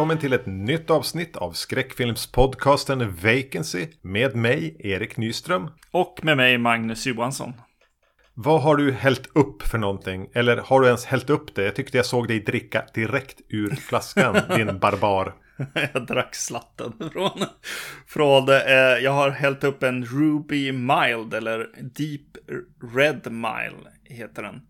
Välkommen 0.00 0.18
till 0.18 0.32
ett 0.32 0.46
nytt 0.46 0.90
avsnitt 0.90 1.36
av 1.36 1.52
skräckfilmspodcasten 1.52 3.16
Vacancy 3.16 3.86
med 4.02 4.36
mig, 4.36 4.76
Erik 4.78 5.16
Nyström. 5.16 5.70
Och 5.90 6.20
med 6.22 6.36
mig, 6.36 6.58
Magnus 6.58 7.06
Johansson. 7.06 7.52
Vad 8.34 8.62
har 8.62 8.76
du 8.76 8.92
hällt 8.92 9.36
upp 9.36 9.62
för 9.62 9.78
någonting? 9.78 10.28
Eller 10.34 10.56
har 10.56 10.80
du 10.80 10.86
ens 10.86 11.04
hällt 11.04 11.30
upp 11.30 11.54
det? 11.54 11.64
Jag 11.64 11.76
tyckte 11.76 11.96
jag 11.96 12.06
såg 12.06 12.28
dig 12.28 12.40
dricka 12.40 12.84
direkt 12.94 13.40
ur 13.48 13.70
flaskan, 13.70 14.36
din 14.56 14.78
barbar. 14.78 15.34
jag 15.92 16.06
drack 16.06 16.34
slatten 16.34 16.92
från... 17.12 17.44
från 18.06 18.48
eh, 18.48 18.56
jag 19.02 19.12
har 19.12 19.30
hällt 19.30 19.64
upp 19.64 19.82
en 19.82 20.04
Ruby 20.04 20.72
Mild, 20.72 21.34
eller 21.34 21.58
Deep 21.80 22.56
Red 22.94 23.32
Mile 23.32 23.90
heter 24.04 24.42
den. 24.42 24.60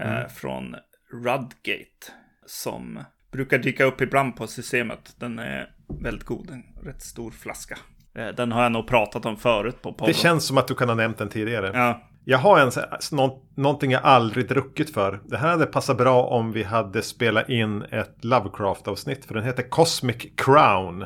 Eh, 0.00 0.18
mm. 0.18 0.30
Från 0.30 0.76
Rudgate. 1.12 2.12
Som 2.46 3.04
brukar 3.32 3.58
dyka 3.58 3.84
upp 3.84 4.00
ibland 4.00 4.36
på 4.36 4.46
systemet. 4.46 5.14
Den 5.18 5.38
är 5.38 5.68
väldigt 6.02 6.24
god, 6.24 6.50
en 6.50 6.64
rätt 6.82 7.02
stor 7.02 7.30
flaska. 7.30 7.78
Eh, 8.14 8.28
den 8.28 8.52
har 8.52 8.62
jag 8.62 8.72
nog 8.72 8.86
pratat 8.86 9.26
om 9.26 9.36
förut 9.36 9.82
på 9.82 9.92
podden. 9.92 10.12
Det 10.12 10.18
känns 10.18 10.44
som 10.44 10.58
att 10.58 10.68
du 10.68 10.74
kan 10.74 10.88
ha 10.88 10.96
nämnt 10.96 11.18
den 11.18 11.28
tidigare. 11.28 11.70
Ja. 11.74 12.02
Jag 12.24 12.38
har 12.38 12.60
en, 12.60 12.70
nå, 13.12 13.42
någonting 13.54 13.90
jag 13.90 14.02
aldrig 14.02 14.48
druckit 14.48 14.94
för. 14.94 15.20
Det 15.24 15.36
här 15.36 15.48
hade 15.48 15.66
passat 15.66 15.96
bra 15.96 16.22
om 16.22 16.52
vi 16.52 16.62
hade 16.62 17.02
spelat 17.02 17.48
in 17.48 17.82
ett 17.82 18.24
Lovecraft-avsnitt. 18.24 19.24
För 19.24 19.34
den 19.34 19.44
heter 19.44 19.62
Cosmic 19.62 20.16
Crown. 20.36 21.04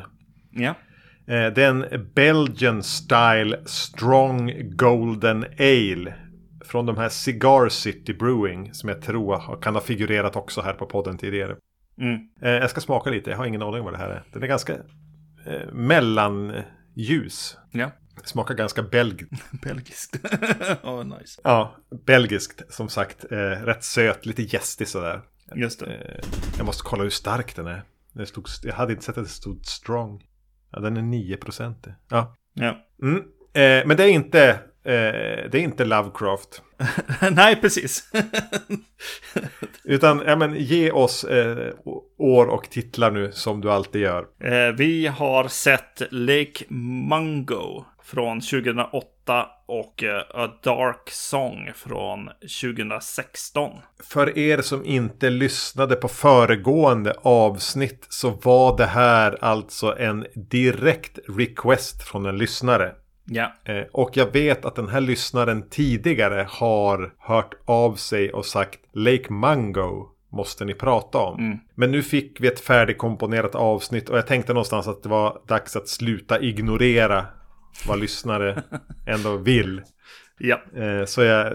Ja. 0.51 0.69
Eh, 1.27 1.53
det 1.53 1.63
är 1.63 1.69
en 1.69 2.09
Belgian 2.15 2.83
Style 2.83 3.59
Strong 3.65 4.53
Golden 4.75 5.45
Ale. 5.59 6.13
Från 6.65 6.85
de 6.85 6.97
här 6.97 7.09
Cigar 7.09 7.69
City 7.69 8.13
Brewing. 8.13 8.73
Som 8.73 8.89
jag 8.89 9.01
tror 9.01 9.61
kan 9.61 9.73
ha 9.73 9.81
figurerat 9.81 10.35
också 10.35 10.61
här 10.61 10.73
på 10.73 10.85
podden 10.85 11.17
tidigare. 11.17 11.55
Mm. 11.97 12.27
Eh, 12.41 12.51
jag 12.51 12.69
ska 12.69 12.81
smaka 12.81 13.09
lite, 13.09 13.29
jag 13.29 13.37
har 13.37 13.45
ingen 13.45 13.61
aning 13.61 13.83
vad 13.83 13.93
det 13.93 13.97
här 13.97 14.09
är. 14.09 14.23
Den 14.33 14.43
är 14.43 14.47
ganska 14.47 14.73
eh, 15.45 15.71
mellanljus. 15.71 17.57
Ja. 17.71 17.91
Smakar 18.23 18.55
ganska 18.55 18.83
belg 18.83 19.25
belgiskt. 19.63 20.15
oh, 20.83 21.03
nice. 21.03 21.41
Ja, 21.43 21.75
belgiskt 22.05 22.61
som 22.69 22.89
sagt. 22.89 23.31
Eh, 23.31 23.37
rätt 23.37 23.83
söt, 23.83 24.25
lite 24.25 24.41
gästig 24.41 24.87
sådär. 24.87 25.21
Just 25.55 25.79
det. 25.79 25.85
Eh, 25.85 26.25
jag 26.57 26.65
måste 26.65 26.83
kolla 26.83 27.03
hur 27.03 27.09
stark 27.09 27.55
den 27.55 27.67
är. 27.67 27.83
Det 28.13 28.25
stod, 28.25 28.47
jag 28.63 28.73
hade 28.73 28.93
inte 28.93 29.05
sett 29.05 29.17
att 29.17 29.23
det 29.23 29.29
stod 29.29 29.65
strong. 29.65 30.23
Ja, 30.71 30.79
den 30.79 30.97
är 30.97 31.01
9 31.01 31.37
procent. 31.37 31.87
Ja. 32.09 32.35
ja. 32.53 32.85
Mm. 33.01 33.17
Eh, 33.53 33.87
men 33.87 33.97
det 33.97 34.03
är 34.03 34.07
inte 34.07 34.59
det 34.85 35.53
är 35.53 35.55
inte 35.55 35.85
Lovecraft. 35.85 36.61
Nej, 37.31 37.55
precis. 37.55 38.09
Utan, 39.83 40.23
ja 40.25 40.35
men 40.35 40.55
ge 40.55 40.91
oss 40.91 41.23
eh, 41.23 41.73
år 42.17 42.45
och 42.45 42.69
titlar 42.69 43.11
nu 43.11 43.31
som 43.31 43.61
du 43.61 43.71
alltid 43.71 44.01
gör. 44.01 44.25
Eh, 44.43 44.75
vi 44.77 45.07
har 45.07 45.47
sett 45.47 46.01
Lake 46.11 46.65
Mungo 47.09 47.85
från 48.03 48.41
2008 48.41 49.47
och 49.65 50.03
eh, 50.03 50.21
A 50.33 50.49
Dark 50.63 51.09
Song 51.11 51.71
från 51.75 52.29
2016. 52.61 53.71
För 54.03 54.37
er 54.37 54.61
som 54.61 54.85
inte 54.85 55.29
lyssnade 55.29 55.95
på 55.95 56.07
föregående 56.07 57.13
avsnitt 57.21 58.05
så 58.09 58.29
var 58.29 58.77
det 58.77 58.85
här 58.85 59.37
alltså 59.41 59.97
en 59.97 60.25
direkt 60.35 61.19
request 61.27 62.03
från 62.03 62.25
en 62.25 62.37
lyssnare. 62.37 62.91
Ja. 63.25 63.53
Eh, 63.63 63.83
och 63.91 64.17
jag 64.17 64.33
vet 64.33 64.65
att 64.65 64.75
den 64.75 64.89
här 64.89 65.01
lyssnaren 65.01 65.69
tidigare 65.69 66.47
har 66.49 67.13
hört 67.19 67.53
av 67.65 67.95
sig 67.95 68.33
och 68.33 68.45
sagt 68.45 68.79
Lake 68.93 69.33
Mango 69.33 70.09
måste 70.31 70.65
ni 70.65 70.73
prata 70.73 71.17
om. 71.17 71.39
Mm. 71.39 71.57
Men 71.75 71.91
nu 71.91 72.01
fick 72.01 72.41
vi 72.41 72.47
ett 72.47 72.59
färdigkomponerat 72.59 73.55
avsnitt 73.55 74.09
och 74.09 74.17
jag 74.17 74.27
tänkte 74.27 74.53
någonstans 74.53 74.87
att 74.87 75.03
det 75.03 75.09
var 75.09 75.41
dags 75.47 75.75
att 75.75 75.87
sluta 75.87 76.39
ignorera 76.39 77.25
vad 77.87 77.99
lyssnare 77.99 78.63
ändå 79.07 79.37
vill. 79.37 79.81
Ja. 80.39 80.61
Eh, 80.75 81.05
så 81.05 81.21
jag 81.21 81.45
eh, 81.47 81.53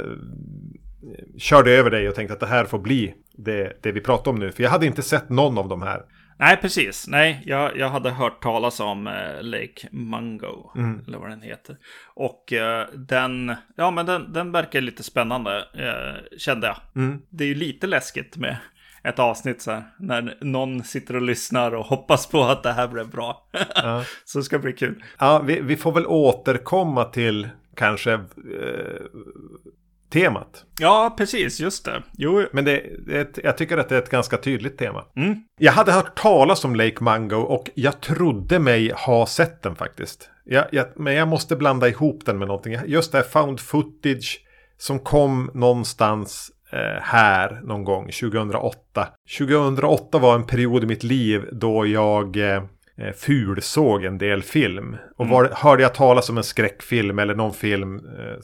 körde 1.39 1.71
över 1.71 1.91
dig 1.91 2.09
och 2.09 2.15
tänkte 2.15 2.35
att 2.35 2.41
det 2.41 2.47
här 2.47 2.65
får 2.65 2.79
bli 2.79 3.15
det, 3.33 3.79
det 3.83 3.93
vi 3.93 4.01
pratar 4.01 4.31
om 4.31 4.39
nu. 4.39 4.53
För 4.53 4.63
jag 4.63 4.71
hade 4.71 4.87
inte 4.87 5.03
sett 5.03 5.29
någon 5.29 5.59
av 5.59 5.69
de 5.69 5.83
här. 5.83 6.03
Nej, 6.41 6.57
precis. 6.57 7.09
Nej, 7.09 7.43
jag, 7.47 7.77
jag 7.77 7.89
hade 7.89 8.11
hört 8.11 8.43
talas 8.43 8.81
om 8.81 9.07
eh, 9.07 9.43
Lake 9.43 9.89
Mungo. 9.91 10.71
Mm. 10.77 11.05
Eller 11.07 11.19
vad 11.19 11.31
den 11.31 11.43
heter. 11.43 11.77
Och 12.07 12.53
eh, 12.53 12.87
den, 12.95 13.55
ja 13.77 13.91
men 13.91 14.07
den, 14.07 14.33
den 14.33 14.53
verkar 14.53 14.81
lite 14.81 15.03
spännande, 15.03 15.59
eh, 15.75 16.39
kände 16.39 16.67
jag. 16.67 16.77
Mm. 16.97 17.23
Det 17.29 17.45
är 17.45 17.49
ju 17.49 17.55
lite 17.55 17.87
läskigt 17.87 18.37
med 18.37 18.57
ett 19.03 19.19
avsnitt 19.19 19.63
så 19.63 19.71
här. 19.71 19.83
När 19.99 20.39
någon 20.41 20.85
sitter 20.85 21.17
och 21.17 21.23
lyssnar 21.23 21.75
och 21.75 21.85
hoppas 21.85 22.27
på 22.27 22.43
att 22.43 22.63
det 22.63 22.73
här 22.73 22.89
blir 22.89 23.05
bra. 23.05 23.49
Ja. 23.75 24.05
så 24.25 24.39
det 24.39 24.45
ska 24.45 24.59
bli 24.59 24.73
kul. 24.73 25.05
Ja, 25.19 25.39
vi, 25.39 25.61
vi 25.61 25.77
får 25.77 25.93
väl 25.93 26.07
återkomma 26.07 27.05
till 27.05 27.49
kanske 27.77 28.13
eh, 28.13 28.21
temat. 30.11 30.65
Ja, 30.79 31.15
precis, 31.19 31.61
just 31.61 31.85
det. 31.85 32.03
Jo. 32.19 32.47
Men 32.53 32.65
det, 32.65 32.83
det, 33.07 33.39
jag 33.45 33.59
tycker 33.59 33.79
att 33.79 33.89
det 33.89 33.95
är 33.95 34.03
ett 34.03 34.11
ganska 34.11 34.37
tydligt 34.37 34.79
tema. 34.79 35.05
Mm. 35.17 35.37
Jag 35.59 35.73
hade 35.73 35.93
hört 35.93 36.19
talas 36.19 36.65
om 36.65 36.75
Lake 36.77 37.05
Mango 37.05 37.37
och 37.37 37.71
jag 37.75 38.01
trodde 38.01 38.59
mig 38.59 38.93
ha 39.07 39.27
sett 39.27 39.63
den 39.63 39.77
faktiskt. 39.77 40.31
Jag, 40.45 40.65
jag, 40.73 40.87
men 40.97 41.15
jag 41.15 41.29
måste 41.29 41.57
blanda 41.57 41.89
ihop 41.89 42.27
den 42.27 42.39
med 42.39 42.49
någonting. 42.49 42.79
Just 42.87 43.13
det 43.13 43.19
här 43.19 43.25
found 43.25 43.61
footage 43.61 44.41
som 44.79 44.99
kom 44.99 45.51
någonstans 45.55 46.51
eh, 46.73 47.03
här 47.03 47.61
någon 47.65 47.85
gång 47.85 48.05
2008. 48.05 49.09
2008 49.39 50.19
var 50.19 50.35
en 50.35 50.47
period 50.47 50.85
i 50.85 50.87
mitt 50.87 51.03
liv 51.03 51.49
då 51.53 51.87
jag 51.87 52.37
eh, 52.37 52.63
eh, 53.01 53.13
fulsåg 53.13 54.05
en 54.05 54.19
del 54.19 54.43
film. 54.43 54.97
Och 55.17 55.25
mm. 55.25 55.35
var, 55.35 55.51
hörde 55.55 55.83
jag 55.83 55.95
talas 55.95 56.31
om 56.31 56.37
en 56.37 56.45
skräckfilm 56.45 57.19
eller 57.19 57.35
någon 57.35 57.55
film 57.55 57.97
eh, 57.97 58.37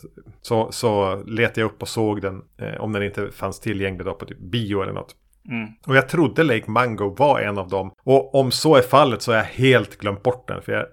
så, 0.42 0.72
så 0.72 1.16
letade 1.16 1.60
jag 1.60 1.70
upp 1.70 1.82
och 1.82 1.88
såg 1.88 2.22
den. 2.22 2.42
Eh, 2.58 2.80
om 2.80 2.92
den 2.92 3.02
inte 3.02 3.30
fanns 3.30 3.60
tillgänglig 3.60 4.06
då 4.06 4.14
på 4.14 4.24
typ 4.24 4.38
bio 4.38 4.82
eller 4.82 4.92
något. 4.92 5.14
Mm. 5.48 5.68
Och 5.86 5.96
jag 5.96 6.08
trodde 6.08 6.42
Lake 6.42 6.70
Mango 6.70 7.14
var 7.18 7.40
en 7.40 7.58
av 7.58 7.68
dem. 7.68 7.92
Och 8.04 8.34
om 8.34 8.50
så 8.50 8.76
är 8.76 8.82
fallet 8.82 9.22
så 9.22 9.32
har 9.32 9.36
jag 9.36 9.44
helt 9.44 9.98
glömt 9.98 10.22
bort 10.22 10.48
den. 10.48 10.62
För 10.62 10.72
jag 10.72 10.86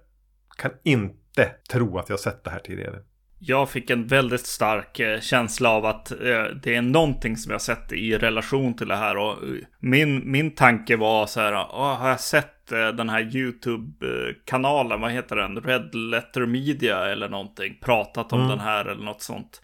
kan 0.57 0.71
inte 0.83 1.51
tro 1.71 1.97
att 1.97 2.09
jag 2.09 2.19
sett 2.19 2.43
det 2.43 2.49
här 2.49 2.59
tidigare. 2.59 2.99
Jag 3.45 3.69
fick 3.69 3.89
en 3.89 4.07
väldigt 4.07 4.45
stark 4.45 4.99
eh, 4.99 5.19
känsla 5.19 5.69
av 5.69 5.85
att 5.85 6.11
eh, 6.11 6.43
det 6.63 6.75
är 6.75 6.81
någonting 6.81 7.37
som 7.37 7.51
jag 7.51 7.61
sett 7.61 7.91
i 7.91 8.17
relation 8.17 8.73
till 8.73 8.87
det 8.87 8.95
här. 8.95 9.17
Och 9.17 9.37
min, 9.79 10.31
min 10.31 10.51
tanke 10.51 10.97
var 10.97 11.25
så 11.25 11.39
här, 11.39 11.53
har 11.53 12.09
jag 12.09 12.19
sett 12.19 12.53
Eh, 12.71 12.87
den 12.87 13.09
här 13.09 13.35
YouTube-kanalen, 13.35 15.01
vad 15.01 15.11
heter 15.11 15.35
den? 15.35 15.61
Red 15.61 15.95
Letter 15.95 16.45
Media 16.45 17.05
eller 17.05 17.29
någonting. 17.29 17.77
Pratat 17.81 18.33
om 18.33 18.39
mm. 18.39 18.49
den 18.49 18.59
här 18.59 18.85
eller 18.85 19.05
något 19.05 19.21
sånt. 19.21 19.61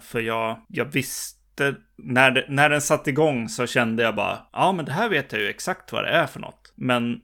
För 0.00 0.20
jag, 0.20 0.58
jag 0.68 0.84
visste, 0.84 1.74
när, 1.96 2.30
det, 2.30 2.44
när 2.48 2.70
den 2.70 2.80
satte 2.80 3.10
igång 3.10 3.48
så 3.48 3.66
kände 3.66 4.02
jag 4.02 4.14
bara, 4.14 4.38
ja 4.52 4.72
men 4.72 4.84
det 4.84 4.92
här 4.92 5.08
vet 5.08 5.32
jag 5.32 5.40
ju 5.40 5.48
exakt 5.48 5.92
vad 5.92 6.04
det 6.04 6.10
är 6.10 6.26
för 6.26 6.40
något. 6.40 6.72
Men 6.74 7.20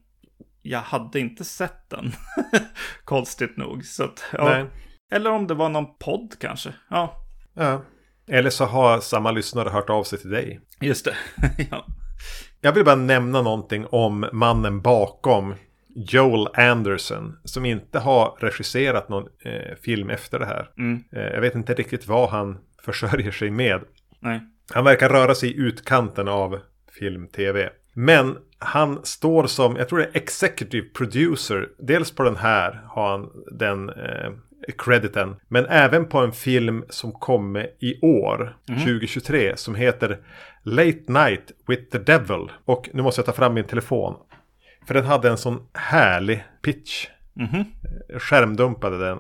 jag 0.63 0.81
hade 0.81 1.21
inte 1.21 1.45
sett 1.45 1.91
den. 1.91 2.13
Konstigt 3.05 3.57
nog. 3.57 3.85
Så 3.85 4.05
att, 4.05 4.25
ja. 4.33 4.67
Eller 5.13 5.31
om 5.31 5.47
det 5.47 5.55
var 5.55 5.69
någon 5.69 5.99
podd 5.99 6.35
kanske. 6.41 6.75
Ja. 6.91 7.23
ja. 7.55 7.83
Eller 8.29 8.51
så 8.51 8.65
har 8.65 9.01
samma 9.01 9.31
lyssnare 9.31 9.69
hört 9.69 9.91
av 9.91 10.05
sig 10.05 10.19
till 10.19 10.31
dig. 10.31 10.61
Just 10.81 11.05
det. 11.05 11.15
ja. 11.71 11.87
Jag 12.61 12.73
vill 12.73 12.85
bara 12.85 12.97
nämna 12.97 13.43
någonting 13.43 13.87
om 13.87 14.29
mannen 14.33 14.81
bakom 14.81 15.55
Joel 15.95 16.49
Anderson. 16.55 17.39
Som 17.45 17.65
inte 17.65 17.99
har 17.99 18.37
regisserat 18.41 19.09
någon 19.09 19.29
eh, 19.45 19.77
film 19.83 20.11
efter 20.11 20.39
det 20.39 20.47
här. 20.47 20.71
Mm. 20.79 21.05
Eh, 21.13 21.23
jag 21.23 21.41
vet 21.41 21.55
inte 21.55 21.75
riktigt 21.75 22.07
vad 22.07 22.29
han 22.29 22.59
försörjer 22.85 23.31
sig 23.33 23.51
med. 23.51 23.81
Nej. 24.21 24.41
Han 24.75 24.85
verkar 24.85 25.09
röra 25.09 25.35
sig 25.35 25.51
i 25.51 25.57
utkanten 25.57 26.29
av 26.29 26.59
film-tv. 26.99 27.71
Men 27.95 28.37
han 28.59 29.05
står 29.05 29.47
som, 29.47 29.77
jag 29.77 29.89
tror 29.89 29.99
det 29.99 30.05
är 30.05 30.17
executive 30.17 30.89
producer. 30.89 31.69
Dels 31.79 32.11
på 32.11 32.23
den 32.23 32.37
här 32.37 32.83
har 32.89 33.11
han 33.11 33.31
den 33.59 33.89
eh, 33.89 34.31
crediten. 34.79 35.37
Men 35.49 35.67
även 35.67 36.09
på 36.09 36.19
en 36.19 36.33
film 36.33 36.85
som 36.89 37.13
kommer 37.13 37.71
i 37.79 38.01
år, 38.01 38.57
mm. 38.69 38.81
2023, 38.81 39.57
som 39.57 39.75
heter 39.75 40.19
Late 40.63 41.03
Night 41.07 41.53
with 41.69 41.83
the 41.83 41.99
Devil. 41.99 42.51
Och 42.65 42.89
nu 42.93 43.03
måste 43.03 43.19
jag 43.19 43.27
ta 43.27 43.33
fram 43.33 43.55
min 43.55 43.65
telefon. 43.65 44.15
För 44.87 44.95
den 44.95 45.05
hade 45.05 45.29
en 45.29 45.39
sån 45.39 45.67
härlig 45.75 46.45
pitch. 46.63 47.07
Mm. 47.39 47.65
Skärmdumpade 48.19 48.99
den. 48.99 49.19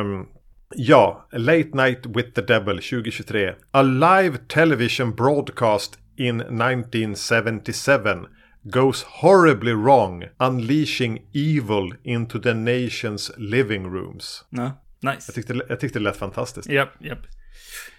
Um, 0.00 0.26
ja, 0.74 1.28
Late 1.32 1.70
Night 1.72 2.06
with 2.06 2.30
the 2.30 2.42
Devil 2.42 2.76
2023. 2.76 3.54
A 3.70 3.82
live 3.82 4.38
television 4.48 5.14
broadcast 5.14 5.98
in 6.16 6.40
1977 6.40 8.26
goes 8.64 9.02
horribly 9.02 9.72
wrong, 9.72 10.24
unleashing 10.38 11.18
evil 11.32 11.92
into 12.02 12.38
the 12.38 12.54
nation's 12.54 13.30
living 13.36 13.86
rooms. 13.86 14.44
Ja, 14.50 14.72
nice. 15.02 15.24
Jag 15.26 15.34
tyckte, 15.34 15.60
jag 15.68 15.80
tyckte 15.80 15.98
det 15.98 16.02
lät 16.02 16.16
fantastiskt. 16.16 16.68
Japp, 16.68 16.90
japp. 17.00 17.26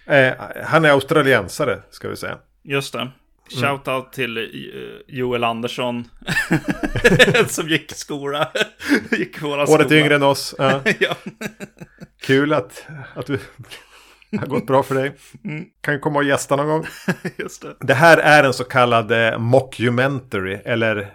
Eh, 0.06 0.34
han 0.66 0.86
är 0.86 0.90
australiensare, 0.90 1.82
ska 1.90 2.10
vi 2.10 2.16
säga. 2.16 2.38
Just 2.64 2.94
det. 2.94 3.12
Shoutout 3.60 4.14
till 4.14 4.38
uh, 4.38 5.00
Joel 5.08 5.44
Andersson. 5.44 6.08
som 7.48 7.70
gick 7.70 7.92
skola. 7.92 8.52
gick 9.12 9.42
våra 9.42 9.62
Året 9.62 9.70
skola. 9.70 10.00
yngre 10.00 10.16
än 10.16 10.24
oss. 10.24 10.56
Ja. 10.58 10.82
ja. 11.00 11.16
Kul 12.22 12.54
att, 12.54 12.86
att 13.14 13.26
du 13.26 13.40
det 14.32 14.38
har 14.40 14.48
gått 14.48 14.68
bra 14.68 14.84
för 14.84 14.96
dig. 14.96 15.16
Mm. 15.44 15.66
Kan 15.82 16.00
komma 16.00 16.20
och 16.20 16.26
gästa 16.26 16.56
någon 16.56 16.68
gång. 16.68 16.86
Just 17.38 17.62
det. 17.62 17.76
det 17.80 17.94
här 17.94 18.18
är 18.18 18.44
en 18.44 18.54
så 18.54 18.64
kallad 18.64 19.12
eh, 19.12 19.40
mockumentary. 19.40 20.60
Eller 20.66 20.98
eh, 20.98 21.06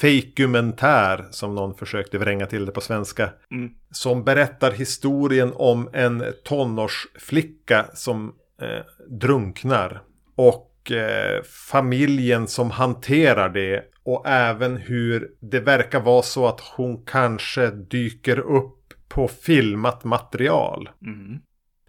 fejkumentär 0.00 1.28
som 1.30 1.54
någon 1.54 1.74
försökte 1.74 2.18
vränga 2.18 2.46
till 2.46 2.66
det 2.66 2.72
på 2.72 2.80
svenska. 2.80 3.30
Mm. 3.50 3.70
Som 3.90 4.24
berättar 4.24 4.72
historien 4.72 5.52
om 5.54 5.90
en 5.92 6.24
tonårsflicka 6.44 7.86
som 7.94 8.34
eh, 8.62 9.08
drunknar. 9.20 10.02
Och 10.36 10.92
eh, 10.92 11.42
familjen 11.70 12.46
som 12.46 12.70
hanterar 12.70 13.48
det. 13.48 13.84
Och 14.02 14.22
även 14.26 14.76
hur 14.76 15.30
det 15.40 15.60
verkar 15.60 16.00
vara 16.00 16.22
så 16.22 16.46
att 16.46 16.60
hon 16.60 17.04
kanske 17.04 17.70
dyker 17.70 18.38
upp 18.38 18.74
på 19.08 19.28
filmat 19.28 20.04
material. 20.04 20.88
Mm. 21.06 21.38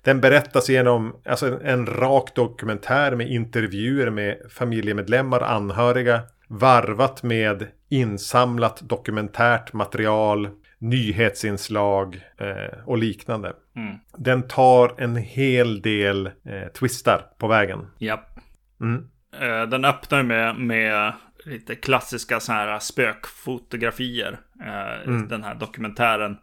Den 0.09 0.21
berättas 0.21 0.69
genom 0.69 1.15
alltså 1.25 1.47
en, 1.47 1.61
en 1.61 1.85
rak 1.85 2.35
dokumentär 2.35 3.15
med 3.15 3.27
intervjuer 3.27 4.09
med 4.09 4.37
familjemedlemmar, 4.49 5.41
anhöriga. 5.41 6.21
Varvat 6.47 7.23
med 7.23 7.67
insamlat 7.89 8.81
dokumentärt 8.81 9.73
material, 9.73 10.49
nyhetsinslag 10.79 12.21
eh, 12.37 12.79
och 12.85 12.97
liknande. 12.97 13.53
Mm. 13.75 13.95
Den 14.17 14.47
tar 14.47 14.93
en 14.97 15.15
hel 15.15 15.81
del 15.81 16.25
eh, 16.25 16.67
twistar 16.79 17.25
på 17.37 17.47
vägen. 17.47 17.87
Japp. 17.97 18.39
Mm. 18.81 19.09
Eh, 19.41 19.69
den 19.69 19.85
öppnar 19.85 20.23
med, 20.23 20.55
med 20.55 21.13
lite 21.49 21.75
klassiska 21.75 22.39
så 22.39 22.51
här 22.51 22.79
spökfotografier. 22.79 24.39
Eh, 24.61 25.01
mm. 25.07 25.27
Den 25.27 25.43
här 25.43 25.55
dokumentären. 25.55 26.37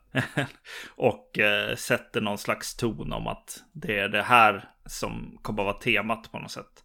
och 0.97 1.38
eh, 1.38 1.76
sätter 1.76 2.20
någon 2.20 2.38
slags 2.38 2.76
ton 2.76 3.12
om 3.12 3.26
att 3.26 3.64
det 3.73 3.99
är 3.99 4.08
det 4.08 4.23
här 4.23 4.69
som 4.87 5.38
kommer 5.43 5.62
att 5.62 5.67
vara 5.67 5.79
temat 5.79 6.32
på 6.32 6.38
något 6.38 6.50
sätt. 6.50 6.85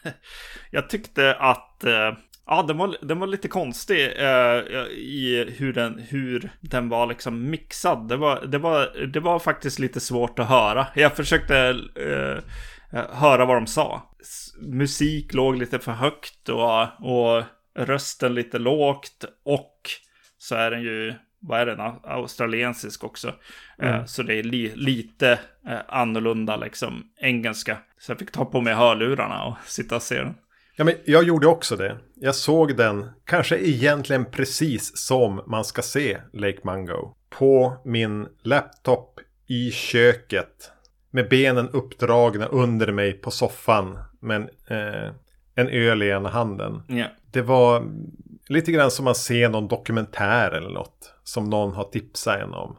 jag 0.70 0.90
tyckte 0.90 1.34
att 1.34 1.84
eh, 1.84 2.12
Ja, 2.46 2.62
den 2.62 2.78
var, 2.78 2.96
den 3.02 3.20
var 3.20 3.26
lite 3.26 3.48
konstig 3.48 4.04
eh, 4.04 4.58
i 4.90 5.54
hur 5.58 5.72
den, 5.72 5.98
hur 6.08 6.50
den 6.60 6.88
var 6.88 7.06
liksom 7.06 7.50
mixad. 7.50 8.08
Det 8.08 8.16
var, 8.16 8.46
det, 8.46 8.58
var, 8.58 9.06
det 9.06 9.20
var 9.20 9.38
faktiskt 9.38 9.78
lite 9.78 10.00
svårt 10.00 10.38
att 10.38 10.48
höra. 10.48 10.86
Jag 10.94 11.16
försökte 11.16 11.68
eh, 11.96 12.44
höra 12.92 13.44
vad 13.44 13.56
de 13.56 13.66
sa. 13.66 14.02
Musik 14.60 15.34
låg 15.34 15.56
lite 15.56 15.78
för 15.78 15.92
högt 15.92 16.48
och, 16.48 16.82
och 16.82 17.44
rösten 17.74 18.34
lite 18.34 18.58
lågt. 18.58 19.24
Och 19.44 19.80
så 20.38 20.54
är 20.54 20.70
den 20.70 20.82
ju, 20.82 21.14
vad 21.40 21.60
är 21.60 21.66
den, 21.66 21.80
australiensisk 22.04 23.04
också. 23.04 23.28
Eh, 23.78 23.94
mm. 23.94 24.06
Så 24.06 24.22
det 24.22 24.34
är 24.34 24.42
li, 24.42 24.72
lite 24.74 25.38
eh, 25.68 25.78
annorlunda 25.88 26.56
liksom 26.56 27.04
engelska. 27.20 27.78
Så 27.98 28.12
jag 28.12 28.18
fick 28.18 28.32
ta 28.32 28.44
på 28.44 28.60
mig 28.60 28.74
hörlurarna 28.74 29.44
och 29.44 29.56
sitta 29.66 29.96
och 29.96 30.02
se 30.02 30.18
den. 30.18 30.34
Ja, 30.76 30.84
men 30.84 30.94
jag 31.04 31.24
gjorde 31.24 31.46
också 31.46 31.76
det. 31.76 31.98
Jag 32.14 32.34
såg 32.34 32.76
den, 32.76 33.10
kanske 33.24 33.58
egentligen 33.58 34.24
precis 34.24 34.96
som 34.96 35.42
man 35.46 35.64
ska 35.64 35.82
se 35.82 36.18
Lake 36.32 36.58
Mungo. 36.64 37.14
På 37.30 37.76
min 37.84 38.26
laptop 38.42 39.20
i 39.46 39.70
köket. 39.70 40.72
Med 41.14 41.28
benen 41.28 41.68
uppdragna 41.68 42.46
under 42.46 42.92
mig 42.92 43.12
på 43.12 43.30
soffan. 43.30 43.98
Men 44.20 44.42
eh, 44.42 45.10
en 45.54 45.68
öl 45.68 46.02
i 46.02 46.08
ena 46.08 46.28
handen. 46.28 46.82
Yeah. 46.88 47.10
Det 47.30 47.42
var 47.42 47.84
lite 48.48 48.72
grann 48.72 48.90
som 48.90 49.04
man 49.04 49.14
ser 49.14 49.48
någon 49.48 49.68
dokumentär 49.68 50.50
eller 50.50 50.70
något. 50.70 51.14
Som 51.24 51.50
någon 51.50 51.72
har 51.72 51.84
tipsat 51.84 52.40
en 52.40 52.54
om. 52.54 52.76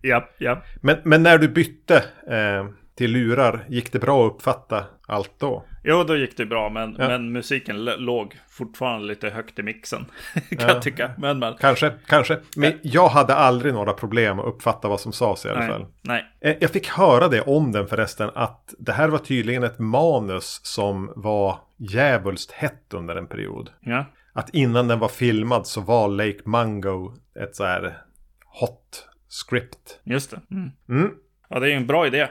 Ja, 0.00 0.28
ja. 0.38 0.62
Men, 0.80 0.96
men 1.04 1.22
när 1.22 1.38
du 1.38 1.48
bytte 1.48 2.04
eh, 2.28 2.66
till 2.94 3.10
lurar, 3.10 3.64
gick 3.68 3.92
det 3.92 3.98
bra 3.98 4.26
att 4.26 4.34
uppfatta 4.34 4.84
allt 5.06 5.32
då? 5.38 5.64
Jo, 5.84 6.04
då 6.04 6.16
gick 6.16 6.36
det 6.36 6.46
bra, 6.46 6.68
men, 6.68 6.96
ja. 6.98 7.08
men 7.08 7.32
musiken 7.32 7.84
låg 7.84 8.38
fortfarande 8.48 9.06
lite 9.06 9.30
högt 9.30 9.58
i 9.58 9.62
mixen. 9.62 10.06
kan 10.34 10.42
ja. 10.50 10.68
jag 10.68 10.82
tycka. 10.82 11.10
Men, 11.18 11.38
men. 11.38 11.54
Kanske, 11.54 11.92
kanske. 12.06 12.38
Men 12.56 12.72
jag 12.82 13.08
hade 13.08 13.34
aldrig 13.34 13.74
några 13.74 13.92
problem 13.92 14.38
att 14.38 14.46
uppfatta 14.46 14.88
vad 14.88 15.00
som 15.00 15.12
sades 15.12 15.46
i 15.46 15.48
alla 15.48 15.58
nej, 15.58 15.68
fall. 15.68 15.86
Nej. 16.02 16.24
Eh, 16.40 16.56
jag 16.60 16.70
fick 16.70 16.88
höra 16.88 17.28
det 17.28 17.40
om 17.40 17.72
den 17.72 17.86
förresten, 17.86 18.30
att 18.34 18.74
det 18.78 18.92
här 18.92 19.08
var 19.08 19.18
tydligen 19.18 19.62
ett 19.62 19.78
manus 19.78 20.60
som 20.62 21.12
var 21.16 21.58
djävulskt 21.76 22.52
hett 22.52 22.94
under 22.94 23.16
en 23.16 23.26
period. 23.26 23.70
Ja. 23.80 24.04
Att 24.32 24.54
innan 24.54 24.88
den 24.88 24.98
var 24.98 25.08
filmad 25.08 25.66
så 25.66 25.80
var 25.80 26.08
Lake 26.08 26.40
Mungo 26.44 27.12
ett 27.40 27.56
så 27.56 27.64
här 27.64 27.98
hot 28.60 29.08
script. 29.28 30.00
Just 30.04 30.30
det. 30.30 30.40
Mm. 30.50 30.70
Mm. 30.88 31.10
Ja, 31.48 31.60
det 31.60 31.72
är 31.72 31.76
en 31.76 31.86
bra 31.86 32.06
idé. 32.06 32.28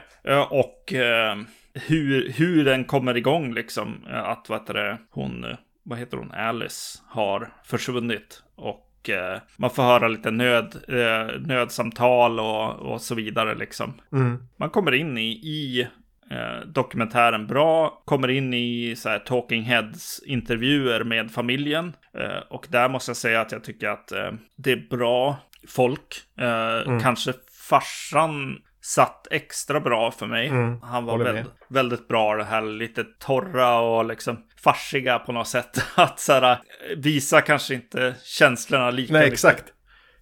Och 0.50 0.92
eh, 0.92 1.36
hur, 1.74 2.32
hur 2.32 2.64
den 2.64 2.84
kommer 2.84 3.16
igång 3.16 3.54
liksom. 3.54 4.04
Att 4.10 4.48
vad 4.48 4.60
heter 4.60 4.74
det, 4.74 4.98
hon, 5.10 5.46
vad 5.82 5.98
heter 5.98 6.16
hon, 6.16 6.32
Alice 6.32 6.98
har 7.06 7.52
försvunnit. 7.64 8.42
Och 8.54 9.10
eh, 9.10 9.38
man 9.56 9.70
får 9.70 9.82
höra 9.82 10.08
lite 10.08 10.30
nöd, 10.30 10.76
eh, 10.88 11.40
nödsamtal 11.40 12.40
och, 12.40 12.92
och 12.92 13.00
så 13.00 13.14
vidare 13.14 13.54
liksom. 13.54 13.92
Mm. 14.12 14.42
Man 14.56 14.70
kommer 14.70 14.94
in 14.94 15.18
i, 15.18 15.30
i 15.30 15.88
eh, 16.30 16.66
dokumentären 16.66 17.46
bra. 17.46 18.02
Kommer 18.04 18.28
in 18.28 18.54
i 18.54 18.94
så 18.96 19.08
här, 19.08 19.18
Talking 19.18 19.62
Heads 19.62 20.22
intervjuer 20.26 21.04
med 21.04 21.30
familjen. 21.30 21.92
Eh, 22.18 22.42
och 22.50 22.66
där 22.70 22.88
måste 22.88 23.10
jag 23.10 23.16
säga 23.16 23.40
att 23.40 23.52
jag 23.52 23.64
tycker 23.64 23.88
att 23.88 24.12
eh, 24.12 24.32
det 24.56 24.72
är 24.72 24.88
bra 24.90 25.36
folk. 25.68 26.22
Eh, 26.38 26.86
mm. 26.86 27.00
Kanske 27.00 27.32
farsan 27.68 28.58
satt 28.82 29.26
extra 29.30 29.80
bra 29.80 30.10
för 30.10 30.26
mig. 30.26 30.48
Mm, 30.48 30.82
han 30.82 31.04
var 31.04 31.18
väldigt, 31.18 31.52
väldigt 31.68 32.08
bra 32.08 32.36
det 32.36 32.44
här 32.44 32.62
lite 32.62 33.04
torra 33.18 33.80
och 33.80 34.04
liksom 34.04 34.38
farsiga 34.64 35.18
på 35.18 35.32
något 35.32 35.48
sätt. 35.48 35.84
Att 35.94 36.20
så 36.20 36.32
här, 36.32 36.58
visa 36.96 37.40
kanske 37.40 37.74
inte 37.74 38.14
känslorna 38.24 38.90
lika 38.90 39.12
Nej, 39.12 39.28
exakt. 39.28 39.64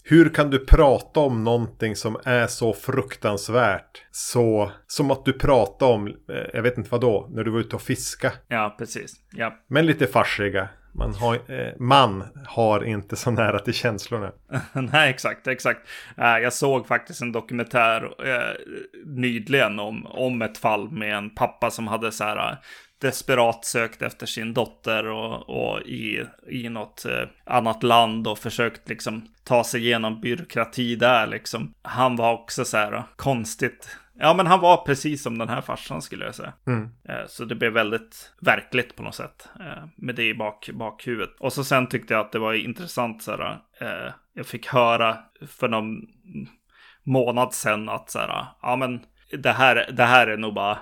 Hur 0.05 0.29
kan 0.29 0.51
du 0.51 0.67
prata 0.67 1.21
om 1.21 1.45
någonting 1.45 1.97
som 1.97 2.17
är 2.25 2.47
så 2.47 2.73
fruktansvärt? 2.73 4.03
Så 4.11 4.73
som 4.87 5.11
att 5.11 5.25
du 5.25 5.33
pratar 5.33 5.87
om, 5.87 6.07
eh, 6.07 6.15
jag 6.53 6.63
vet 6.63 6.79
inte 6.79 6.91
vad 6.91 7.01
då, 7.01 7.29
när 7.31 7.45
du 7.45 7.51
var 7.51 7.61
ute 7.61 7.77
och 7.77 7.83
fiska. 7.83 8.33
Ja, 8.49 8.75
precis. 8.79 9.13
Ja. 9.33 9.55
Men 9.69 9.87
lite 9.87 10.07
farsiga. 10.07 10.69
Man 10.93 11.15
har, 11.15 11.35
eh, 11.35 11.73
man 11.79 12.25
har 12.47 12.85
inte 12.85 13.17
så 13.17 13.31
nära 13.31 13.59
till 13.59 13.75
känslorna. 13.75 14.33
Nej, 14.73 15.11
exakt, 15.11 15.47
exakt. 15.47 15.81
Eh, 16.17 16.39
jag 16.39 16.53
såg 16.53 16.87
faktiskt 16.87 17.23
en 17.23 17.33
dokumentär 17.33 18.29
eh, 18.29 18.55
nyligen 19.07 19.79
om, 19.79 20.07
om 20.07 20.43
ett 20.43 20.59
fall 20.59 20.91
med 20.91 21.17
en 21.17 21.31
pappa 21.31 21.71
som 21.71 21.89
hade 21.89 22.13
så 22.13 22.25
här 22.25 22.53
eh, 22.53 22.59
desperat 23.01 23.65
sökt 23.65 24.03
efter 24.03 24.27
sin 24.27 24.55
dotter 24.55 25.07
och, 25.07 25.51
och 25.51 25.81
i, 25.81 26.25
i 26.49 26.69
något 26.69 27.05
eh, 27.05 27.29
annat 27.45 27.83
land 27.83 28.27
och 28.27 28.39
försökt 28.39 28.89
liksom 28.89 29.29
ta 29.45 29.65
sig 29.65 29.81
igenom 29.81 30.21
byråkrati 30.21 30.97
där 30.97 31.27
liksom. 31.27 31.75
Han 31.83 32.17
var 32.17 32.33
också 32.33 32.65
så 32.65 32.77
här 32.77 33.03
konstigt 33.17 33.89
Ja, 34.23 34.35
men 34.35 34.47
han 34.47 34.61
var 34.61 34.77
precis 34.77 35.23
som 35.23 35.39
den 35.39 35.49
här 35.49 35.61
farsan 35.61 36.03
skulle 36.03 36.25
jag 36.25 36.35
säga. 36.35 36.53
Mm. 36.67 36.89
Eh, 37.09 37.27
så 37.27 37.45
det 37.45 37.55
blev 37.55 37.73
väldigt 37.73 38.33
verkligt 38.41 38.97
på 38.97 39.03
något 39.03 39.15
sätt. 39.15 39.49
Eh, 39.61 39.85
med 39.97 40.15
det 40.15 40.29
i 40.29 40.35
bak, 40.35 40.71
bakhuvudet. 40.73 41.37
Och 41.39 41.53
så 41.53 41.65
sen 41.65 41.87
tyckte 41.87 42.15
jag 42.15 42.21
att 42.21 42.33
det 42.33 42.39
var 42.39 42.53
intressant 42.53 43.23
så 43.23 43.31
här. 43.31 43.61
Eh, 43.81 44.13
jag 44.35 44.47
fick 44.47 44.67
höra 44.67 45.19
för 45.47 45.69
någon 45.69 46.07
månad 47.05 47.55
sedan 47.55 47.89
att 47.89 48.11
så 48.11 48.19
här. 48.19 48.47
Ja, 48.63 48.77
men 48.77 49.01
det 49.43 49.53
här, 49.53 49.91
det 49.93 50.05
här 50.05 50.27
är 50.27 50.37
nog 50.37 50.55
bara... 50.55 50.79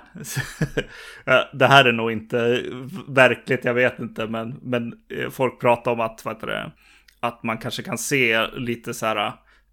det 1.53 1.67
här 1.67 1.85
är 1.85 1.93
nog 1.93 2.13
inte 2.13 2.63
verkligt, 3.09 3.65
jag 3.65 3.75
vet 3.75 3.99
inte. 3.99 4.27
Men, 4.27 4.59
men 4.63 4.93
folk 5.31 5.61
pratar 5.61 5.93
om 5.93 6.01
att, 6.01 6.25
vad 6.25 6.35
heter 6.35 6.47
det, 6.47 6.73
att 7.21 7.43
man 7.43 7.59
kanske 7.59 7.83
kan 7.83 7.99
se 7.99 8.47
lite 8.47 8.95
så 8.95 9.07
här 9.07 9.33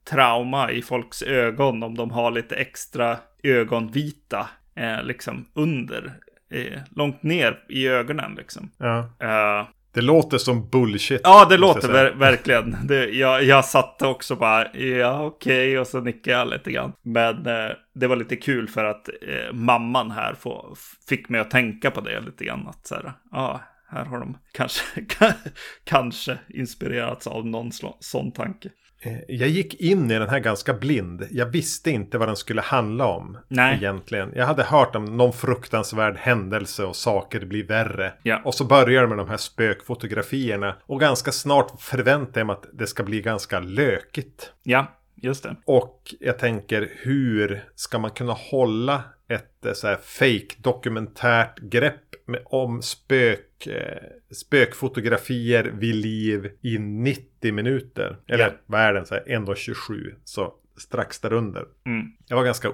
trauma 0.09 0.71
i 0.71 0.81
folks 0.81 1.21
ögon 1.21 1.83
om 1.83 1.95
de 1.95 2.11
har 2.11 2.31
lite 2.31 2.55
extra 2.55 3.17
ögonvita 3.45 4.49
eh, 4.75 5.03
liksom 5.03 5.45
under, 5.53 6.13
eh, 6.51 6.79
långt 6.95 7.23
ner 7.23 7.59
i 7.69 7.87
ögonen 7.87 8.35
liksom. 8.35 8.71
Ja. 8.77 9.09
Uh, 9.23 9.67
det 9.95 10.01
låter 10.01 10.37
som 10.37 10.69
bullshit. 10.69 11.21
Ja, 11.23 11.45
det 11.49 11.57
låter 11.57 11.87
ver 11.87 12.11
verkligen. 12.11 12.77
Det, 12.83 13.05
jag, 13.05 13.43
jag 13.43 13.65
satt 13.65 14.01
också 14.01 14.35
bara, 14.35 14.75
ja 14.77 15.25
okej, 15.25 15.69
okay, 15.69 15.77
och 15.77 15.87
så 15.87 16.01
nickade 16.01 16.37
jag 16.37 16.49
lite 16.49 16.71
grann. 16.71 16.93
Men 17.01 17.45
eh, 17.45 17.71
det 17.93 18.07
var 18.07 18.15
lite 18.15 18.35
kul 18.35 18.67
för 18.67 18.85
att 18.85 19.09
eh, 19.09 19.53
mamman 19.53 20.11
här 20.11 20.33
få, 20.33 20.75
fick 21.09 21.29
mig 21.29 21.41
att 21.41 21.51
tänka 21.51 21.91
på 21.91 22.01
det 22.01 22.21
lite 22.21 22.45
grann. 22.45 22.67
Att 22.67 22.87
så 22.87 22.95
här, 22.95 23.13
ah, 23.31 23.59
här 23.89 24.05
har 24.05 24.19
de 24.19 24.37
kanske, 24.51 24.83
kanske 25.83 26.37
inspirerats 26.47 27.27
av 27.27 27.45
någon 27.45 27.71
sån 27.99 28.31
tanke. 28.31 28.69
Eh, 29.05 29.17
jag 29.27 29.49
gick 29.49 29.73
in 29.73 30.11
i 30.11 30.19
den 30.19 30.29
här 30.29 30.39
ganska 30.39 30.73
blind. 30.73 31.27
Jag 31.31 31.45
visste 31.45 31.91
inte 31.91 32.17
vad 32.17 32.29
den 32.29 32.35
skulle 32.35 32.61
handla 32.61 33.05
om. 33.05 33.37
Nej. 33.47 33.75
Egentligen. 33.75 34.31
Jag 34.35 34.45
hade 34.45 34.63
hört 34.63 34.95
om 34.95 35.05
någon 35.05 35.33
fruktansvärd 35.33 36.17
händelse 36.17 36.83
och 36.83 36.95
saker 36.95 37.45
blir 37.45 37.67
värre. 37.67 38.13
Ja. 38.23 38.41
Och 38.45 38.55
så 38.55 38.63
börjar 38.63 39.01
det 39.01 39.07
med 39.07 39.17
de 39.17 39.29
här 39.29 39.37
spökfotografierna. 39.37 40.75
Och 40.85 40.99
ganska 40.99 41.31
snart 41.31 41.81
förväntar 41.81 42.39
jag 42.41 42.47
mig 42.47 42.53
att 42.53 42.65
det 42.73 42.87
ska 42.87 43.03
bli 43.03 43.21
ganska 43.21 43.59
lökigt. 43.59 44.51
Ja, 44.63 44.87
just 45.15 45.43
det. 45.43 45.55
Och 45.65 46.15
jag 46.19 46.39
tänker 46.39 46.91
hur 46.95 47.63
ska 47.75 47.99
man 47.99 48.11
kunna 48.11 48.33
hålla 48.33 49.03
ett 49.27 49.65
eh, 49.65 49.73
så 49.73 49.87
här 49.87 49.97
fake 50.03 50.55
dokumentärt 50.57 51.59
grepp 51.59 52.04
med, 52.25 52.41
om 52.45 52.81
spök, 52.81 53.67
eh, 53.67 54.03
spökfotografier 54.35 55.63
vid 55.63 55.95
liv 55.95 56.51
i 56.61 56.77
90 56.77 57.53
minuter. 57.53 58.17
Eller 58.27 58.43
Ja. 58.47 58.51
vad 58.65 58.81
är 58.81 58.93
den? 58.93 59.05
Så 59.05 59.13
här, 59.15 59.23
1.27. 59.27 60.15
Så 60.23 60.53
strax 60.77 61.19
därunder. 61.19 61.65
Mm. 61.85 62.07
Jag 62.27 62.37
var 62.37 62.43
ganska 62.43 62.71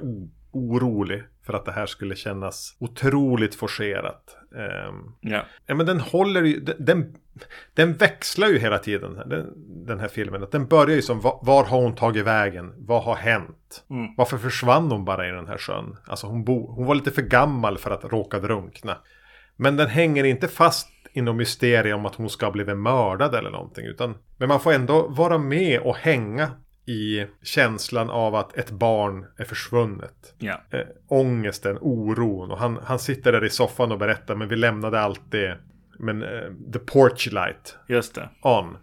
orolig 0.52 1.24
för 1.44 1.54
att 1.54 1.66
det 1.66 1.72
här 1.72 1.86
skulle 1.86 2.16
kännas 2.16 2.76
otroligt 2.80 3.56
forcerat. 3.56 4.38
Ehm, 4.56 5.12
Ja. 5.22 5.46
Ja 5.66 5.76
men 5.76 5.86
den 5.86 6.00
håller 6.00 6.42
ju, 6.44 6.60
den- 6.60 6.86
den, 6.86 7.16
den 7.74 7.94
växlar 7.94 8.48
ju 8.48 8.60
hela 8.60 8.78
tiden 8.80 9.14
den, 9.26 9.54
den 9.86 10.00
här 10.00 10.08
filmen. 10.08 10.44
Att 10.44 10.52
Den 10.52 10.68
börjar 10.68 10.96
ju 10.96 11.02
som 11.02 11.20
var, 11.22 11.40
var 11.44 11.64
har 11.64 11.82
hon 11.82 11.96
tagit 11.96 12.26
vägen? 12.26 12.74
Vad 12.78 13.04
har 13.04 13.16
hänt? 13.16 13.84
Mm. 13.90 14.08
Varför 14.18 14.38
försvann 14.38 14.92
hon 14.92 15.06
bara 15.06 15.28
i 15.28 15.32
den 15.32 15.48
här 15.48 15.58
sjön? 15.58 15.96
Alltså 16.08 16.28
hon, 16.28 16.44
bo, 16.44 16.72
hon 16.76 16.86
var 16.86 16.96
lite 16.96 17.12
för 17.12 17.22
gammal 17.22 17.78
för 17.78 17.92
att 17.92 18.04
råka 18.06 18.40
drunkna. 18.40 18.98
Men 19.56 19.76
den 19.78 19.88
hänger 19.88 20.24
inte 20.24 20.48
fast 20.48 20.88
i 21.14 21.22
något 21.22 21.36
mysterium 21.36 22.00
om 22.00 22.06
att 22.06 22.16
hon 22.16 22.30
ska 22.30 22.46
ha 22.46 22.52
blivit 22.52 22.78
mördad 22.78 23.36
eller 23.36 23.50
någonting. 23.50 23.86
Utan, 23.86 24.18
men 24.38 24.48
man 24.48 24.60
får 24.60 24.74
ändå 24.74 25.08
vara 25.08 25.38
med 25.38 25.80
och 25.80 25.96
hänga 25.96 26.52
i 26.86 27.26
känslan 27.44 28.10
av 28.10 28.36
att 28.36 28.58
ett 28.58 28.72
barn 28.72 29.26
är 29.38 29.44
försvunnet 29.46 30.34
Ja. 30.38 30.62
eh, 30.72 30.80
ångesten, 31.08 31.78
oron. 31.82 32.52
Och 32.52 32.58
han, 32.58 32.80
han 32.84 33.00
sitter 33.00 33.32
där 33.32 33.46
i 33.46 33.50
soffan 33.50 33.92
och 33.92 33.98
berättar 34.00 34.36
men 34.36 34.48
vi 34.48 34.56
lämnade 34.56 35.00
alltid 35.00 35.52
men, 36.00 36.24
eh, 36.24 36.30
the 36.74 36.80
porch 36.80 37.28
light 37.32 37.78
Just 37.88 38.16
det. 38.16 38.30
on. 38.42 38.78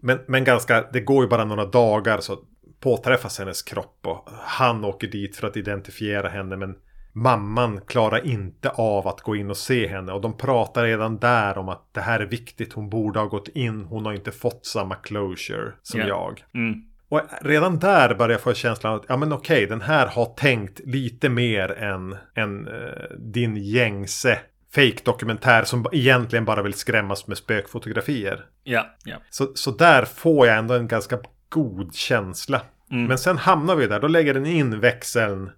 Men, 0.00 0.18
men 0.26 0.44
ganska, 0.44 0.84
det 0.92 1.00
går 1.00 1.24
ju 1.24 1.28
bara 1.28 1.44
några 1.44 1.64
dagar 1.64 2.18
så 2.20 2.38
påträffas 2.80 3.38
hennes 3.38 3.62
kropp 3.62 4.00
och 4.06 4.28
han 4.40 4.84
åker 4.84 5.06
dit 5.08 5.36
för 5.36 5.46
att 5.46 5.56
identifiera 5.56 6.28
henne 6.28 6.56
men 6.56 6.74
mamman 7.22 7.80
klarar 7.80 8.26
inte 8.26 8.70
av 8.70 9.08
att 9.08 9.20
gå 9.20 9.36
in 9.36 9.50
och 9.50 9.56
se 9.56 9.88
henne 9.88 10.12
och 10.12 10.20
de 10.20 10.36
pratar 10.36 10.84
redan 10.84 11.18
där 11.18 11.58
om 11.58 11.68
att 11.68 11.88
det 11.92 12.00
här 12.00 12.20
är 12.20 12.26
viktigt, 12.26 12.72
hon 12.72 12.90
borde 12.90 13.18
ha 13.18 13.26
gått 13.26 13.48
in, 13.48 13.84
hon 13.84 14.06
har 14.06 14.12
inte 14.12 14.32
fått 14.32 14.66
samma 14.66 14.94
closure 14.94 15.72
som 15.82 16.00
Ja. 16.00 16.06
jag. 16.06 16.44
Mm. 16.54 16.82
Och 17.08 17.20
redan 17.40 17.78
där 17.78 18.14
börjar 18.14 18.30
jag 18.30 18.40
få 18.40 18.54
känslan 18.54 18.94
att 18.94 19.04
ja 19.08 19.16
men 19.16 19.32
okej, 19.32 19.66
den 19.66 19.80
här 19.80 20.06
har 20.06 20.24
tänkt 20.24 20.80
lite 20.84 21.28
mer 21.28 21.72
än, 21.72 22.16
än 22.34 22.68
eh, 22.68 23.16
din 23.18 23.56
gängse 23.56 24.38
fake-dokumentär 24.74 25.64
som 25.64 25.86
egentligen 25.92 26.44
bara 26.44 26.62
vill 26.62 26.74
skrämmas 26.74 27.26
med 27.26 27.36
spökfotografier. 27.38 28.44
Ja. 28.64 28.86
Ja. 29.04 29.16
Så, 29.30 29.52
så 29.54 29.70
där 29.70 30.04
får 30.04 30.46
jag 30.46 30.58
ändå 30.58 30.74
en 30.74 30.88
ganska 30.88 31.18
god 31.48 31.94
känsla. 31.94 32.60
Mm. 32.90 33.04
Men 33.04 33.18
sen 33.18 33.38
hamnar 33.38 33.76
vi 33.76 33.86
där, 33.86 34.00
då 34.00 34.08
lägger 34.08 34.34
den 34.34 34.46
in 34.46 34.80
växeln 34.80 35.50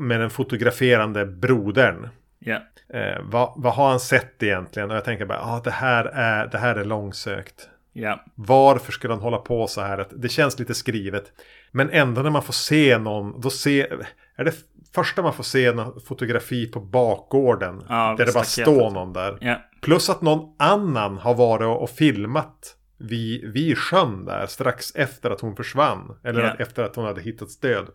med 0.00 0.20
den 0.20 0.30
fotograferande 0.30 1.26
brodern. 1.26 2.08
Ja. 2.38 2.60
Eh, 2.88 3.22
vad, 3.22 3.52
vad 3.56 3.74
har 3.74 3.88
han 3.88 4.00
sett 4.00 4.42
egentligen? 4.42 4.90
Och 4.90 4.96
jag 4.96 5.04
tänker 5.04 5.26
bara, 5.26 5.40
ah, 5.40 5.60
det, 5.64 5.70
här 5.70 6.04
är, 6.04 6.46
det 6.46 6.58
här 6.58 6.76
är 6.76 6.84
långsökt. 6.84 7.68
Ja. 7.92 8.24
Varför 8.34 8.92
skulle 8.92 9.12
han 9.12 9.22
hålla 9.22 9.38
på 9.38 9.66
så 9.66 9.80
här? 9.80 10.06
Det 10.10 10.28
känns 10.28 10.58
lite 10.58 10.74
skrivet. 10.74 11.32
Men 11.70 11.90
ändå 11.90 12.22
när 12.22 12.30
man 12.30 12.42
får 12.42 12.52
se 12.52 12.98
någon, 12.98 13.40
då 13.40 13.50
ser... 13.50 14.06
Är 14.36 14.44
det 14.44 14.54
första 14.94 15.22
man 15.22 15.32
får 15.32 15.44
se 15.44 15.66
en 15.66 16.00
fotografi 16.06 16.66
på 16.66 16.80
bakgården? 16.80 17.84
Ja, 17.88 18.14
där 18.18 18.26
det 18.26 18.32
bara 18.32 18.44
står 18.44 18.90
någon 18.90 19.12
där. 19.12 19.38
Ja. 19.40 19.56
Plus 19.80 20.10
att 20.10 20.22
någon 20.22 20.54
annan 20.58 21.18
har 21.18 21.34
varit 21.34 21.66
och, 21.66 21.82
och 21.82 21.90
filmat 21.90 22.76
vid, 22.98 23.52
vid 23.52 23.78
sjön 23.78 24.24
där 24.24 24.46
strax 24.46 24.94
efter 24.94 25.30
att 25.30 25.40
hon 25.40 25.56
försvann. 25.56 26.18
Eller 26.24 26.40
Ja. 26.40 26.50
att, 26.50 26.60
efter 26.60 26.82
att 26.82 26.96
hon 26.96 27.04
hade 27.04 27.22
hittat 27.22 27.50
stöd. 27.50 27.86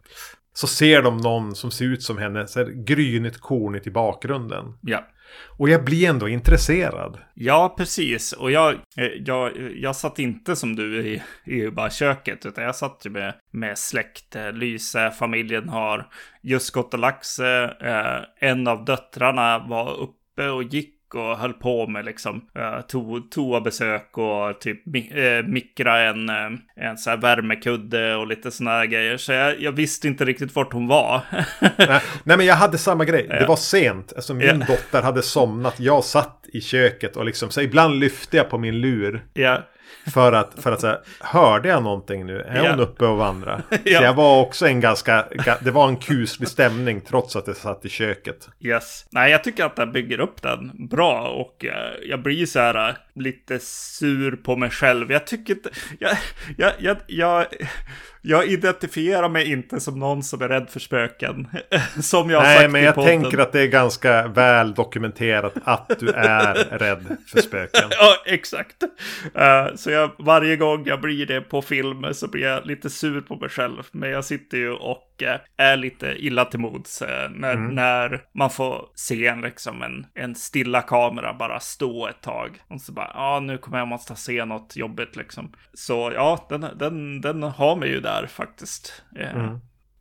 Så 0.53 0.68
ser 0.68 1.01
de 1.01 1.18
någon 1.18 1.56
som 1.56 1.72
ser 1.72 1.86
ut 1.86 2.03
som 2.03 2.18
henne, 2.18 2.48
så 2.48 2.60
här 2.60 2.68
grynigt 2.86 3.38
kornigt 3.38 3.88
i 3.88 3.91
bakgrunden. 3.91 4.65
Ja. 4.82 5.08
Och 5.58 5.70
jag 5.70 5.86
blir 5.86 6.10
ändå 6.10 6.27
intresserad. 6.29 7.18
Ja, 7.34 7.74
precis. 7.77 8.34
Och 8.34 8.51
jag, 8.51 8.74
eh, 8.74 9.06
jag, 9.25 9.51
jag 9.75 9.96
satt 9.96 10.20
inte 10.20 10.56
som 10.56 10.75
du 10.75 11.01
i, 11.08 11.22
i 11.46 11.70
bara 11.72 11.89
köket, 11.89 12.46
utan 12.46 12.63
jag 12.63 12.75
satt 12.75 13.01
ju 13.06 13.10
med, 13.10 13.34
med 13.51 13.77
släkt. 13.77 14.36
Eh, 14.36 14.51
Lyse, 14.51 15.12
familjen 15.12 15.70
har 15.70 16.08
just 16.44 16.72
gått 16.74 16.94
och 16.94 17.00
lagt 17.00 17.25
sig. 17.25 17.63
Eh, 17.82 18.20
en 18.39 18.68
av 18.68 18.86
döttrarna 18.86 19.60
var 19.70 19.94
uppe 19.98 20.50
och 20.50 20.63
gick 20.63 20.96
och 21.15 21.37
höll 21.37 21.53
på 21.53 21.87
med 21.87 22.05
liksom 22.05 22.41
eh, 22.55 22.81
to, 22.81 23.19
toabesök 23.31 24.17
och 24.17 24.61
typ 24.61 24.87
eh, 24.95 25.47
mikra 25.47 25.99
en, 26.01 26.29
eh, 26.29 26.35
en 26.75 26.97
så 26.97 27.09
här 27.09 27.17
värmekudde 27.17 28.15
och 28.15 28.27
lite 28.27 28.51
såna 28.51 28.71
här 28.71 28.85
grejer. 28.85 29.17
Så 29.17 29.31
jag, 29.31 29.61
jag 29.61 29.71
visste 29.71 30.07
inte 30.07 30.25
riktigt 30.25 30.55
vart 30.55 30.73
hon 30.73 30.87
var. 30.87 31.21
Nej, 31.77 32.01
nej 32.23 32.37
men 32.37 32.45
jag 32.45 32.55
hade 32.55 32.77
samma 32.77 33.05
grej. 33.05 33.27
Det 33.27 33.45
var 33.47 33.55
sent. 33.55 34.13
Alltså 34.15 34.33
min 34.33 34.47
Ja. 34.47 34.53
dotter 34.53 35.01
hade 35.01 35.21
somnat. 35.21 35.79
Jag 35.79 36.03
satt 36.03 36.45
i 36.53 36.61
köket 36.61 37.15
och 37.15 37.25
liksom 37.25 37.49
så 37.49 37.61
ibland 37.61 37.99
lyfte 37.99 38.37
jag 38.37 38.49
på 38.49 38.57
min 38.57 38.81
lur. 38.81 39.23
ja, 39.33 39.63
För 40.13 40.34
att, 40.34 40.53
för 40.58 40.72
att 40.72 40.81
säga, 40.81 40.98
hörde 41.19 41.69
jag 41.69 41.84
någonting 41.84 42.25
nu? 42.25 42.41
Är 42.41 42.63
Ja. 42.63 42.69
hon 42.69 42.79
uppe 42.79 43.05
och 43.05 43.17
vandrar? 43.17 43.62
Ja. 43.84 43.98
Så 43.98 44.03
jag 44.03 44.13
var 44.13 44.41
också 44.41 44.67
en 44.67 44.79
ganska, 44.79 45.25
ga- 45.31 45.58
det 45.63 45.72
var 45.72 45.88
en 45.88 45.98
kuslig 45.98 46.50
stämning 46.50 47.01
trots 47.01 47.36
att 47.36 47.48
jag 47.48 47.55
satt 47.55 47.86
i 47.86 47.89
köket. 47.89 48.50
Yes. 48.60 49.05
Nej, 49.12 49.31
jag 49.31 49.43
tycker 49.43 49.65
att 49.65 49.75
den 49.75 49.91
bygger 49.91 50.19
upp 50.19 50.41
den 50.41 50.88
bra 50.88 51.22
och 51.29 51.65
eh, 51.65 51.93
jag 52.10 52.22
blir 52.22 52.46
så 52.46 52.60
här 52.60 52.89
eh, 52.89 52.96
lite 53.15 53.60
sur 53.60 54.36
på 54.36 54.55
mig 54.55 54.69
själv. 54.69 55.12
Jag 55.12 55.27
tycker 55.27 55.53
inte, 55.53 55.69
jag, 56.00 56.17
jag, 56.58 56.72
jag, 56.79 56.98
jag, 57.08 57.46
jag 58.21 58.47
identifierar 58.47 59.29
mig 59.29 59.51
inte 59.51 59.79
som 59.79 59.99
någon 59.99 60.23
som 60.23 60.41
är 60.41 60.47
rädd 60.47 60.69
för 60.69 60.79
spöken. 60.79 61.47
som 62.01 62.29
jag 62.29 62.43
Nej, 62.43 62.67
men 62.67 62.83
jag 62.83 62.95
podden. 62.95 63.21
tänker 63.21 63.38
att 63.38 63.51
det 63.51 63.61
är 63.61 63.67
ganska 63.67 64.27
väl 64.27 64.73
dokumenterat 64.73 65.53
att 65.63 65.91
du 65.99 66.09
är 66.09 66.53
rädd 66.53 67.17
för 67.27 67.41
spöken. 67.41 67.89
Ja, 67.99 68.15
exakt. 68.25 68.83
Eh, 69.35 69.75
så 69.75 69.91
jag, 69.91 70.11
varje 70.19 70.55
gång 70.57 70.83
jag 70.85 71.01
blir 71.01 71.25
det 71.25 71.41
på 71.41 71.61
film 71.61 72.13
så 72.13 72.27
blir 72.27 72.41
jag 72.43 72.65
lite 72.65 72.89
sur 72.89 73.21
på 73.21 73.35
mig 73.35 73.49
själv. 73.49 73.83
Men 73.91 74.09
jag 74.09 74.25
sitter 74.25 74.57
ju 74.57 74.71
och 74.71 75.23
eh, 75.23 75.39
är 75.57 75.77
lite 75.77 76.15
illa 76.17 76.45
till 76.45 76.59
mods 76.59 77.01
eh, 77.01 77.29
när, 77.31 77.55
när 77.55 78.21
man 78.33 78.49
får 78.49 78.85
se 78.95 79.27
en, 79.27 79.41
liksom, 79.41 79.81
en, 79.81 80.05
en 80.15 80.35
stilla 80.35 80.81
kamera 80.81 81.33
bara 81.33 81.59
stå 81.59 82.07
ett 82.07 82.21
tag. 82.21 82.61
Och 82.67 82.81
så 82.81 82.91
bara, 82.91 83.11
ja, 83.13 83.39
nu 83.39 83.57
kommer 83.57 83.77
jag 83.77 83.88
måste 83.88 84.15
se 84.15 84.45
något 84.45 84.75
jobbigt 84.75 85.15
liksom. 85.15 85.51
Så 85.73 86.11
ja, 86.15 86.47
den, 86.49 86.65
den, 86.75 87.21
den 87.21 87.43
har 87.43 87.75
mig 87.75 87.89
ju 87.89 87.99
där 87.99 88.08
faktiskt. 88.27 89.03
eh, 89.15 89.57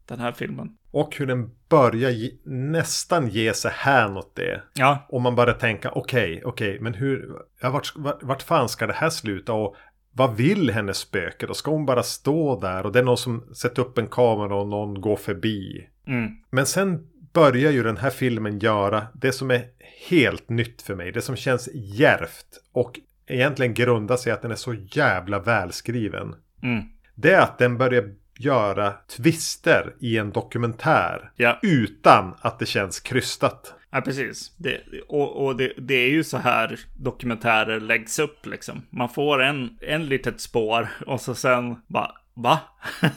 Den 0.07 0.21
här 0.21 0.33
filmen. 0.33 0.69
Och 0.91 1.17
hur 1.17 1.27
den 1.27 1.51
börjar 1.69 2.11
ge, 2.11 2.31
nästan 2.45 3.29
ge 3.29 3.55
sig 3.55 3.71
hän 3.75 4.17
åt 4.17 4.37
det. 4.37 4.63
Ja, 4.75 5.07
Och 5.09 5.21
man 5.21 5.35
börjar 5.35 5.55
tänka, 5.55 5.91
okej, 5.91 6.43
okej, 6.45 6.79
men 6.81 6.95
hur, 6.95 7.29
ja, 7.63 7.71
vart, 7.71 7.93
vart, 7.97 8.23
vart 8.23 8.43
fan 8.43 8.69
ska 8.69 8.87
det 8.87 8.93
här 8.93 9.11
sluta? 9.11 9.53
Och 9.53 9.77
vad 10.13 10.37
vill 10.37 10.71
hennes 10.71 10.99
spöke? 10.99 11.47
Då 11.47 11.55
ska 11.55 11.71
hon 11.71 11.87
bara 11.87 12.03
stå 12.03 12.61
där 12.61 12.87
och 12.87 12.93
det 12.93 12.99
är 12.99 13.03
någon 13.03 13.17
som 13.17 13.55
sätter 13.55 13.83
upp 13.83 13.99
en 13.99 14.07
kamera 14.07 14.55
och 14.57 14.69
någon 14.69 15.01
går 15.01 15.17
förbi. 15.17 15.89
mm, 16.07 16.31
Men 16.51 16.67
sen 16.67 17.09
börjar 17.33 17.71
ju 17.73 17.83
den 17.83 17.97
här 17.97 18.11
filmen 18.11 18.59
göra 18.59 19.07
det 19.15 19.33
som 19.33 19.51
är 19.51 19.65
helt 20.09 20.49
nytt 20.49 20.83
för 20.83 20.95
mig. 20.95 21.13
Det 21.13 21.21
som 21.23 21.37
känns 21.37 21.69
järvt 21.75 22.47
och 22.73 23.01
egentligen 23.27 23.75
grundar 23.75 24.17
sig 24.17 24.33
att 24.33 24.43
den 24.43 24.51
är 24.51 24.55
så 24.57 24.75
jävla 24.75 25.39
välskriven. 25.39 26.35
mm, 26.63 26.83
Det 27.21 27.33
är 27.33 27.41
att 27.41 27.59
den 27.59 27.79
börjar 27.79 28.15
göra 28.39 28.93
twister 29.17 29.95
i 30.01 30.19
en 30.19 30.31
dokumentär 30.31 31.31
ja. 31.37 31.59
utan 31.63 32.35
att 32.41 32.59
det 32.59 32.67
känns 32.67 33.01
krystat. 33.01 33.75
Ja, 33.91 34.01
precis. 34.01 34.53
Det, 34.57 34.81
och 35.09 35.47
och 35.47 35.57
det, 35.57 35.73
det 35.79 35.95
är 35.95 36.11
ju 36.11 36.25
så 36.25 36.37
här 36.39 36.81
dokumentärer 36.97 37.81
läggs 37.81 38.19
upp 38.19 38.47
liksom. 38.47 38.83
Man 38.91 39.09
får 39.09 39.43
en, 39.43 39.79
en 39.81 40.07
litet 40.07 40.41
spår 40.41 40.89
och 41.07 41.21
så 41.21 41.35
sen 41.35 41.77
bara, 41.87 42.13
va? 42.35 42.61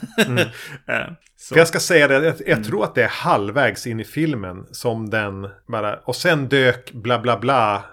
Eh, 0.87 1.11
så, 1.35 1.57
jag 1.57 1.67
ska 1.67 1.79
säga 1.79 2.07
det, 2.07 2.25
jag, 2.25 2.35
jag 2.45 2.63
tror 2.63 2.83
att 2.83 2.95
det 2.95 3.03
är 3.03 3.07
halvvägs 3.09 3.87
in 3.87 3.99
i 3.99 4.03
filmen 4.03 4.65
som 4.71 5.09
den 5.09 5.49
bara... 5.67 5.95
Och 5.95 6.15
sen 6.15 6.47
dök 6.47 6.91
bla 6.91 7.19
bla 7.19 7.39
bla 7.39 7.83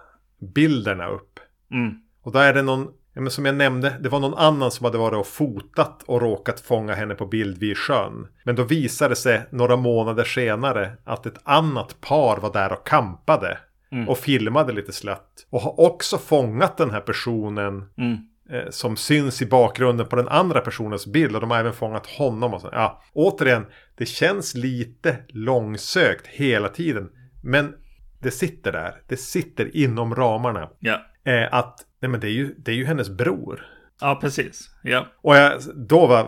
bilderna 0.54 1.06
upp. 1.06 1.40
mm, 1.70 1.94
Och 2.22 2.32
då 2.32 2.38
är 2.38 2.54
det 2.54 2.62
någon, 2.62 2.88
ja, 3.18 3.22
men 3.22 3.30
som 3.30 3.44
jag 3.44 3.54
nämnde, 3.54 3.96
det 4.00 4.08
var 4.08 4.20
någon 4.20 4.38
annan 4.38 4.70
som 4.70 4.84
hade 4.84 4.98
varit 4.98 5.18
och 5.18 5.26
fotat 5.26 6.02
och 6.06 6.20
råkat 6.20 6.60
fånga 6.60 6.94
henne 6.94 7.14
på 7.14 7.26
bild 7.26 7.58
vid 7.58 7.78
sjön. 7.78 8.28
Men 8.44 8.56
då 8.56 8.62
visade 8.62 9.08
det 9.08 9.16
sig 9.16 9.42
några 9.50 9.76
månader 9.76 10.25
senare 10.25 10.92
att 11.04 11.26
ett 11.26 11.38
annat 11.44 12.00
par 12.00 12.37
var 12.37 12.52
där 12.52 12.72
och 12.72 12.87
kampade. 12.87 13.58
Mm. 13.92 14.08
Och 14.08 14.18
filmade 14.18 14.72
lite 14.72 14.92
slött. 14.92 15.46
Och 15.50 15.60
har 15.60 15.80
också 15.80 16.18
fångat 16.18 16.76
den 16.76 16.90
här 16.90 17.00
personen 17.00 17.84
Mm. 17.98 18.16
eh, 18.50 18.70
som 18.70 18.96
syns 18.96 19.42
i 19.42 19.46
bakgrunden 19.46 20.06
på 20.06 20.16
den 20.16 20.28
andra 20.28 20.60
personens 20.60 21.06
bild. 21.06 21.34
Och 21.34 21.40
de 21.40 21.50
har 21.50 21.58
även 21.58 21.72
fångat 21.72 22.06
honom. 22.06 22.54
Och 22.54 22.60
så. 22.60 22.68
Ja, 22.72 23.02
återigen, 23.12 23.66
det 23.96 24.06
känns 24.06 24.54
lite 24.54 25.16
långsökt 25.28 26.26
hela 26.26 26.68
tiden. 26.68 27.08
Men 27.42 27.75
det 28.22 28.30
sitter 28.30 28.72
där. 28.72 28.94
Det 29.08 29.16
sitter 29.16 29.76
inom 29.76 30.14
ramarna. 30.14 30.68
Ja. 30.78 31.00
Eh, 31.25 31.54
att, 31.54 31.80
nej 32.00 32.10
men 32.10 32.20
det 32.20 32.26
är 32.26 32.32
ju, 32.32 32.54
det 32.58 32.70
är 32.70 32.76
ju 32.76 32.84
hennes 32.84 33.08
bror. 33.10 33.66
Ja, 34.00 34.18
precis. 34.20 34.70
Ja. 34.82 35.06
Och 35.22 35.36
jag, 35.36 35.52
då 35.74 36.06
var 36.06 36.26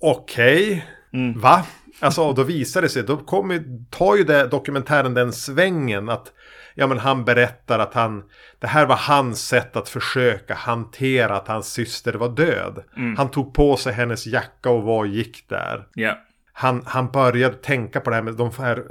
okej, 0.00 0.86
Mm. 1.12 1.40
va? 1.40 1.66
Alltså 2.00 2.22
och 2.22 2.34
då 2.34 2.42
visar 2.42 2.82
det 2.82 2.88
sig, 2.88 3.02
då 3.02 3.16
kommer, 3.16 3.62
tar 3.90 4.16
ju 4.16 4.24
det, 4.24 4.46
dokumentären 4.46 5.14
den 5.14 5.32
svängen 5.32 6.08
att 6.08 6.32
Ja 6.74 6.86
men 6.86 6.98
han 6.98 7.24
berättar 7.24 7.78
att 7.78 7.94
han 7.94 8.22
Det 8.58 8.66
här 8.66 8.86
var 8.86 8.96
hans 8.96 9.46
sätt 9.48 9.76
att 9.76 9.88
försöka 9.88 10.54
hantera 10.54 11.36
att 11.36 11.48
hans 11.48 11.72
syster 11.72 12.14
var 12.14 12.28
död. 12.28 12.84
Mm. 12.96 13.16
Han 13.16 13.30
tog 13.30 13.54
på 13.54 13.76
sig 13.76 13.92
hennes 13.92 14.26
jacka 14.26 14.70
och 14.70 14.82
var 14.82 14.98
och 14.98 15.06
gick 15.06 15.48
där. 15.48 15.86
Ja. 15.94 16.18
Han, 16.52 16.82
han 16.86 17.10
började 17.10 17.54
tänka 17.54 18.00
på 18.00 18.10
det 18.10 18.16
här 18.16 18.22
med 18.22 18.34
de 18.34 18.50
här 18.58 18.84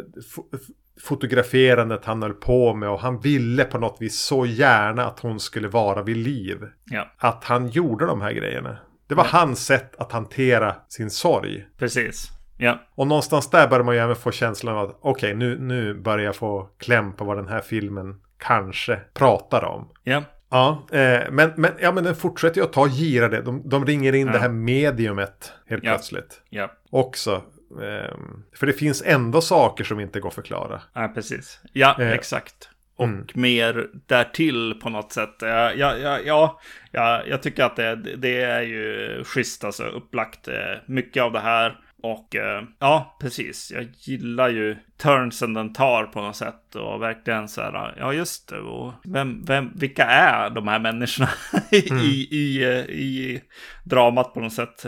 fotograferandet 1.01 2.05
han 2.05 2.21
höll 2.21 2.33
på 2.33 2.73
med 2.73 2.89
och 2.89 2.99
han 2.99 3.19
ville 3.19 3.63
på 3.63 3.77
något 3.77 3.97
vis 4.01 4.19
så 4.19 4.45
gärna 4.45 5.05
att 5.05 5.19
hon 5.19 5.39
skulle 5.39 5.67
vara 5.67 6.03
vid 6.03 6.17
liv. 6.17 6.57
Ja. 6.85 7.11
Att 7.17 7.43
han 7.43 7.67
gjorde 7.69 8.05
de 8.05 8.21
här 8.21 8.31
grejerna. 8.31 8.77
Det 9.07 9.15
var 9.15 9.23
hans 9.23 9.65
sätt 9.65 9.95
att 9.97 10.11
hantera 10.11 10.75
sin 10.89 11.09
sorg. 11.09 11.65
Precis. 11.77 12.27
Ja. 12.57 12.79
Och 12.95 13.07
någonstans 13.07 13.49
där 13.49 13.67
börjar 13.67 13.83
man 13.83 13.95
ju 13.95 14.01
även 14.01 14.15
få 14.15 14.31
känslan 14.31 14.75
av 14.77 14.89
att 14.89 14.97
okej, 15.01 15.35
nu, 15.35 15.59
nu 15.59 15.93
börjar 15.93 16.25
jag 16.25 16.35
få 16.35 16.69
kläm 16.77 17.13
på 17.13 17.25
vad 17.25 17.37
den 17.37 17.47
här 17.47 17.61
filmen 17.61 18.15
kanske 18.37 18.95
pratar 19.13 19.63
om. 19.63 19.89
Ja. 20.03 20.23
Ja, 20.49 20.87
eh, 20.91 21.21
men, 21.31 21.51
men, 21.55 21.71
ja, 21.81 21.91
men 21.91 22.03
den 22.03 22.15
fortsätter 22.15 22.57
ju 22.61 22.63
att 22.63 22.73
ta 22.73 22.87
girade. 22.87 23.41
De, 23.41 23.69
de 23.69 23.85
ringer 23.85 24.13
in 24.15 24.27
Ja. 24.27 24.33
det 24.33 24.39
här 24.39 24.49
mediumet 24.49 25.53
helt 25.67 25.83
Ja. 25.83 25.91
plötsligt. 25.91 26.41
Ja. 26.49 26.71
Också. 26.89 27.41
Ehm, 27.81 28.43
för 28.55 28.65
det 28.67 28.73
finns 28.73 29.03
ändå 29.05 29.41
saker 29.41 29.83
som 29.83 29.99
inte 29.99 30.19
går 30.19 30.29
att 30.29 30.35
förklara. 30.35 30.81
Ja, 30.93 31.11
precis. 31.15 31.59
Ja, 31.73 31.95
Eh, 31.99 32.11
exakt. 32.11 32.69
Och 32.95 33.05
mm. 33.05 33.27
mer 33.33 33.87
därtill 34.07 34.73
på 34.83 34.89
något 34.89 35.11
sätt. 35.11 35.35
Ja, 35.41 35.73
ja, 35.73 35.97
ja, 35.97 36.19
ja, 36.25 36.59
ja 36.91 37.23
jag 37.27 37.43
tycker 37.43 37.63
att 37.63 37.75
det, 37.75 37.95
det 37.95 38.41
är 38.41 38.61
ju 38.61 39.23
schysst 39.23 39.63
alltså 39.63 39.83
upplagt. 39.83 40.47
eh, 40.47 40.55
Mycket 40.85 41.23
av 41.23 41.31
det 41.31 41.39
här. 41.39 41.79
Och 42.03 42.35
eh, 42.35 42.63
ja, 42.79 43.17
precis. 43.21 43.71
Jag 43.71 43.87
gillar 43.97 44.49
ju 44.49 44.77
turnsen 44.97 45.53
den 45.53 45.73
tar 45.73 46.03
på 46.05 46.21
något 46.21 46.35
sätt. 46.35 46.75
Och 46.75 47.01
verkligen 47.01 47.47
så 47.47 47.61
här, 47.61 47.95
ja 47.97 48.13
just 48.13 48.49
det. 48.49 48.59
Och 48.59 48.93
vem, 49.05 49.45
vem, 49.45 49.71
vilka 49.75 50.03
är 50.05 50.49
de 50.49 50.67
här 50.67 50.79
människorna 50.79 51.29
i, 51.71 51.89
Mm. 51.91 52.03
i, 52.03 52.27
i, 52.31 52.63
eh, 52.63 52.79
i 52.85 53.41
dramat 53.83 54.33
på 54.33 54.39
något 54.39 54.53
sätt? 54.53 54.83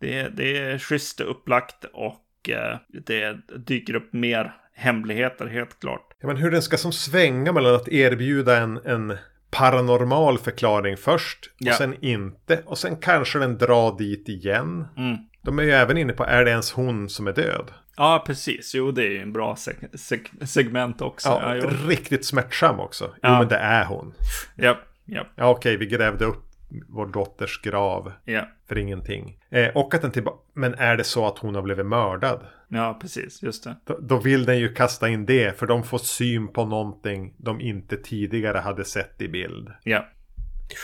Det, 0.00 0.28
det 0.36 0.58
är 0.58 0.78
schysst 0.78 1.20
upplagt 1.20 1.84
och 1.92 2.16
eh, 2.52 2.76
det 3.06 3.36
dyker 3.66 3.94
upp 3.94 4.12
mer 4.12 4.52
hemligheter 4.74 5.46
helt 5.46 5.80
klart. 5.80 6.04
Ja, 6.20 6.26
men 6.26 6.36
hur 6.36 6.50
den 6.50 6.62
ska 6.62 6.76
som 6.76 6.92
svänga 6.92 7.52
mellan 7.52 7.74
att 7.74 7.88
erbjuda 7.88 8.56
en, 8.56 8.76
en 8.84 9.16
paranormal 9.50 10.38
förklaring 10.38 10.96
först. 10.96 11.50
Ja. 11.58 11.72
Och 11.72 11.76
sen 11.78 11.94
inte. 12.00 12.62
Och 12.66 12.78
sen 12.78 12.96
kanske 12.96 13.38
den 13.38 13.58
drar 13.58 13.98
dit 13.98 14.28
igen. 14.28 14.86
Mm. 14.96 15.16
De 15.42 15.58
är 15.58 15.62
ju 15.62 15.70
även 15.70 15.96
inne 15.98 16.12
på, 16.12 16.24
är 16.24 16.44
det 16.44 16.50
ens 16.50 16.72
hon 16.72 17.08
som 17.08 17.26
är 17.26 17.32
död? 17.32 17.70
Ja, 17.96 18.22
precis. 18.26 18.74
Jo, 18.74 18.90
det 18.90 19.02
är 19.02 19.10
ju 19.10 19.22
en 19.22 19.32
bra 19.32 19.54
seg- 19.54 19.90
seg- 19.92 20.44
segment 20.46 21.02
också. 21.02 21.28
Ja, 21.28 21.56
Ja, 21.56 21.70
riktigt 21.88 22.24
smärtsam 22.26 22.80
också. 22.80 23.04
Jo, 23.14 23.18
Ja. 23.22 23.38
men 23.38 23.48
det 23.48 23.56
är 23.56 23.84
hon. 23.84 24.14
ja, 24.56 24.78
ja, 25.04 25.26
Ja, 25.36 25.50
okej, 25.50 25.76
vi 25.76 25.86
grävde 25.86 26.24
upp 26.24 26.44
vår 26.88 27.06
dotters 27.06 27.60
grav 27.62 28.12
ja, 28.24 28.48
för 28.68 28.78
ingenting. 28.78 29.38
Eh, 29.50 29.68
och 29.76 29.94
att 29.94 30.02
den 30.02 30.10
tillbaka, 30.10 30.38
men 30.52 30.74
är 30.74 30.96
det 30.96 31.04
så 31.04 31.26
att 31.26 31.38
hon 31.38 31.54
har 31.54 31.62
blivit 31.62 31.86
mördad? 31.86 32.46
ja, 32.68 32.98
precis. 33.00 33.42
Just 33.42 33.64
det. 33.64 33.76
Då, 33.84 33.98
då 34.00 34.18
vill 34.18 34.44
den 34.44 34.58
ju 34.58 34.74
kasta 34.74 35.08
in 35.08 35.26
det, 35.26 35.58
för 35.58 35.66
de 35.66 35.82
får 35.82 35.98
syn 35.98 36.48
på 36.48 36.64
någonting 36.64 37.34
de 37.36 37.60
inte 37.60 37.96
tidigare 37.96 38.58
hade 38.58 38.84
sett 38.84 39.22
i 39.22 39.28
bild. 39.28 39.70
Ja, 39.82 40.08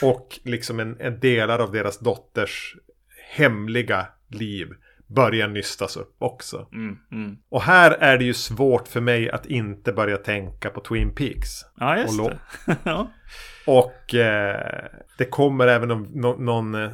Och 0.02 0.40
liksom 0.42 0.80
en, 0.80 1.00
en 1.00 1.20
delar 1.20 1.58
av 1.58 1.72
deras 1.72 1.98
dotters 1.98 2.76
hemliga 3.36 4.06
liv 4.28 4.68
börjar 5.06 5.48
nystas 5.48 5.96
upp 5.96 6.14
också. 6.18 6.68
mm, 6.72 6.96
mm. 7.12 7.36
Och 7.48 7.62
här 7.62 7.90
är 7.90 8.18
det 8.18 8.24
ju 8.24 8.34
svårt 8.34 8.88
för 8.88 9.00
mig 9.00 9.30
att 9.30 9.46
inte 9.46 9.92
börja 9.92 10.16
tänka 10.16 10.70
på 10.70 10.80
Twin 10.80 11.14
Peaks. 11.14 11.48
ja 11.76 11.98
just 11.98 12.20
Och 12.20 12.30
det. 12.30 12.38
ja. 12.84 13.10
Och 13.66 14.14
eh, 14.14 14.84
det 15.18 15.24
kommer 15.24 15.66
även 15.66 15.90
om 15.90 16.08
nå- 16.14 16.36
någon... 16.36 16.74
Eh, 16.74 16.90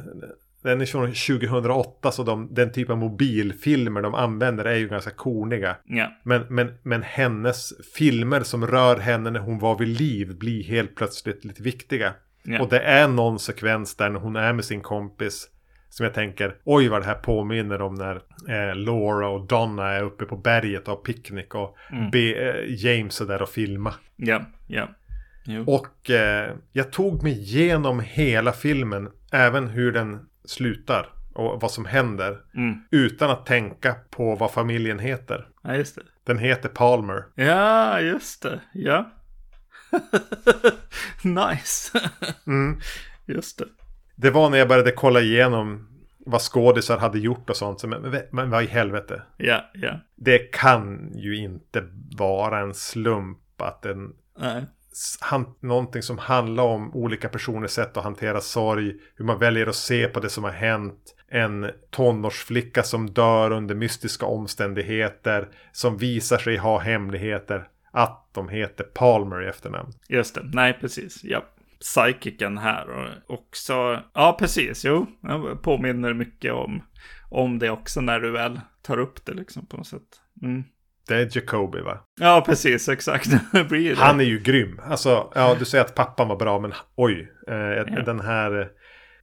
den 0.63 0.81
är 0.81 0.85
från 0.85 1.07
2008 1.07 2.11
så 2.11 2.23
de, 2.23 2.53
den 2.53 2.71
typ 2.71 2.89
av 2.89 2.97
mobilfilmer 2.97 4.01
de 4.01 4.13
använder 4.15 4.65
är 4.65 4.75
ju 4.75 4.87
ganska 4.87 5.11
korniga. 5.11 5.75
ja, 5.85 6.11
Men, 6.23 6.45
men, 6.49 6.73
men 6.83 7.03
hennes 7.03 7.73
filmer 7.95 8.43
som 8.43 8.67
rör 8.67 8.97
henne 8.97 9.29
när 9.31 9.39
hon 9.39 9.59
var 9.59 9.77
vid 9.77 9.87
liv 9.87 10.37
blir 10.37 10.63
helt 10.63 10.95
plötsligt 10.95 11.45
lite 11.45 11.63
viktiga. 11.63 12.13
ja, 12.43 12.61
Och 12.61 12.69
det 12.69 12.79
är 12.79 13.07
någon 13.07 13.39
sekvens 13.39 13.95
där 13.95 14.09
när 14.09 14.19
hon 14.19 14.35
är 14.35 14.53
med 14.53 14.65
sin 14.65 14.81
kompis. 14.81 15.47
Som 15.91 16.03
jag 16.03 16.13
tänker, 16.13 16.55
oj 16.63 16.87
vad 16.87 17.01
det 17.01 17.05
här 17.05 17.13
påminner 17.15 17.81
om 17.81 17.95
när 17.95 18.15
eh, 18.49 18.75
Laura 18.75 19.27
och 19.29 19.47
Donna 19.47 19.89
är 19.89 20.03
uppe 20.03 20.25
på 20.25 20.37
berget 20.37 20.87
och 20.87 20.95
har 20.95 21.01
picknick 21.03 21.55
och 21.55 21.77
Mm. 21.91 22.11
be, 22.11 22.33
eh, 22.33 22.65
James 22.85 23.21
är 23.21 23.25
där 23.25 23.41
och 23.41 23.49
filma. 23.49 23.93
ja, 24.15 24.41
ja. 24.67 24.89
Jo. 25.45 25.63
Och 25.67 26.09
eh, 26.09 26.53
jag 26.71 26.91
tog 26.91 27.23
mig 27.23 27.31
igenom 27.31 27.99
hela 27.99 28.51
filmen, 28.53 29.09
även 29.31 29.67
hur 29.67 29.91
den 29.91 30.19
slutar 30.45 31.09
och 31.33 31.61
vad 31.61 31.71
som 31.71 31.85
händer. 31.85 32.37
Mm. 32.55 32.75
Utan 32.91 33.29
att 33.29 33.45
tänka 33.45 33.95
på 34.09 34.35
vad 34.35 34.51
familjen 34.51 34.99
heter. 34.99 35.47
Ja, 35.63 35.75
just 35.75 35.95
det. 35.95 36.01
Den 36.23 36.37
heter 36.37 36.69
Palmer. 36.69 37.23
Ja, 37.35 37.99
just 38.01 38.41
det. 38.41 38.59
Ja. 38.73 39.11
nice. 41.23 41.99
Mm. 42.47 42.79
just 43.25 43.57
det. 43.59 43.65
Det 44.15 44.29
var 44.29 44.49
när 44.49 44.57
jag 44.57 44.67
började 44.67 44.91
kolla 44.91 45.21
igenom 45.21 45.87
vad 46.25 46.41
skådisar 46.41 46.97
hade 46.97 47.19
gjort 47.19 47.49
och 47.49 47.55
sånt. 47.55 47.79
Så, 47.79 47.87
men, 47.87 48.01
men, 48.01 48.21
men 48.31 48.49
vad 48.49 48.63
i 48.63 48.67
helvete. 48.67 49.21
Ja, 49.37 49.69
ja. 49.73 49.99
Det 50.15 50.37
kan 50.37 51.11
ju 51.15 51.37
inte 51.37 51.83
vara 52.17 52.59
en 52.59 52.73
slump 52.73 53.61
att 53.61 53.85
en 53.85 54.13
Nej. 54.39 54.65
han, 55.19 55.45
någonting 55.59 56.01
som 56.01 56.17
handlar 56.17 56.63
om 56.63 56.95
olika 56.95 57.29
personers 57.29 57.71
sätt 57.71 57.97
att 57.97 58.03
hantera 58.03 58.41
sorg, 58.41 58.93
hur 59.15 59.25
man 59.25 59.39
väljer 59.39 59.67
att 59.67 59.75
se 59.75 60.07
på 60.07 60.19
det 60.19 60.29
som 60.29 60.43
har 60.43 60.51
hänt, 60.51 61.15
en 61.27 61.71
tonårsflicka 61.89 62.83
som 62.83 63.09
dör 63.09 63.51
under 63.51 63.75
mystiska 63.75 64.25
omständigheter, 64.25 65.49
som 65.71 65.97
visar 65.97 66.37
sig 66.37 66.57
ha 66.57 66.79
hemligheter, 66.79 67.67
att 67.91 68.27
de 68.31 68.49
heter 68.49 68.83
Palmer 68.83 69.43
i 69.43 69.47
efternamn. 69.47 69.93
Just 70.07 70.35
det. 70.35 70.41
Nej, 70.53 70.77
precis. 70.81 71.23
Ja. 71.23 71.43
Psychiken 71.81 72.57
här 72.57 72.89
och 72.89 73.33
också. 73.35 73.99
Ja, 74.13 74.35
precis. 74.39 74.85
Jo, 74.85 75.05
jag 75.21 75.61
påminner 75.61 76.13
mycket 76.13 76.53
om, 76.53 76.83
om 77.29 77.59
det 77.59 77.69
också 77.69 78.01
när 78.01 78.19
du 78.19 78.31
väl 78.31 78.59
tar 78.81 78.97
upp 78.99 79.25
det 79.25 79.33
liksom 79.33 79.65
på 79.65 79.77
något 79.77 79.87
sätt. 79.87 80.01
Mm. 80.41 80.63
Det 81.07 81.15
är 81.15 81.29
Jacobi 81.37 81.81
va? 81.81 81.97
Ja, 82.19 82.43
precis. 82.45 82.89
Exakt. 82.89 83.27
Han 83.97 84.19
är 84.19 84.23
ju 84.23 84.39
grym. 84.39 84.79
Alltså, 84.83 85.31
ja 85.35 85.55
du 85.59 85.65
säger 85.65 85.83
att 85.85 85.95
pappan 85.95 86.27
var 86.27 86.35
bra, 86.35 86.59
men 86.59 86.73
oj. 86.95 87.31
Eh, 87.47 87.55
Ja. 87.57 87.83
Den 88.05 88.19
här... 88.19 88.69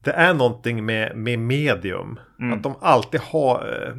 Det 0.05 0.11
är 0.11 0.35
någonting 0.35 0.85
med, 0.85 1.17
med 1.17 1.39
medium. 1.39 2.19
Mm. 2.41 2.53
Att 2.53 2.63
de 2.63 2.75
alltid 2.81 3.21
har... 3.21 3.83
eh, 3.87 3.95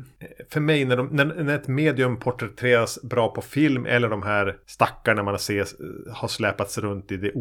För 0.51 0.59
mig 0.59 0.85
när, 0.85 0.97
de, 0.97 1.07
när, 1.11 1.25
när 1.25 1.55
ett 1.55 1.67
medium 1.67 2.19
porträtteras 2.19 3.01
bra 3.03 3.29
på 3.33 3.41
film 3.41 3.85
eller 3.85 4.09
de 4.09 4.23
här 4.23 4.55
stackarna 4.65 5.23
man 5.23 5.39
ser 5.39 5.61
eh, 5.61 6.13
har 6.15 6.27
släpats 6.27 6.77
runt 6.77 7.11
i 7.11 7.17
det 7.17 7.31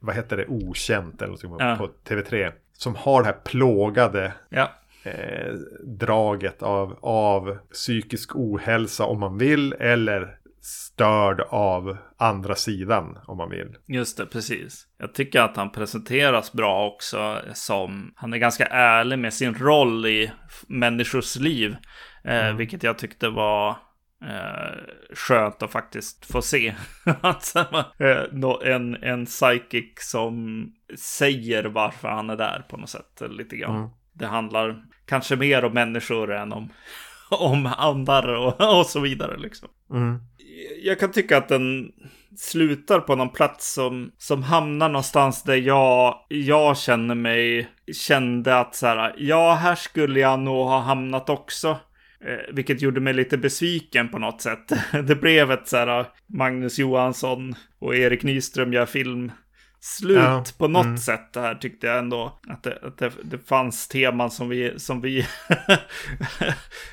vad 0.00 0.14
heter 0.14 0.36
det, 0.36 0.46
okänt 0.46 1.22
eller 1.22 1.32
någonting 1.32 1.56
Ja. 1.58 1.76
på 1.76 1.88
TV3. 2.14 2.52
Som 2.72 2.94
har 2.94 3.20
det 3.22 3.26
här 3.26 3.36
plågade 3.44 4.32
Ja, 4.48 4.70
eh, 5.02 5.54
draget 5.84 6.62
av, 6.62 6.98
av 7.02 7.58
psykisk 7.72 8.30
ohälsa 8.36 9.04
om 9.04 9.20
man 9.20 9.38
vill. 9.38 9.72
Eller 9.72 10.34
störd 10.60 11.40
av 11.50 11.96
andra 12.16 12.54
sidan 12.54 13.18
om 13.26 13.36
man 13.36 13.50
vill. 13.50 13.76
just 13.86 14.16
det. 14.18 14.26
Precis. 14.26 14.86
Jag 14.98 15.14
tycker 15.14 15.40
att 15.40 15.56
han 15.56 15.72
presenteras 15.72 16.52
bra 16.52 16.86
också 16.86 17.38
som... 17.54 18.12
Han 18.16 18.32
är 18.32 18.38
ganska 18.38 18.66
ärlig 18.66 19.18
med 19.18 19.34
sin 19.34 19.54
roll 19.54 20.06
i 20.06 20.32
människors 20.66 21.36
liv. 21.36 21.76
Eh, 22.24 22.52
Vilket 22.56 22.82
jag 22.82 22.98
tyckte 22.98 23.28
var 23.28 23.76
eh, 24.22 24.78
skönt 25.14 25.62
att 25.62 25.72
faktiskt 25.72 26.32
få 26.32 26.42
se. 26.42 26.68
eh, 27.98 28.72
en, 28.72 28.94
en 29.02 29.26
psychic 29.26 29.92
som 29.96 30.66
säger 30.98 31.64
varför 31.64 32.08
han 32.08 32.30
är 32.30 32.36
där 32.36 32.64
på 32.68 32.76
något 32.76 32.90
sätt. 32.90 33.22
Lite 33.30 33.56
grann. 33.56 33.76
Mm. 33.76 33.88
Det 34.12 34.26
handlar 34.26 34.82
kanske 35.06 35.36
mer 35.36 35.64
om 35.64 35.72
människor 35.72 36.32
än 36.32 36.52
om, 36.52 36.72
om 37.30 37.66
andar 37.66 38.28
och, 38.28 38.60
och 38.78 38.86
så 38.86 39.00
vidare. 39.00 39.36
Liksom. 39.36 39.68
Mm. 39.90 40.18
Jag 40.82 41.00
kan 41.00 41.12
tycka 41.12 41.36
att 41.38 41.48
den 41.48 41.92
slutar 42.36 43.00
på 43.00 43.14
någon 43.14 43.28
plats 43.28 43.74
som, 43.74 44.12
som 44.18 44.42
hamnar 44.42 44.88
någonstans 44.88 45.42
där 45.42 45.56
jag, 45.56 46.14
jag 46.28 46.78
känner 46.78 47.14
mig, 47.14 47.68
kände 47.92 48.58
att 48.58 48.74
så 48.74 48.86
här, 48.86 49.14
ja, 49.18 49.54
här 49.54 49.74
skulle 49.74 50.20
jag 50.20 50.40
nog 50.40 50.66
ha 50.66 50.80
hamnat 50.80 51.30
också. 51.30 51.76
Eh, 52.24 52.54
vilket 52.54 52.82
gjorde 52.82 53.00
mig 53.00 53.14
lite 53.14 53.38
besviken 53.38 54.08
på 54.08 54.18
något 54.18 54.40
sätt. 54.40 54.72
Det 55.06 55.14
blev 55.14 55.50
ett 55.50 55.68
så 55.68 55.76
här 55.76 56.06
Magnus 56.26 56.78
Johansson 56.78 57.54
och 57.78 57.96
Erik 57.96 58.22
Nyström 58.22 58.72
gör 58.72 58.86
film 58.86 59.32
slut 59.80 60.18
ja, 60.18 60.44
på 60.58 60.68
något 60.68 60.84
mm. 60.84 60.98
sätt. 60.98 61.32
Det 61.32 61.40
här 61.40 61.54
tyckte 61.54 61.86
jag 61.86 61.98
ändå 61.98 62.40
att 62.48 62.62
det, 62.62 62.78
att 62.82 62.98
det, 62.98 63.12
det 63.22 63.38
fanns 63.38 63.88
teman 63.88 64.30
som 64.30 64.48
vi, 64.48 64.78
som 64.78 65.00
vi 65.00 65.18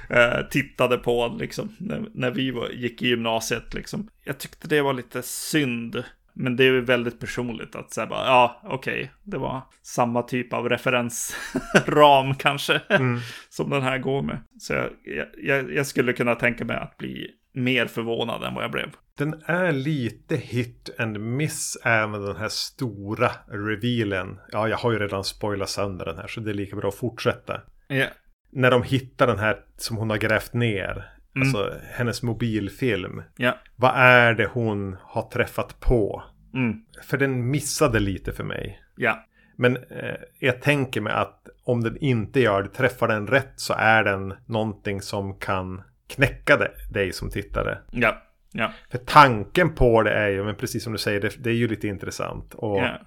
eh, 0.10 0.48
tittade 0.50 0.98
på 0.98 1.38
liksom, 1.40 1.76
när, 1.78 2.06
när 2.14 2.32
vi 2.32 2.52
var, 2.52 2.70
gick 2.70 3.02
i 3.02 3.08
gymnasiet. 3.08 3.74
Liksom. 3.74 4.10
Jag 4.24 4.38
tyckte 4.38 4.68
det 4.68 4.82
var 4.82 4.94
lite 4.94 5.22
synd. 5.24 6.04
Men 6.36 6.56
det 6.56 6.64
är 6.64 6.72
ju 6.72 6.82
väldigt 6.82 7.20
personligt 7.20 7.76
att 7.76 7.94
säga 7.94 8.08
bara, 8.08 8.26
ja, 8.26 8.62
okej, 8.64 8.94
okay, 8.94 9.08
det 9.24 9.38
var 9.38 9.62
samma 9.82 10.22
typ 10.22 10.54
av 10.54 10.70
referensram 10.70 12.36
kanske 12.40 12.82
mm. 12.90 13.20
som 13.50 13.70
den 13.70 13.82
här 13.82 13.98
går 13.98 14.22
med. 14.22 14.38
Så 14.60 14.74
jag, 14.74 14.90
jag, 15.38 15.74
jag, 15.74 15.88
skulle 15.88 16.14
kunna 16.14 16.36
tänka 16.36 16.66
mig 16.66 16.78
att 16.78 16.98
bli 16.98 17.28
mer 17.54 17.86
förvånad 17.86 18.44
än 18.44 18.54
vad 18.54 18.64
jag 18.64 18.72
blev. 18.72 18.90
Den 19.18 19.44
är 19.46 19.72
lite 19.72 20.36
hit 20.36 20.90
and 20.98 21.20
miss 21.20 21.78
även 21.84 22.22
den 22.22 22.36
här 22.36 22.50
stora 22.50 23.32
revealen. 23.48 24.40
Ja, 24.52 24.68
jag 24.68 24.78
har 24.78 24.92
ju 24.92 25.00
redan 25.00 25.24
spoilat 25.24 25.70
sönder 25.70 26.06
den 26.06 26.18
här 26.18 26.28
så 26.28 26.40
det 26.40 26.52
är 26.52 26.54
lika 26.54 26.76
bra 26.76 26.90
att 26.90 26.96
fortsätta. 26.96 27.62
Yeah. 27.90 28.12
När 28.52 28.72
de 28.72 28.84
hittar 28.84 29.28
den 29.28 29.40
här 29.40 29.60
som 29.78 29.98
hon 29.98 30.10
har 30.10 30.18
grävt 30.18 30.54
ner. 30.54 31.15
Mm. 31.36 31.48
Alltså 31.48 31.74
hennes 31.92 32.24
mobilfilm. 32.24 33.22
Yeah. 33.40 33.56
Vad 33.76 33.92
är 33.96 34.34
det 34.34 34.50
hon 34.54 34.98
har 35.02 35.30
träffat 35.30 35.80
på? 35.80 36.24
Mm. 36.54 36.82
För 37.04 37.18
den 37.18 37.52
missade 37.52 38.00
lite 38.00 38.32
för 38.32 38.44
mig. 38.44 38.82
Ja. 38.96 39.26
Men 39.58 39.78
eh, 39.78 40.16
jag 40.40 40.62
tänker 40.62 41.02
mig 41.02 41.14
att 41.14 41.48
om 41.64 41.84
den 41.84 41.98
inte 41.98 42.40
gör 42.40 42.64
det, 42.64 42.70
träffar 42.70 43.08
den 43.08 43.28
rätt 43.28 43.54
så 43.56 43.74
är 43.74 44.04
den 44.04 44.34
någonting 44.46 45.02
som 45.02 45.40
kan 45.40 45.82
knäcka 46.08 46.58
det, 46.58 46.72
dig 46.94 47.14
som 47.14 47.30
tittare. 47.30 47.78
Ja. 47.92 48.22
ja. 48.52 48.72
För 48.92 48.98
tanken 48.98 49.76
på 49.76 50.04
det 50.04 50.12
är 50.12 50.30
ju, 50.30 50.44
men 50.44 50.56
precis 50.56 50.84
som 50.84 50.94
du 50.94 51.00
säger, 51.00 51.22
det, 51.22 51.44
det 51.44 51.50
är 51.50 51.54
ju 51.54 51.68
lite 51.68 51.88
intressant. 51.88 52.54
Och 52.54 52.78
ja. 52.78 53.00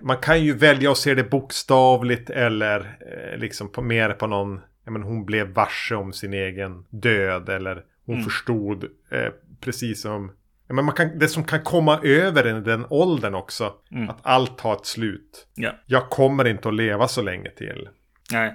Man 0.00 0.16
kan 0.16 0.44
ju 0.44 0.54
välja 0.54 0.90
att 0.90 0.98
se 0.98 1.14
det 1.14 1.30
bokstavligt 1.30 2.30
eller 2.30 2.80
eh, 2.80 3.38
liksom 3.38 3.72
på, 3.72 3.82
mer 3.82 4.10
på 4.10 4.26
någon, 4.26 4.60
ja 4.84 4.90
men 4.90 5.02
hon 5.02 5.24
blev 5.24 5.48
varse 5.48 5.94
om 5.94 6.12
sin 6.12 6.34
egen 6.34 6.84
död 6.90 7.48
eller 7.48 7.84
hon 8.06 8.14
mm. 8.14 8.24
förstod 8.24 8.84
eh, 9.10 9.32
precis 9.60 10.02
som 10.02 10.32
Ja, 10.70 10.74
men 10.74 10.84
man 10.84 10.94
kan, 10.94 11.18
det 11.18 11.28
som 11.28 11.44
kan 11.44 11.62
komma 11.62 12.00
över 12.02 12.44
en 12.44 12.56
i 12.56 12.60
den 12.60 12.86
åldern 12.90 13.34
också. 13.34 13.72
Mm. 13.90 14.10
Att 14.10 14.18
allt 14.22 14.60
har 14.60 14.74
ett 14.74 14.86
slut. 14.86 15.46
Ja. 15.54 15.72
Jag 15.86 16.10
kommer 16.10 16.46
inte 16.46 16.68
att 16.68 16.74
leva 16.74 17.08
så 17.08 17.22
länge 17.22 17.50
till. 17.50 17.88
Nej. 18.32 18.54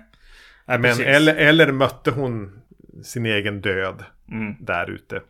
Nej 0.66 0.80
men, 0.80 1.02
eller, 1.02 1.36
eller 1.36 1.72
mötte 1.72 2.12
hon 2.12 2.62
sin 3.04 3.26
egen 3.26 3.62
död 3.62 4.04
mm. 4.32 4.56
där 4.60 4.90
ute. 4.90 5.22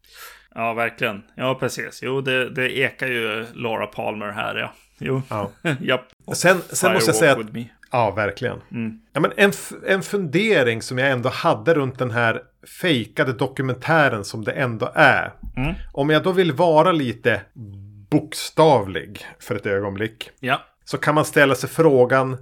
Ja, 0.56 0.74
verkligen. 0.74 1.24
Ja, 1.36 1.56
precis. 1.56 2.00
Jo, 2.04 2.22
det, 2.22 2.50
det 2.50 2.78
ekar 2.78 3.08
ju 3.08 3.46
Laura 3.54 3.88
Palmer 3.88 4.32
här, 4.32 4.56
ja. 4.56 4.74
Jo, 5.00 5.22
ja. 5.30 5.52
Japp. 5.82 6.06
Sen, 6.34 6.62
sen 6.62 6.94
måste 6.94 7.10
jag 7.10 7.16
säga 7.16 7.32
att... 7.32 7.48
Ja, 7.96 8.12
verkligen. 8.12 8.62
Mm. 8.72 9.00
Ja, 9.14 9.20
men 9.20 9.32
en, 9.38 9.52
en 9.88 10.04
fundering 10.04 10.82
som 10.82 10.98
jag 10.98 11.12
ändå 11.12 11.30
hade 11.30 11.74
runt 11.74 12.00
den 12.00 12.12
här 12.12 12.42
fejkade 12.82 13.34
dokumentären 13.34 14.24
som 14.24 14.44
det 14.44 14.52
ändå 14.52 14.92
är. 14.96 15.34
Mm. 15.58 15.74
Om 15.94 16.10
jag 16.10 16.24
då 16.24 16.32
vill 16.32 16.52
vara 16.52 16.92
lite 16.92 17.42
bokstavlig 18.10 19.26
för 19.40 19.56
ett 19.56 19.66
ögonblick. 19.66 20.30
Ja. 20.40 20.62
Så 20.86 20.98
kan 20.98 21.16
man 21.16 21.26
ställa 21.26 21.56
sig 21.56 21.70
frågan 21.70 22.38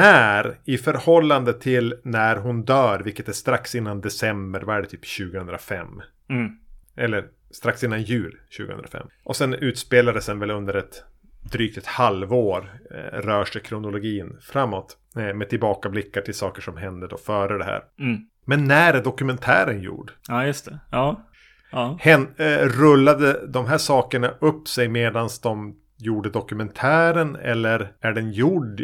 när 0.00 0.58
i 0.64 0.78
förhållande 0.78 1.52
till 1.52 1.94
när 2.04 2.36
hon 2.36 2.64
dör, 2.64 3.00
vilket 3.00 3.28
är 3.28 3.32
strax 3.32 3.74
innan 3.74 4.00
december, 4.00 4.60
vad 4.60 4.76
är 4.76 4.82
det, 4.82 4.88
typ 4.88 5.32
2005? 5.32 6.02
Mm. 6.30 6.58
Eller 6.96 7.24
strax 7.50 7.84
innan 7.84 8.02
jul 8.02 8.38
2005. 8.58 9.06
Och 9.24 9.36
sen 9.36 9.54
utspelar 9.54 10.12
det 10.12 10.20
sig 10.20 10.36
väl 10.36 10.50
under 10.50 10.74
ett 10.74 11.04
drygt 11.52 11.78
ett 11.78 11.86
halvår 11.86 12.72
eh, 12.90 13.18
rör 13.18 13.44
sig 13.44 13.62
kronologin 13.62 14.38
framåt. 14.42 14.96
Eh, 15.16 15.34
med 15.34 15.48
tillbakablickar 15.48 16.20
till 16.20 16.34
saker 16.34 16.62
som 16.62 16.76
hände 16.76 17.06
då 17.06 17.16
före 17.16 17.58
det 17.58 17.64
här. 17.64 17.82
Mm. 17.98 18.20
Men 18.44 18.64
när 18.64 18.94
är 18.94 19.02
dokumentären 19.02 19.82
gjord? 19.82 20.12
Ja, 20.28 20.46
just 20.46 20.64
det. 20.64 20.78
Ja. 20.90 21.24
ja. 21.72 21.98
Hen, 22.00 22.28
eh, 22.36 22.58
rullade 22.58 23.46
de 23.46 23.66
här 23.66 23.78
sakerna 23.78 24.28
upp 24.40 24.68
sig 24.68 24.88
medan 24.88 25.28
de 25.42 25.76
gjorde 25.98 26.30
dokumentären? 26.30 27.36
Eller 27.36 27.92
är 28.00 28.12
den 28.12 28.32
gjord 28.32 28.82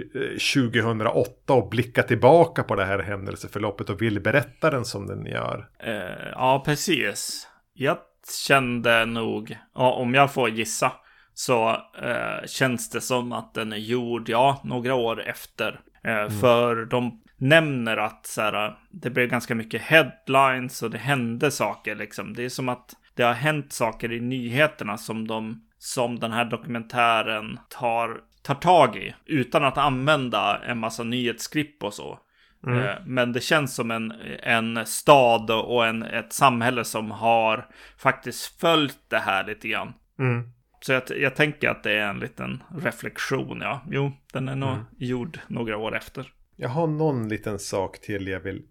2008 0.54 1.30
eh, 1.48 1.56
och 1.56 1.68
blickar 1.68 2.02
tillbaka 2.02 2.62
på 2.62 2.74
det 2.74 2.84
här 2.84 2.98
händelseförloppet 2.98 3.90
och 3.90 4.02
vill 4.02 4.20
berätta 4.20 4.70
den 4.70 4.84
som 4.84 5.06
den 5.06 5.26
gör? 5.26 5.68
Eh, 5.78 6.28
ja, 6.32 6.62
precis. 6.64 7.48
Jag 7.74 7.98
kände 8.46 9.06
nog, 9.06 9.58
ja, 9.74 9.92
om 9.92 10.14
jag 10.14 10.32
får 10.32 10.50
gissa, 10.50 10.92
så 11.40 11.70
eh, 12.02 12.46
känns 12.46 12.90
det 12.90 13.00
som 13.00 13.32
att 13.32 13.54
den 13.54 13.72
är 13.72 13.76
gjord, 13.76 14.28
ja, 14.28 14.60
några 14.64 14.94
år 14.94 15.22
efter. 15.28 15.80
Eh, 16.04 16.18
mm. 16.18 16.30
För 16.30 16.84
de 16.84 17.22
nämner 17.36 17.96
att 17.96 18.26
så 18.26 18.40
här, 18.40 18.78
det 18.90 19.10
blev 19.10 19.28
ganska 19.28 19.54
mycket 19.54 19.82
headlines 19.82 20.82
och 20.82 20.90
det 20.90 20.98
hände 20.98 21.50
saker 21.50 21.94
liksom. 21.94 22.34
Det 22.34 22.44
är 22.44 22.48
som 22.48 22.68
att 22.68 22.94
det 23.14 23.22
har 23.22 23.32
hänt 23.32 23.72
saker 23.72 24.12
i 24.12 24.20
nyheterna 24.20 24.98
som 24.98 25.28
de 25.28 25.62
som 25.78 26.18
den 26.18 26.32
här 26.32 26.44
dokumentären 26.44 27.58
tar, 27.68 28.20
tar 28.42 28.54
tag 28.54 28.96
i 28.96 29.14
utan 29.26 29.64
att 29.64 29.78
använda 29.78 30.60
en 30.64 30.78
massa 30.78 31.02
nyhetsklipp 31.02 31.84
och 31.84 31.94
så. 31.94 32.18
Mm. 32.66 32.78
Eh, 32.78 32.94
men 33.06 33.32
det 33.32 33.40
känns 33.40 33.74
som 33.74 33.90
en, 33.90 34.12
en 34.42 34.86
stad 34.86 35.50
och 35.50 35.86
en, 35.86 36.02
ett 36.02 36.32
samhälle 36.32 36.84
som 36.84 37.10
har 37.10 37.66
faktiskt 37.98 38.60
följt 38.60 39.10
det 39.10 39.18
här 39.18 39.46
lite 39.46 39.68
grann. 39.68 39.92
Mm. 40.18 40.59
Så 40.80 40.92
jag, 40.92 41.02
jag 41.16 41.36
tänker 41.36 41.68
att 41.68 41.82
det 41.82 41.92
är 41.92 42.08
en 42.08 42.20
liten 42.20 42.62
reflektion, 42.82 43.60
ja. 43.60 43.80
Jo, 43.90 44.12
den 44.32 44.48
är 44.48 44.56
nog 44.56 44.70
mm. 44.70 44.84
gjord 44.98 45.38
några 45.48 45.76
år 45.76 45.96
efter. 45.96 46.32
Jag 46.56 46.68
har 46.68 46.86
någon 46.86 47.28
liten 47.28 47.58
sak 47.58 48.00
till 48.00 48.26
jag 48.26 48.40
vill 48.40 48.62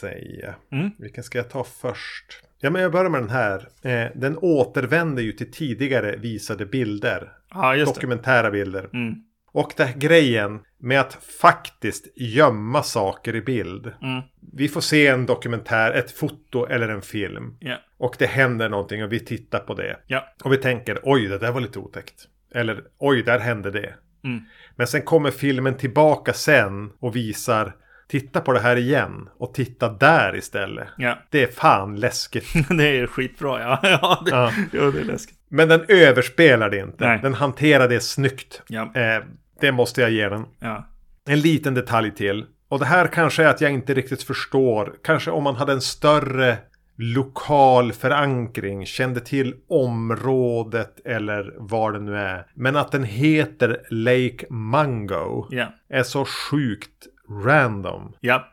säga. 0.00 0.54
Mm. 0.72 0.90
Vilken 0.98 1.24
ska 1.24 1.38
jag 1.38 1.50
ta 1.50 1.64
först? 1.64 2.42
Ja, 2.60 2.70
men 2.70 2.82
jag 2.82 2.92
börjar 2.92 3.10
med 3.10 3.20
den 3.20 3.30
här. 3.30 3.68
Eh, 3.82 4.10
den 4.14 4.38
återvänder 4.38 5.22
ju 5.22 5.32
till 5.32 5.52
tidigare 5.52 6.16
visade 6.16 6.66
bilder. 6.66 7.32
Just 7.76 7.94
Dokumentära 7.94 8.42
det. 8.42 8.50
bilder. 8.50 8.88
Mm. 8.92 9.14
Och 9.52 9.72
den 9.76 9.86
här 9.86 9.96
grejen 9.96 10.60
med 10.78 11.00
att 11.00 11.14
faktiskt 11.14 12.06
gömma 12.16 12.82
saker 12.82 13.36
i 13.36 13.40
bild. 13.40 13.92
Mm. 14.02 14.22
Vi 14.52 14.68
får 14.68 14.80
se 14.80 15.06
en 15.06 15.26
dokumentär, 15.26 15.92
ett 15.92 16.10
foto 16.10 16.66
eller 16.66 16.88
en 16.88 17.02
film. 17.02 17.56
Yeah. 17.60 17.78
Och 17.98 18.16
det 18.18 18.26
händer 18.26 18.68
någonting 18.68 19.04
och 19.04 19.12
vi 19.12 19.20
tittar 19.20 19.58
på 19.58 19.74
det. 19.74 19.96
Yeah. 20.08 20.24
Och 20.44 20.52
vi 20.52 20.56
tänker, 20.56 20.98
oj, 21.02 21.28
det 21.28 21.38
där 21.38 21.52
var 21.52 21.60
lite 21.60 21.78
otäckt. 21.78 22.28
Eller, 22.54 22.82
oj, 22.98 23.22
där 23.22 23.38
hände 23.38 23.70
det. 23.70 23.94
Mm. 24.24 24.44
Men 24.76 24.86
sen 24.86 25.02
kommer 25.02 25.30
filmen 25.30 25.76
tillbaka 25.76 26.32
sen 26.32 26.90
och 26.98 27.16
visar 27.16 27.72
Titta 28.12 28.40
på 28.40 28.52
det 28.52 28.60
här 28.60 28.76
igen 28.76 29.28
och 29.38 29.54
titta 29.54 29.88
där 29.88 30.36
istället. 30.36 30.88
Ja. 30.96 31.18
Det 31.30 31.42
är 31.42 31.46
fan 31.46 31.96
läskigt. 31.96 32.68
det 32.68 32.98
är 32.98 33.06
skitbra 33.06 33.60
ja. 33.60 33.80
ja, 34.02 34.22
det, 34.24 34.30
ja. 34.30 34.52
Jo, 34.72 34.90
det 34.90 35.00
är 35.00 35.04
läskigt. 35.04 35.38
Men 35.48 35.68
den 35.68 35.84
överspelar 35.88 36.70
det 36.70 36.78
inte. 36.78 37.06
Nej. 37.06 37.18
Den 37.22 37.34
hanterar 37.34 37.88
det 37.88 38.00
snyggt. 38.00 38.62
Ja. 38.68 38.92
Eh, 38.94 39.22
det 39.60 39.72
måste 39.72 40.00
jag 40.00 40.10
ge 40.10 40.28
den. 40.28 40.44
Ja. 40.58 40.88
En 41.26 41.40
liten 41.40 41.74
detalj 41.74 42.10
till. 42.10 42.46
Och 42.72 42.78
det 42.78 42.84
här 42.84 43.06
kanske 43.06 43.44
är 43.44 43.48
att 43.48 43.60
jag 43.60 43.72
inte 43.72 43.94
riktigt 43.94 44.22
förstår. 44.22 44.94
Kanske 45.02 45.30
om 45.30 45.44
man 45.44 45.56
hade 45.56 45.72
en 45.72 45.80
större 45.80 46.58
lokal 46.96 47.92
förankring, 47.92 48.86
kände 48.86 49.20
till 49.20 49.54
området 49.68 51.00
eller 51.04 51.54
vad 51.58 51.92
det 51.92 52.00
nu 52.00 52.16
är. 52.16 52.46
Men 52.54 52.76
att 52.76 52.92
den 52.92 53.04
heter 53.04 53.82
Lake 53.90 54.46
Mungo 54.50 55.54
yeah. 55.54 55.68
är 55.88 56.02
så 56.02 56.24
sjukt 56.24 57.06
random. 57.44 58.12
Ja. 58.20 58.48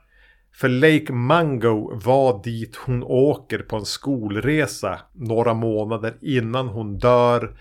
För 0.53 0.69
Lake 0.69 1.13
Mungo 1.13 1.99
var 2.03 2.43
dit 2.43 2.75
hon 2.75 3.03
åker 3.03 3.59
på 3.59 3.75
en 3.75 3.85
skolresa 3.85 4.99
några 5.13 5.53
månader 5.53 6.13
innan 6.21 6.67
hon 6.67 6.97
dör. 6.97 7.57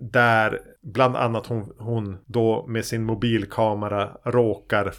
Där 0.00 0.60
bland 0.82 1.16
annat 1.16 1.46
hon, 1.46 1.72
hon 1.78 2.18
då 2.26 2.66
med 2.66 2.84
sin 2.84 3.04
mobilkamera 3.04 4.10
råkar 4.24 4.92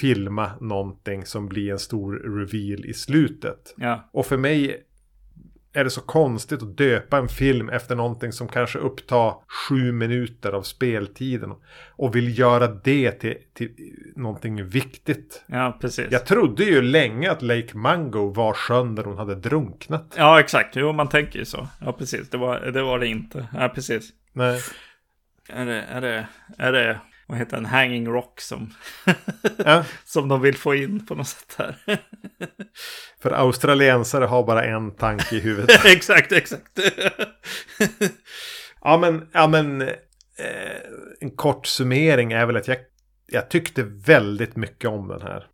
filma 0.00 0.50
någonting 0.60 1.26
som 1.26 1.48
blir 1.48 1.72
en 1.72 1.78
stor 1.78 2.12
reveal 2.12 2.84
i 2.84 2.94
slutet. 2.94 3.74
Ja. 3.76 4.10
Och 4.12 4.26
för 4.26 4.36
mig 4.36 4.84
är 5.76 5.84
det 5.84 5.90
så 5.90 6.00
konstigt 6.00 6.62
att 6.62 6.76
döpa 6.76 7.18
en 7.18 7.28
film 7.28 7.68
efter 7.68 7.96
någonting 7.96 8.32
som 8.32 8.48
kanske 8.48 8.78
upptar 8.78 9.34
sju 9.48 9.92
minuter 9.92 10.52
av 10.52 10.62
speltiden. 10.62 11.52
Och 11.96 12.16
vill 12.16 12.38
göra 12.38 12.66
det 12.66 13.10
till, 13.10 13.36
till 13.54 13.70
någonting 14.16 14.68
viktigt. 14.68 15.44
Ja, 15.46 15.78
precis. 15.80 16.06
Jag 16.10 16.26
trodde 16.26 16.64
ju 16.64 16.82
länge 16.82 17.30
att 17.30 17.42
Lake 17.42 17.76
Mango 17.76 18.32
var 18.32 18.52
sjön 18.52 18.94
där 18.94 19.04
hon 19.04 19.18
hade 19.18 19.34
drunknat. 19.34 20.14
Ja, 20.16 20.40
exakt. 20.40 20.76
Jo, 20.76 20.92
man 20.92 21.08
tänker 21.08 21.38
ju 21.38 21.44
så. 21.44 21.68
Ja, 21.80 21.92
precis. 21.92 22.30
Det 22.30 22.36
var 22.36 22.60
det, 22.60 22.82
var 22.82 22.98
det 22.98 23.06
inte. 23.06 23.48
Ja, 23.52 23.68
precis. 23.68 24.12
Nej. 24.32 24.60
Är 25.48 25.66
det, 25.66 25.82
är 25.82 26.00
det, 26.00 26.28
är 26.58 26.72
det, 26.72 27.00
vad 27.26 27.38
heter 27.38 27.56
den, 27.56 27.66
Hanging 27.66 28.08
Rock 28.08 28.40
som, 28.40 28.74
Ja. 29.64 29.84
som 30.04 30.28
de 30.28 30.40
vill 30.40 30.56
få 30.56 30.74
in 30.74 31.06
på 31.06 31.14
något 31.14 31.28
sätt 31.28 31.54
här. 31.58 31.76
För 33.22 33.30
australiensare 33.30 34.24
har 34.24 34.46
bara 34.46 34.64
en 34.64 34.96
tanke 34.96 35.36
i 35.36 35.40
huvudet. 35.40 35.84
exakt, 35.84 36.32
exakt. 36.32 36.78
ja 38.82 38.98
men, 38.98 39.28
ja, 39.32 39.46
men 39.46 39.82
eh, 39.82 39.88
en 41.20 41.30
kort 41.30 41.66
summering 41.66 42.32
är 42.32 42.46
väl 42.46 42.56
att 42.56 42.68
jag, 42.68 42.78
jag 43.26 43.50
tyckte 43.50 43.82
väldigt 43.82 44.56
mycket 44.56 44.90
om 44.90 45.08
den 45.08 45.22
här. 45.22 45.46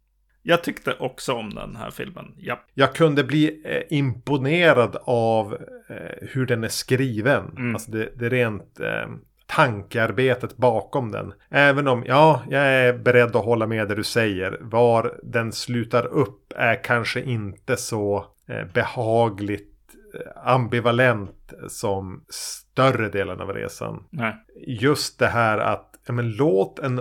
Jag 0.42 0.64
tyckte 0.64 0.94
också 0.94 1.32
om 1.32 1.54
den 1.54 1.76
här 1.76 1.90
filmen. 1.90 2.34
Ja. 2.36 2.64
Jag 2.74 2.94
kunde 2.94 3.24
bli 3.24 3.62
eh, 3.64 3.98
imponerad 3.98 4.96
av 5.04 5.52
eh, 5.88 6.28
hur 6.28 6.46
den 6.46 6.64
är 6.64 6.68
skriven. 6.68 7.44
Mm. 7.56 7.74
Alltså 7.74 7.90
det, 7.90 8.12
det 8.18 8.28
rent 8.28 8.80
eh, 8.80 9.06
tankearbetet 9.50 10.56
bakom 10.56 11.10
den. 11.10 11.32
Även 11.48 11.88
om, 11.88 12.04
ja, 12.06 12.42
jag 12.48 12.62
är 12.62 12.92
beredd 12.92 13.36
att 13.36 13.44
hålla 13.44 13.66
med 13.66 13.88
det 13.88 13.94
du 13.94 14.04
säger. 14.04 14.58
Var 14.60 15.20
den 15.22 15.52
slutar 15.52 16.06
upp 16.06 16.52
är 16.56 16.84
kanske 16.84 17.22
inte 17.22 17.76
så 17.76 18.26
eh, 18.48 18.66
behagligt 18.74 19.94
eh, 20.14 20.52
ambivalent 20.52 21.52
som 21.68 22.24
större 22.28 23.08
delen 23.08 23.40
av 23.40 23.52
resan. 23.52 24.04
Nej. 24.10 24.34
Just 24.66 25.18
det 25.18 25.26
här 25.26 25.58
att, 25.58 25.94
ja, 26.06 26.12
men 26.12 26.30
låt 26.30 26.78
en 26.78 27.00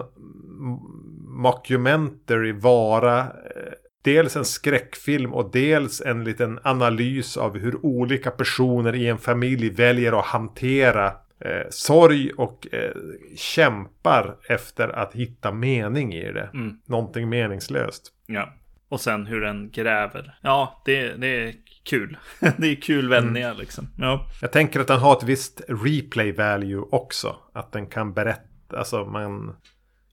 mockumentary 1.28 2.52
vara 2.52 3.20
eh, 3.20 3.74
dels 4.02 4.36
en 4.36 4.46
skräckfilm 4.46 5.34
och 5.34 5.52
dels 5.52 6.02
en 6.02 6.24
liten 6.24 6.60
analys 6.64 7.38
av 7.38 7.58
hur 7.58 7.86
olika 7.86 8.32
personer 8.32 8.96
i 8.96 9.08
en 9.08 9.18
familj 9.18 9.70
väljer 9.70 10.20
att 10.20 10.26
hantera 10.26 11.12
eh, 11.40 11.68
sorg 11.70 12.32
och 12.32 12.74
eh, 12.74 12.92
kämpar 13.36 14.36
efter 14.50 14.88
att 14.90 15.14
hitta 15.14 15.52
mening 15.52 16.14
i 16.14 16.32
det. 16.32 16.50
Mm. 16.54 16.78
Någonting 16.86 17.30
meningslöst. 17.30 18.14
Ja. 18.26 18.54
Och 18.90 19.02
sen 19.02 19.26
hur 19.26 19.42
den 19.42 19.70
gräver. 19.70 20.40
Ja, 20.42 20.82
det, 20.86 21.14
det 21.14 21.28
är 21.28 21.54
kul. 21.84 22.18
det 22.58 22.68
är 22.68 22.82
kul 22.82 23.10
vändningar 23.10 23.56
liksom. 23.56 23.88
Ja. 23.98 24.26
Jag 24.42 24.52
tänker 24.52 24.80
att 24.80 24.88
den 24.88 25.00
har 25.00 25.18
ett 25.18 25.24
visst 25.24 25.62
replay 25.68 26.32
value 26.32 26.84
också. 26.92 27.36
Att 27.54 27.72
den 27.72 27.88
kan 27.88 28.14
berätta, 28.14 28.78
alltså 28.78 29.06
man... 29.06 29.56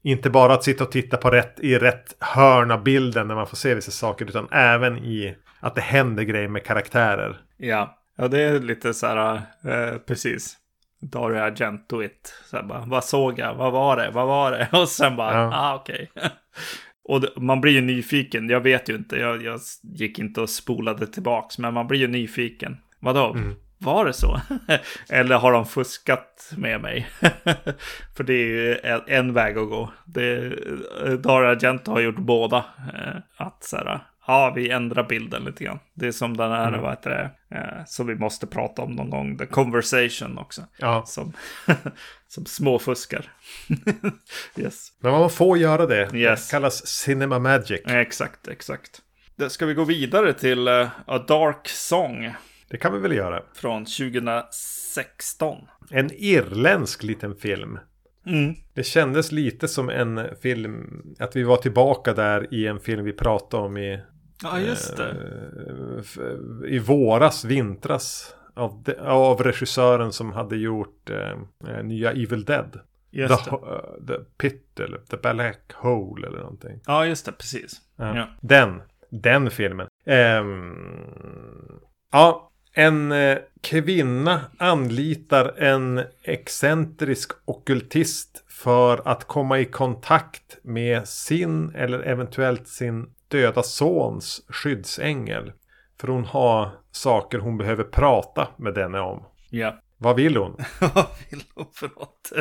Inte 0.01 0.29
bara 0.29 0.53
att 0.53 0.63
sitta 0.63 0.83
och 0.83 0.91
titta 0.91 1.17
på 1.17 1.29
rätt, 1.29 1.59
i 1.59 1.77
rätt 1.77 2.15
hörn 2.19 2.71
av 2.71 2.83
bilden 2.83 3.27
när 3.27 3.35
man 3.35 3.47
får 3.47 3.57
se 3.57 3.75
vissa 3.75 3.91
saker. 3.91 4.25
Utan 4.25 4.47
även 4.51 4.97
i 4.97 5.35
att 5.59 5.75
det 5.75 5.81
händer 5.81 6.23
grejer 6.23 6.47
med 6.47 6.65
karaktärer. 6.65 7.41
Ja. 7.57 7.97
Ja, 8.17 8.27
det 8.27 8.41
är 8.41 8.59
lite 8.59 8.93
så 8.93 9.07
här, 9.07 9.41
eh, 9.63 9.97
precis. 9.97 10.57
Dario 10.99 11.39
Argento 11.41 12.03
it. 12.03 12.33
Så 12.45 12.63
bara, 12.63 12.83
vad 12.85 13.03
såg 13.03 13.39
jag? 13.39 13.55
Vad 13.55 13.71
var 13.71 13.97
det? 13.97 14.09
Vad 14.09 14.27
var 14.27 14.51
det? 14.51 14.69
Och 14.81 14.89
sen 14.89 15.15
bara, 15.15 15.33
Ja. 15.33 15.51
ah 15.53 15.75
okej. 15.75 16.11
Och 17.09 17.21
det, 17.21 17.29
man 17.37 17.61
blir 17.61 17.73
ju 17.73 17.81
nyfiken. 17.81 18.49
Jag 18.49 18.59
vet 18.61 18.89
ju 18.89 18.95
inte. 18.95 19.15
Jag, 19.15 19.43
jag 19.43 19.59
gick 19.81 20.19
inte 20.19 20.41
och 20.41 20.49
spolade 20.49 21.07
tillbaks. 21.07 21.57
Men 21.57 21.73
man 21.73 21.87
blir 21.87 21.99
ju 21.99 22.07
nyfiken. 22.07 22.77
Vadå? 22.99 23.37
Var 23.77 24.05
det 24.05 24.13
så? 24.13 24.41
Eller 25.09 25.35
har 25.37 25.51
de 25.51 25.65
fuskat 25.65 26.51
med 26.57 26.81
mig? 26.81 27.07
För 28.17 28.23
det 28.23 28.33
är 28.33 28.47
ju 28.47 28.77
en, 29.07 29.33
väg 29.33 29.57
att 29.57 29.69
gå. 29.69 29.91
Det, 30.05 30.49
Dario 31.17 31.47
Argento 31.47 31.91
har 31.91 31.99
gjort 31.99 32.17
båda. 32.17 32.57
Eh, 32.93 33.15
Att 33.37 33.63
så 33.63 33.77
här, 33.77 33.99
ja, 34.27 34.53
vi 34.55 34.69
ändrar 34.69 35.03
bilden 35.03 35.43
lite 35.43 35.63
grann. 35.63 35.79
Det 35.93 36.07
är 36.07 36.11
som 36.11 36.37
den 36.37 36.51
här, 36.51 36.77
vad 36.77 36.89
heter 36.91 37.09
det, 37.09 37.55
eh, 37.57 37.85
som 37.85 38.07
vi 38.07 38.15
måste 38.15 38.47
prata 38.47 38.81
om 38.81 38.91
någon 38.91 39.09
gång, 39.09 39.37
The 39.37 39.45
Conversation 39.45 40.37
också. 40.37 40.61
Ja, 40.77 41.03
Som, 41.05 41.33
som 42.27 42.45
småfuskar. 42.45 43.31
yes. 44.57 44.87
men 44.99 45.11
man 45.11 45.29
får 45.29 45.57
göra 45.57 45.85
det. 45.85 46.09
Yes. 46.13 46.47
Det 46.47 46.51
kallas 46.51 46.87
Cinema 46.87 47.39
Magic. 47.39 47.81
Exakt, 47.85 48.47
exakt. 48.47 49.01
Ska 49.49 49.65
vi 49.65 49.73
gå 49.73 49.83
vidare 49.83 50.33
till 50.33 50.67
eh, 50.67 50.87
A 51.05 51.17
Dark 51.27 51.67
Song 51.67 52.33
Det 52.69 52.77
kan 52.77 52.93
vi 52.93 52.99
väl 52.99 53.11
göra. 53.15 53.41
från 53.55 53.85
2016. 53.85 55.57
En 55.91 56.09
irländsk 56.13 57.03
liten 57.03 57.35
film. 57.35 57.79
Mm. 58.25 58.55
Det 58.73 58.83
kändes 58.83 59.31
lite 59.31 59.67
som 59.67 59.89
en 59.89 60.21
film, 60.41 61.01
att 61.19 61.35
vi 61.35 61.43
var 61.43 61.57
tillbaka 61.57 62.13
där 62.13 62.53
i 62.53 62.67
en 62.67 62.79
film 62.79 63.05
vi 63.05 63.13
pratade 63.13 63.63
om 63.63 63.77
i, 63.77 64.01
Ja, 64.43 64.59
just 64.59 64.97
det. 64.97 65.09
eh, 65.09 66.69
i 66.73 66.79
våras, 66.79 67.45
vintras. 67.45 68.33
Av, 68.53 68.83
de, 68.83 68.95
av 68.99 69.43
regissören 69.43 70.13
som 70.13 70.31
hade 70.31 70.57
gjort 70.57 71.09
eh, 71.09 71.31
eh, 71.67 71.83
nya 71.83 72.11
Evil 72.11 72.45
Dead. 72.45 72.79
Just 73.11 73.43
the, 73.45 73.49
eh, 73.49 74.05
the 74.07 74.13
Pit 74.37 74.79
eller 74.79 74.97
The 74.97 75.17
Black 75.17 75.73
Hole 75.73 76.27
eller 76.27 76.39
någonting. 76.39 76.79
Ja, 76.85 77.05
just 77.05 77.25
det, 77.25 77.31
precis. 77.31 77.81
Ja. 77.95 78.15
Ja. 78.17 78.27
Den, 78.41 78.81
den 79.09 79.51
filmen. 79.51 79.87
Ehm, 80.05 81.79
ja, 82.11 82.51
en 82.73 83.11
eh, 83.11 83.37
kvinna 83.61 84.41
anlitar 84.57 85.53
en 85.57 86.01
excentrisk 86.23 87.31
ockultist 87.45 88.43
för 88.47 89.01
att 89.07 89.23
komma 89.23 89.59
i 89.59 89.65
kontakt 89.65 90.57
med 90.63 91.07
sin 91.07 91.75
eller 91.75 91.99
eventuellt 91.99 92.67
sin 92.67 93.09
döda 93.27 93.63
sons 93.63 94.41
skyddsängel. 94.49 95.51
För 95.99 96.07
hon 96.07 96.25
har 96.25 96.69
saker 96.91 97.39
hon 97.39 97.57
behöver 97.57 97.83
prata 97.83 98.47
med 98.57 98.73
denne 98.73 98.99
om. 98.99 99.23
Ja. 99.49 99.79
Vad 99.97 100.15
vill 100.15 100.37
hon? 100.37 100.57
Vad 100.79 101.05
vill 101.29 101.43
hon 101.55 101.65
för 101.73 101.87
något? 101.87 102.31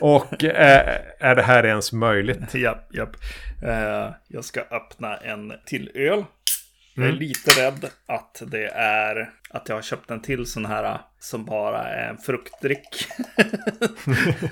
Och 0.00 0.44
eh, 0.44 1.00
är 1.18 1.34
det 1.34 1.42
här 1.42 1.66
ens 1.66 1.92
möjligt? 1.92 2.54
japp, 2.54 2.94
japp. 2.94 3.16
Eh, 3.62 4.10
jag 4.28 4.44
ska 4.44 4.60
öppna 4.60 5.16
en 5.16 5.52
till 5.66 5.90
öl. 5.94 6.24
Jag 6.94 7.04
är 7.04 7.08
Mm. 7.08 7.18
lite 7.20 7.50
rädd 7.62 7.90
att 8.06 8.42
det 8.46 8.66
är 8.74 9.30
att 9.50 9.68
jag 9.68 9.76
har 9.76 9.82
köpt 9.82 10.10
en 10.10 10.22
till 10.22 10.46
sån 10.46 10.66
här 10.66 10.84
eh, 10.84 11.00
som 11.18 11.44
bara 11.44 11.82
är 11.88 12.08
en 12.10 12.18
fruktdryck. 12.18 12.88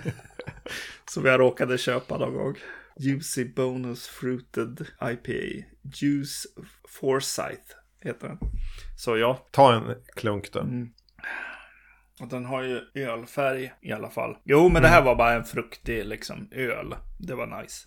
som 1.11 1.25
jag 1.27 1.41
råkade 1.41 1.79
köpa 1.79 2.19
någon 2.19 2.35
gång. 2.35 2.55
Juicy 3.01 3.45
Bonus 3.45 4.07
Fruited 4.09 4.87
IPA. 5.03 5.67
Juice 5.83 6.47
Forsyth 6.89 7.75
heter 8.01 8.29
den. 8.29 8.39
Så 8.97 9.17
ja, 9.17 9.47
Ta 9.51 9.75
en 9.75 9.95
klunk 10.17 10.53
då. 10.53 10.67
och 12.21 12.29
den 12.29 12.45
har 12.45 12.63
ju 12.63 12.81
ölfärg 12.95 13.73
i 13.83 13.93
alla 13.93 14.11
fall. 14.11 14.37
Jo, 14.45 14.69
men 14.69 14.83
det 14.83 14.89
här 14.89 15.03
var 15.03 15.17
bara 15.17 15.33
en 15.35 15.45
fruktig 15.45 16.05
liksom 16.07 16.49
öl. 16.53 16.95
Det 17.19 17.35
var 17.35 17.63
nice. 17.63 17.87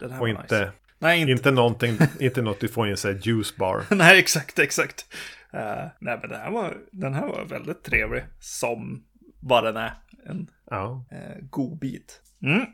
Den 0.00 0.10
här 0.10 0.16
Och 0.16 0.20
var 0.20 0.28
inte, 0.28 0.42
nice. 0.60 0.72
Nej, 0.98 1.20
inte. 1.20 1.32
inte, 1.32 1.50
någonting, 1.50 1.98
inte 2.20 2.42
något 2.42 2.60
du 2.60 2.68
får 2.68 2.86
i 2.88 2.90
en 2.90 2.96
sån 2.96 3.12
här 3.14 3.20
juice 3.22 3.56
bar. 3.56 3.84
nej, 3.94 4.18
exakt, 4.18 4.58
exakt. 4.58 5.06
Eh, 5.52 5.84
nej, 6.00 6.18
men 6.20 6.30
den 6.30 6.40
här, 6.40 6.50
var, 6.50 6.76
den 6.92 7.14
här 7.14 7.26
var 7.26 7.44
väldigt 7.44 7.82
trevlig. 7.84 8.24
Som 8.40 9.04
vad 9.40 9.64
den 9.64 9.76
är. 9.76 9.94
En 10.26 10.50
Ja. 10.70 11.04
uh, 11.12 11.44
god 11.50 11.78
bit. 11.78 12.20
Mm. 12.42 12.66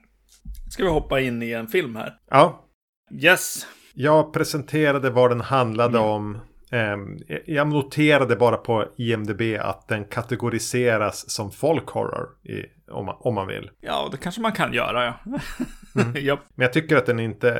Ska 0.71 0.83
vi 0.85 0.91
hoppa 0.91 1.21
in 1.21 1.43
i 1.43 1.51
en 1.53 1.67
film 1.69 1.97
här? 1.97 2.15
ja, 2.31 2.65
Yes. 3.23 3.67
jag 3.95 4.33
presenterade 4.33 5.11
vad 5.11 5.31
den 5.31 5.41
handlade 5.41 5.99
om. 5.99 6.39
Ehm, 6.71 7.19
jag 7.47 7.67
noterade 7.69 8.37
bara 8.37 8.57
på 8.57 8.85
IMDB 8.97 9.43
att 9.61 9.89
den 9.89 10.05
kategoriseras 10.05 11.31
som 11.31 11.51
folk 11.51 11.89
horror. 11.89 12.29
I, 12.43 12.65
om, 12.91 13.07
man, 13.07 13.17
om 13.21 13.35
man 13.35 13.47
vill. 13.47 13.71
Ja, 13.81 14.09
det 14.11 14.17
kanske 14.17 14.41
man 14.41 14.53
kan 14.53 14.73
göra, 14.73 15.05
ja. 15.05 15.15
Japp. 16.21 16.41
Men 16.55 16.65
jag 16.65 16.73
tycker 16.73 16.97
att 16.97 17.07
den 17.07 17.21
inte... 17.21 17.51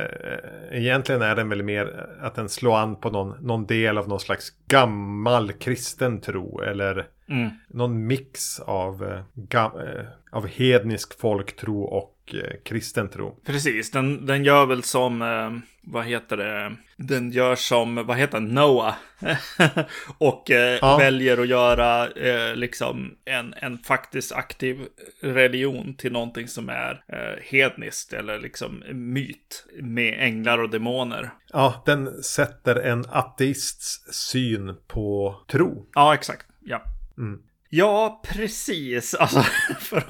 eh, 0.71 0.77
Egentligen 0.81 1.21
är 1.21 1.35
den 1.35 1.49
väl 1.49 1.63
mer 1.63 2.09
att 2.21 2.35
den 2.35 2.49
slår 2.49 2.77
an 2.77 2.95
på 2.95 3.09
någon, 3.09 3.45
någon 3.47 3.65
del 3.65 3.97
av 3.97 4.07
någon 4.07 4.19
slags 4.19 4.49
gammal 4.67 5.51
kristen 5.53 6.21
tro. 6.21 6.61
Eller 6.61 7.07
Mm. 7.29 7.49
någon 7.69 8.07
mix 8.07 8.59
av, 8.59 9.03
eh, 9.03 9.55
eh, 9.59 10.05
av 10.31 10.47
hednisk 10.47 11.19
folktro 11.19 11.81
och 11.83 12.12
eh, 12.33 12.61
kristen 12.65 13.09
tro. 13.09 13.39
Precis, 13.45 13.91
den, 13.91 14.25
den 14.25 14.43
gör 14.45 14.65
väl 14.65 14.83
som, 14.83 15.21
eh, 15.21 15.51
vad 15.81 16.05
heter 16.05 16.37
det, 16.37 16.75
den 16.97 17.31
gör 17.31 17.55
som, 17.55 17.95
vad 17.95 18.17
heter 18.17 18.39
den, 18.39 18.47
Noah. 18.47 18.95
och 20.17 20.51
eh, 20.51 20.77
Ja. 20.81 20.97
väljer 20.97 21.37
att 21.37 21.47
göra 21.47 22.07
eh, 22.09 22.55
liksom 22.55 23.15
en, 23.25 23.53
en 23.57 23.77
faktiskt 23.77 24.31
aktiv 24.31 24.79
religion 25.21 25.95
till 25.97 26.11
någonting 26.11 26.47
som 26.47 26.69
är 26.69 27.03
eh, 27.07 27.43
hedniskt 27.43 28.13
eller 28.13 28.39
liksom 28.39 28.83
myt 28.91 29.65
med 29.81 30.15
änglar 30.19 30.57
och 30.59 30.69
demoner. 30.69 31.29
Ja, 31.53 31.83
den 31.85 32.23
sätter 32.23 32.75
en 32.75 33.05
ateists 33.09 34.13
syn 34.13 34.75
på 34.87 35.35
tro. 35.51 35.89
Ja, 35.93 36.13
exakt. 36.13 36.45
ja. 36.61 36.83
Mm. 37.17 37.39
Ja, 37.75 38.21
precis. 38.23 39.15
Alltså, 39.19 39.41
för, 39.79 40.03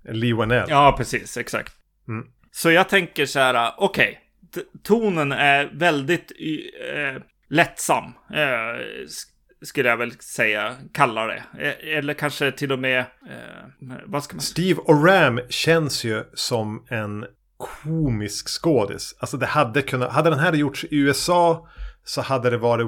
Lionel. 0.09 0.65
Ja, 0.69 0.95
precis, 0.97 1.37
exakt. 1.37 1.73
Mm. 2.07 2.27
Så 2.51 2.71
jag 2.71 2.89
tänker 2.89 3.25
så 3.25 3.39
här, 3.39 3.73
okej, 3.77 4.19
okay, 4.49 4.63
tonen 4.83 5.31
är 5.31 5.69
väldigt 5.73 6.31
eh, 6.31 7.21
lättsam. 7.49 8.03
Eh, 8.33 8.75
skulle 9.65 9.89
jag 9.89 9.97
väl 9.97 10.11
säga, 10.11 10.75
kalla 10.93 11.25
det. 11.25 11.43
E, 11.59 11.97
eller 11.97 12.13
kanske 12.13 12.51
till 12.51 12.71
och 12.71 12.79
med, 12.79 12.99
eh, 12.99 13.95
vad 14.05 14.23
ska 14.23 14.35
man 14.35 14.41
Steve 14.41 14.81
Oram 14.81 15.39
känns 15.49 16.03
ju 16.03 16.23
som 16.33 16.85
en 16.89 17.25
komisk 17.57 18.47
skådis. 18.47 19.15
Alltså 19.19 19.37
det 19.37 19.45
hade 19.45 19.81
kunnat, 19.81 20.11
hade 20.11 20.29
den 20.29 20.39
här 20.39 20.53
gjorts 20.53 20.83
i 20.83 20.87
USA 20.97 21.67
så 22.03 22.21
hade 22.21 22.49
det 22.49 22.57
varit, 22.57 22.87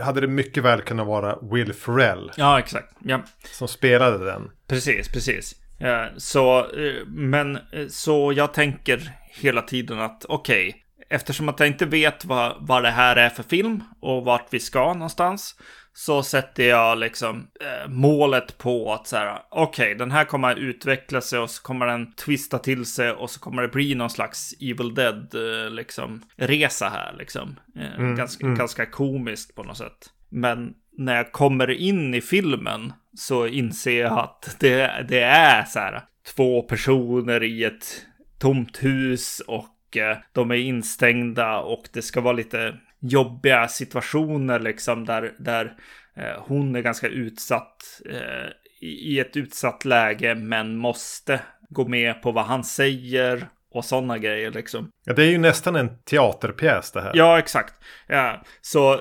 hade 0.00 0.20
det 0.20 0.26
mycket 0.26 0.64
väl 0.64 0.80
kunnat 0.80 1.06
vara 1.06 1.38
Will 1.52 1.72
Ferrell. 1.72 2.32
Ja, 2.36 2.58
exakt. 2.58 2.94
Ja. 3.04 3.22
Som 3.44 3.68
spelade 3.68 4.24
den. 4.24 4.50
Precis, 4.66 5.08
precis. 5.08 5.54
Så, 6.16 6.58
eh, 6.58 7.06
men 7.06 7.56
eh, 7.56 7.86
så 7.88 8.32
jag 8.36 8.54
tänker 8.54 9.10
hela 9.30 9.62
tiden 9.62 10.00
att 10.00 10.24
okej, 10.28 10.68
okay, 10.68 10.80
eftersom 11.10 11.48
att 11.48 11.60
jag 11.60 11.68
inte 11.68 11.86
vet 11.86 12.24
vad, 12.24 12.56
vad 12.60 12.82
det 12.82 12.90
här 12.90 13.16
är 13.16 13.30
för 13.30 13.42
film 13.42 13.82
och 14.00 14.24
vart 14.24 14.46
vi 14.50 14.60
ska 14.60 14.92
någonstans 14.92 15.54
så 15.98 16.22
sätter 16.22 16.68
jag 16.68 16.98
liksom 16.98 17.46
eh, 17.60 17.88
målet 17.88 18.58
på 18.58 18.92
att 18.92 19.06
så 19.06 19.16
här, 19.16 19.42
okej, 19.50 19.86
okay, 19.86 19.94
den 19.94 20.10
här 20.10 20.24
kommer 20.24 20.50
att 20.50 20.58
utveckla 20.58 21.20
sig 21.20 21.38
och 21.38 21.50
så 21.50 21.62
kommer 21.62 21.86
den 21.86 22.12
twista 22.12 22.58
till 22.58 22.86
sig 22.86 23.10
och 23.10 23.30
så 23.30 23.40
kommer 23.40 23.62
det 23.62 23.68
bli 23.68 23.94
någon 23.94 24.10
slags 24.10 24.54
Evil 24.60 24.94
Dead 24.94 25.34
eh, 25.34 25.70
liksom 25.70 26.22
resa 26.36 26.88
här 26.88 27.14
liksom. 27.18 27.56
Eh, 27.76 27.98
mm, 27.98 28.16
ganska, 28.16 28.46
mm. 28.46 28.58
ganska 28.58 28.86
komiskt 28.86 29.54
på 29.54 29.62
något 29.62 29.76
sätt. 29.76 30.10
Men 30.28 30.74
när 30.98 31.16
jag 31.16 31.32
kommer 31.32 31.70
in 31.70 32.14
i 32.14 32.20
filmen 32.20 32.92
så 33.16 33.46
inser 33.46 34.00
jag 34.00 34.18
att 34.18 34.56
det, 34.60 35.06
det 35.08 35.22
är 35.22 35.64
så 35.64 35.78
här 35.78 36.02
två 36.36 36.62
personer 36.62 37.42
i 37.42 37.64
ett 37.64 38.06
tomt 38.38 38.82
hus 38.82 39.42
och 39.46 39.96
eh, 39.96 40.16
de 40.32 40.50
är 40.50 40.54
instängda 40.54 41.58
och 41.58 41.88
det 41.92 42.02
ska 42.02 42.20
vara 42.20 42.32
lite 42.32 42.78
jobbiga 43.00 43.68
situationer 43.68 44.60
liksom 44.60 45.04
där, 45.04 45.34
där 45.38 45.76
eh, 46.16 46.42
hon 46.46 46.76
är 46.76 46.80
ganska 46.80 47.08
utsatt 47.08 48.00
eh, 48.10 48.50
i 48.80 49.20
ett 49.20 49.36
utsatt 49.36 49.84
läge 49.84 50.34
men 50.34 50.76
måste 50.76 51.40
gå 51.68 51.88
med 51.88 52.22
på 52.22 52.32
vad 52.32 52.44
han 52.44 52.64
säger 52.64 53.48
och 53.70 53.84
sådana 53.84 54.18
grejer 54.18 54.50
liksom. 54.50 54.90
Ja, 55.04 55.12
det 55.14 55.24
är 55.24 55.30
ju 55.30 55.38
nästan 55.38 55.76
en 55.76 56.02
teaterpjäs 56.02 56.92
det 56.92 57.00
här. 57.00 57.12
Ja, 57.14 57.38
exakt. 57.38 57.74
Ja, 58.06 58.42
så 58.60 59.00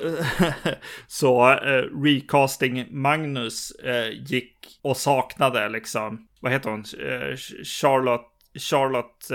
så 1.08 1.54
uh, 1.54 2.04
recasting 2.04 2.88
Magnus 2.90 3.72
uh, 3.86 4.10
gick 4.10 4.80
och 4.82 4.98
saknade 4.98 5.70
liksom, 5.70 6.28
vad 6.42 6.52
heter 6.52 6.70
hon? 6.70 6.80
Uh, 6.80 7.36
Charlotte, 7.64 8.32
Charlotte 8.60 9.32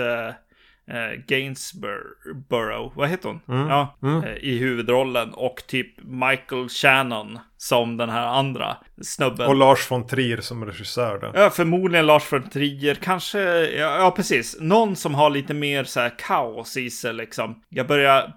eh, 0.87 1.19
Gainsborough, 1.27 2.97
vad 2.97 3.09
heter 3.09 3.29
hon? 3.29 3.41
Mm. 3.47 3.67
Ja, 3.67 3.97
mm. 4.03 4.23
Eh, 4.23 4.33
i 4.33 4.57
huvudrollen 4.57 5.33
och 5.33 5.63
typ 5.67 5.87
Michael 6.03 6.69
Shannon 6.69 7.39
som 7.57 7.97
den 7.97 8.09
här 8.09 8.27
andra 8.27 8.77
snubben. 9.01 9.47
Och 9.47 9.55
Lars 9.55 9.91
von 9.91 10.07
Trier 10.07 10.41
som 10.41 10.65
regissör 10.65 11.19
då? 11.19 11.31
Ja, 11.39 11.49
förmodligen 11.49 12.05
Lars 12.05 12.33
von 12.33 12.49
Trier, 12.49 12.95
kanske, 12.95 13.39
ja, 13.59 13.97
ja 13.97 14.11
precis, 14.11 14.57
någon 14.59 14.95
som 14.95 15.15
har 15.15 15.29
lite 15.29 15.53
mer 15.53 15.83
så 15.83 15.99
här 15.99 16.13
kaos 16.17 16.77
i 16.77 16.89
sig 16.89 17.13
liksom. 17.13 17.61
Jag 17.69 17.87
börjar 17.87 18.33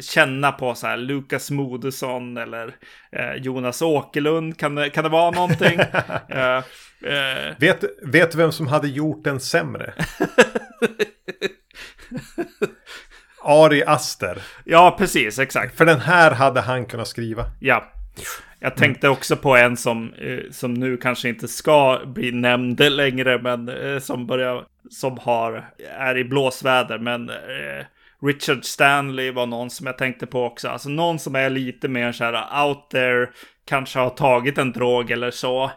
känna 0.00 0.52
på 0.52 0.74
så 0.74 0.86
här 0.86 0.96
Lukas 0.96 1.50
Moodysson 1.50 2.36
eller 2.36 2.74
eh, 3.12 3.34
Jonas 3.34 3.82
Åkerlund. 3.82 4.58
Kan 4.58 4.74
det, 4.74 4.90
kan 4.90 5.04
det 5.04 5.10
vara 5.10 5.30
någonting? 5.30 5.80
eh, 6.28 6.56
eh. 7.12 7.54
Vet, 7.58 7.84
vet 8.02 8.34
vem 8.34 8.52
som 8.52 8.66
hade 8.66 8.88
gjort 8.88 9.24
den 9.24 9.40
sämre? 9.40 9.94
Ari 13.42 13.82
Aster. 13.86 14.42
Ja, 14.64 14.96
precis, 14.98 15.38
exakt. 15.38 15.76
För 15.76 15.86
den 15.86 16.00
här 16.00 16.30
hade 16.30 16.60
han 16.60 16.86
kunnat 16.86 17.08
skriva. 17.08 17.44
Ja. 17.60 17.92
Jag 18.58 18.76
tänkte 18.76 19.08
också 19.08 19.36
på 19.36 19.56
en 19.56 19.76
som, 19.76 20.12
eh, 20.12 20.38
som 20.50 20.74
nu 20.74 20.96
kanske 20.96 21.28
inte 21.28 21.48
ska 21.48 22.00
bli 22.06 22.32
nämnd 22.32 22.80
längre, 22.80 23.42
men 23.42 23.68
eh, 23.68 23.98
som 23.98 24.26
börjar, 24.26 24.64
som 24.90 25.18
har, 25.18 25.70
är 25.98 26.16
i 26.18 26.24
blåsväder, 26.24 26.98
men 26.98 27.30
eh, 27.30 27.86
Richard 28.22 28.64
Stanley 28.64 29.30
var 29.30 29.46
någon 29.46 29.70
som 29.70 29.86
jag 29.86 29.98
tänkte 29.98 30.26
på 30.26 30.44
också. 30.44 30.68
Alltså 30.68 30.88
någon 30.88 31.18
som 31.18 31.34
är 31.34 31.50
lite 31.50 31.88
mer 31.88 32.12
så 32.12 32.24
här 32.24 32.66
out 32.66 32.90
there, 32.90 33.28
kanske 33.66 33.98
har 33.98 34.10
tagit 34.10 34.58
en 34.58 34.72
drog 34.72 35.10
eller 35.10 35.30
så. 35.30 35.70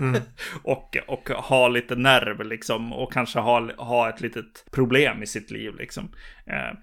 mm. 0.00 0.22
och, 0.62 0.96
och 1.06 1.30
har 1.36 1.70
lite 1.70 1.96
nerv 1.96 2.44
liksom. 2.44 2.92
Och 2.92 3.12
kanske 3.12 3.38
har, 3.38 3.74
har 3.78 4.08
ett 4.08 4.20
litet 4.20 4.64
problem 4.70 5.22
i 5.22 5.26
sitt 5.26 5.50
liv 5.50 5.74
liksom. 5.74 6.12
Eh, 6.46 6.78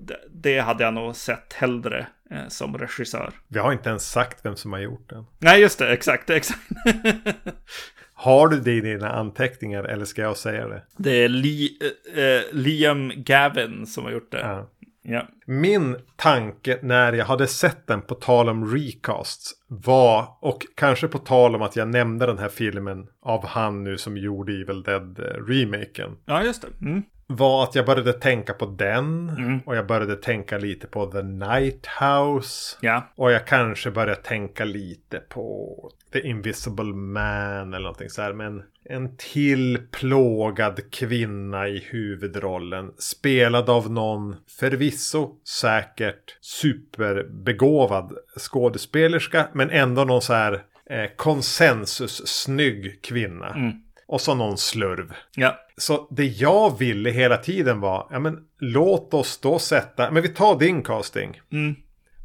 det, 0.00 0.20
det, 0.30 0.58
hade 0.58 0.84
jag 0.84 0.94
nog 0.94 1.16
sett 1.16 1.52
hellre 1.52 2.06
eh, 2.30 2.48
som 2.48 2.78
regissör. 2.78 3.32
Vi 3.48 3.58
har 3.58 3.72
inte 3.72 3.88
ens 3.88 4.10
sagt 4.10 4.44
vem 4.44 4.56
som 4.56 4.72
har 4.72 4.80
gjort 4.80 5.10
den. 5.10 5.24
Nej, 5.38 5.60
just 5.60 5.78
det. 5.78 5.92
Exakt, 5.92 6.30
exakt. 6.30 6.60
har 8.14 8.48
du 8.48 8.60
det 8.60 8.72
i 8.72 8.80
dina 8.80 9.12
anteckningar 9.12 9.84
eller 9.84 10.04
ska 10.04 10.22
jag 10.22 10.36
säga 10.36 10.68
det? 10.68 10.82
Det 10.96 11.24
är 11.24 11.28
Li, 11.28 11.78
eh, 12.14 12.56
Liam 12.56 13.12
Gavin 13.16 13.86
som 13.86 14.04
har 14.04 14.12
gjort 14.12 14.32
det. 14.32 14.40
Ja. 14.40 14.68
Ja. 15.02 15.28
Min 15.46 15.96
tanke 16.16 16.78
när 16.82 17.12
jag 17.12 17.24
hade 17.24 17.46
sett 17.46 17.86
den 17.86 18.02
på 18.02 18.14
tal 18.14 18.48
om 18.48 18.74
recasts 18.74 19.52
var, 19.68 20.36
och 20.40 20.66
kanske 20.74 21.08
på 21.08 21.18
tal 21.18 21.54
om 21.54 21.62
att 21.62 21.76
jag 21.76 21.88
nämnde 21.88 22.26
den 22.26 22.38
här 22.38 22.48
filmen 22.48 23.06
av 23.22 23.46
han 23.46 23.84
nu 23.84 23.98
som 23.98 24.16
gjorde 24.16 24.52
Evil 24.52 24.82
Dead-remaken. 24.82 26.10
Eh, 26.10 26.16
ja, 26.24 26.42
just 26.42 26.62
det. 26.62 26.86
Mm 26.86 27.02
var 27.36 27.64
att 27.64 27.74
jag 27.74 27.86
började 27.86 28.12
tänka 28.12 28.54
på 28.54 28.66
den. 28.66 29.28
Mm. 29.28 29.60
Och 29.66 29.76
jag 29.76 29.86
började 29.86 30.16
tänka 30.16 30.58
lite 30.58 30.86
på 30.86 31.06
The 31.06 31.22
Night 31.22 31.86
House. 31.86 32.76
Ja. 32.80 33.08
Och 33.16 33.32
jag 33.32 33.46
kanske 33.46 33.90
började 33.90 34.22
tänka 34.22 34.64
lite 34.64 35.18
på 35.18 35.76
The 36.12 36.28
Invisible 36.28 36.94
Man 36.94 37.74
eller 37.74 37.80
någonting 37.80 38.10
så 38.10 38.22
här. 38.22 38.32
Men 38.32 38.62
en 38.84 39.16
till 39.16 39.78
plågad 39.90 40.90
kvinna 40.90 41.68
i 41.68 41.78
huvudrollen. 41.78 42.92
Spelad 42.98 43.70
av 43.70 43.90
någon 43.90 44.36
förvisso 44.58 45.31
säkert 45.60 46.38
superbegåvad 46.40 48.12
skådespelerska. 48.38 49.48
Men 49.52 49.70
ändå 49.70 50.04
någon 50.04 50.22
så 50.22 50.32
här 50.32 50.52
eh, 50.90 51.10
konsensus 51.16 52.26
snygg 52.26 53.02
kvinna. 53.02 53.48
Mm. 53.48 53.72
Och 54.06 54.20
så 54.20 54.34
någon 54.34 54.58
slurv. 54.58 55.12
Ja. 55.36 55.58
Så 55.76 56.08
det 56.10 56.24
jag 56.24 56.78
ville 56.78 57.10
hela 57.10 57.36
tiden 57.36 57.80
var, 57.80 58.08
ja 58.10 58.18
men 58.18 58.38
låt 58.58 59.14
oss 59.14 59.40
då 59.40 59.58
sätta, 59.58 60.10
men 60.10 60.22
vi 60.22 60.28
tar 60.28 60.58
din 60.58 60.82
casting. 60.82 61.40
Mm. 61.52 61.74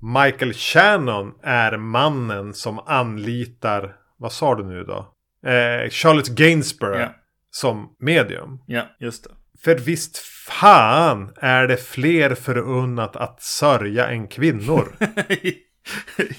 Michael 0.01 0.53
Shannon 0.53 1.33
är 1.43 1.77
mannen 1.77 2.53
som 2.53 2.79
anlitar, 2.79 3.95
vad 4.17 4.31
sa 4.31 4.55
du 4.55 4.63
nu 4.63 4.83
då? 4.83 5.13
Eh, 5.49 5.89
Charlotte 5.89 6.29
Gainsborough 6.29 6.99
ja. 6.99 7.09
som 7.49 7.95
medium. 7.99 8.59
Ja, 8.65 8.81
just 8.99 9.23
det. 9.23 9.29
För 9.59 9.75
visst 9.75 10.17
fan 10.17 11.33
är 11.35 11.67
det 11.67 11.77
fler 11.77 12.35
förunnat 12.35 13.15
att 13.15 13.41
sörja 13.41 14.07
än 14.07 14.27
kvinnor. 14.27 14.95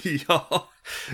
ja, 0.29 0.69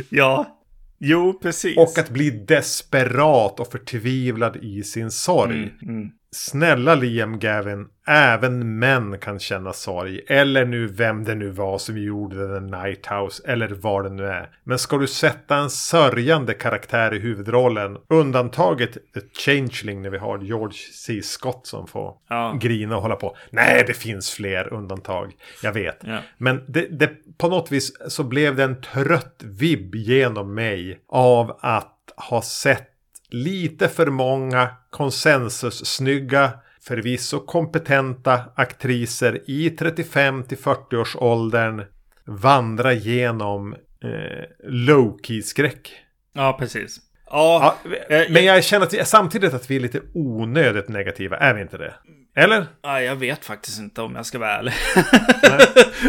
ja. 0.08 0.60
Jo, 0.98 1.38
precis. 1.42 1.76
Och 1.76 1.98
att 1.98 2.10
bli 2.10 2.30
desperat 2.30 3.60
och 3.60 3.72
förtvivlad 3.72 4.56
i 4.56 4.82
sin 4.82 5.10
sorg. 5.10 5.56
Mm, 5.56 5.96
mm. 5.96 6.10
Snälla 6.34 6.94
Liam 6.94 7.38
Gavin, 7.38 7.86
även 8.06 8.78
män 8.78 9.18
kan 9.18 9.38
känna 9.38 9.72
sorg. 9.72 10.20
Eller 10.28 10.64
nu 10.64 10.86
vem 10.86 11.24
det 11.24 11.34
nu 11.34 11.50
var 11.50 11.78
som 11.78 11.98
gjorde 11.98 12.36
The 12.36 12.60
Night 12.60 13.06
House. 13.06 13.42
Eller 13.46 13.68
vad 13.68 14.04
det 14.04 14.10
nu 14.10 14.26
är. 14.26 14.48
Men 14.64 14.78
ska 14.78 14.96
du 14.98 15.06
sätta 15.06 15.56
en 15.56 15.70
sörjande 15.70 16.54
karaktär 16.54 17.14
i 17.14 17.18
huvudrollen. 17.18 17.96
Undantaget 18.08 18.92
The 18.92 19.20
Changeling 19.44 20.02
när 20.02 20.10
vi 20.10 20.18
har 20.18 20.38
George 20.38 20.78
C. 20.92 21.20
Scott 21.22 21.66
som 21.66 21.86
får 21.86 22.14
Ja. 22.28 22.58
grina 22.60 22.96
och 22.96 23.02
hålla 23.02 23.16
på. 23.16 23.36
Nej, 23.50 23.84
det 23.86 23.94
finns 23.94 24.30
fler 24.30 24.72
undantag. 24.72 25.32
Jag 25.62 25.72
vet. 25.72 25.98
Ja. 26.02 26.18
Men 26.38 26.64
det, 26.68 26.86
det, 26.98 27.10
på 27.38 27.48
något 27.48 27.72
vis 27.72 27.92
så 28.08 28.24
blev 28.24 28.56
det 28.56 28.64
en 28.64 28.80
trött 28.80 29.40
vibb 29.44 29.94
genom 29.94 30.54
mig 30.54 31.00
av 31.08 31.58
att 31.60 31.90
ha 32.16 32.42
sett 32.42 32.90
lite 33.34 33.88
för 33.88 34.06
många 34.06 34.70
konsensus-snygga, 34.90 36.50
förvisso 36.80 37.40
kompetenta 37.40 38.40
aktriser 38.54 39.40
i 39.46 39.70
35 39.70 40.42
till 40.44 40.58
40 40.58 40.96
års 40.96 41.16
åldern 41.16 41.84
vandra 42.26 42.92
genom 42.92 43.72
eh, 43.72 44.44
low-key-skräck. 44.64 45.92
ja, 46.32 46.56
precis. 46.58 46.98
Ja, 47.30 47.76
Ja, 47.84 47.90
eh, 48.16 48.30
men 48.30 48.44
jag 48.44 48.64
känner 48.64 48.86
att 48.86 48.94
vi, 48.94 49.04
samtidigt 49.04 49.54
att 49.54 49.70
vi 49.70 49.76
är 49.76 49.80
lite 49.80 50.00
onödigt 50.14 50.88
negativa, 50.88 51.36
är 51.36 51.54
vi 51.54 51.62
inte 51.62 51.78
det? 51.78 51.94
Eller? 52.36 52.66
Ja, 52.82 53.00
jag 53.00 53.16
vet 53.16 53.44
faktiskt 53.44 53.78
inte 53.78 54.02
om 54.02 54.14
jag 54.16 54.26
ska 54.26 54.38
vara 54.38 54.58
ärlig. 54.58 54.74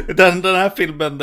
den, 0.16 0.42
den 0.42 0.56
här 0.56 0.70
filmen 0.70 1.22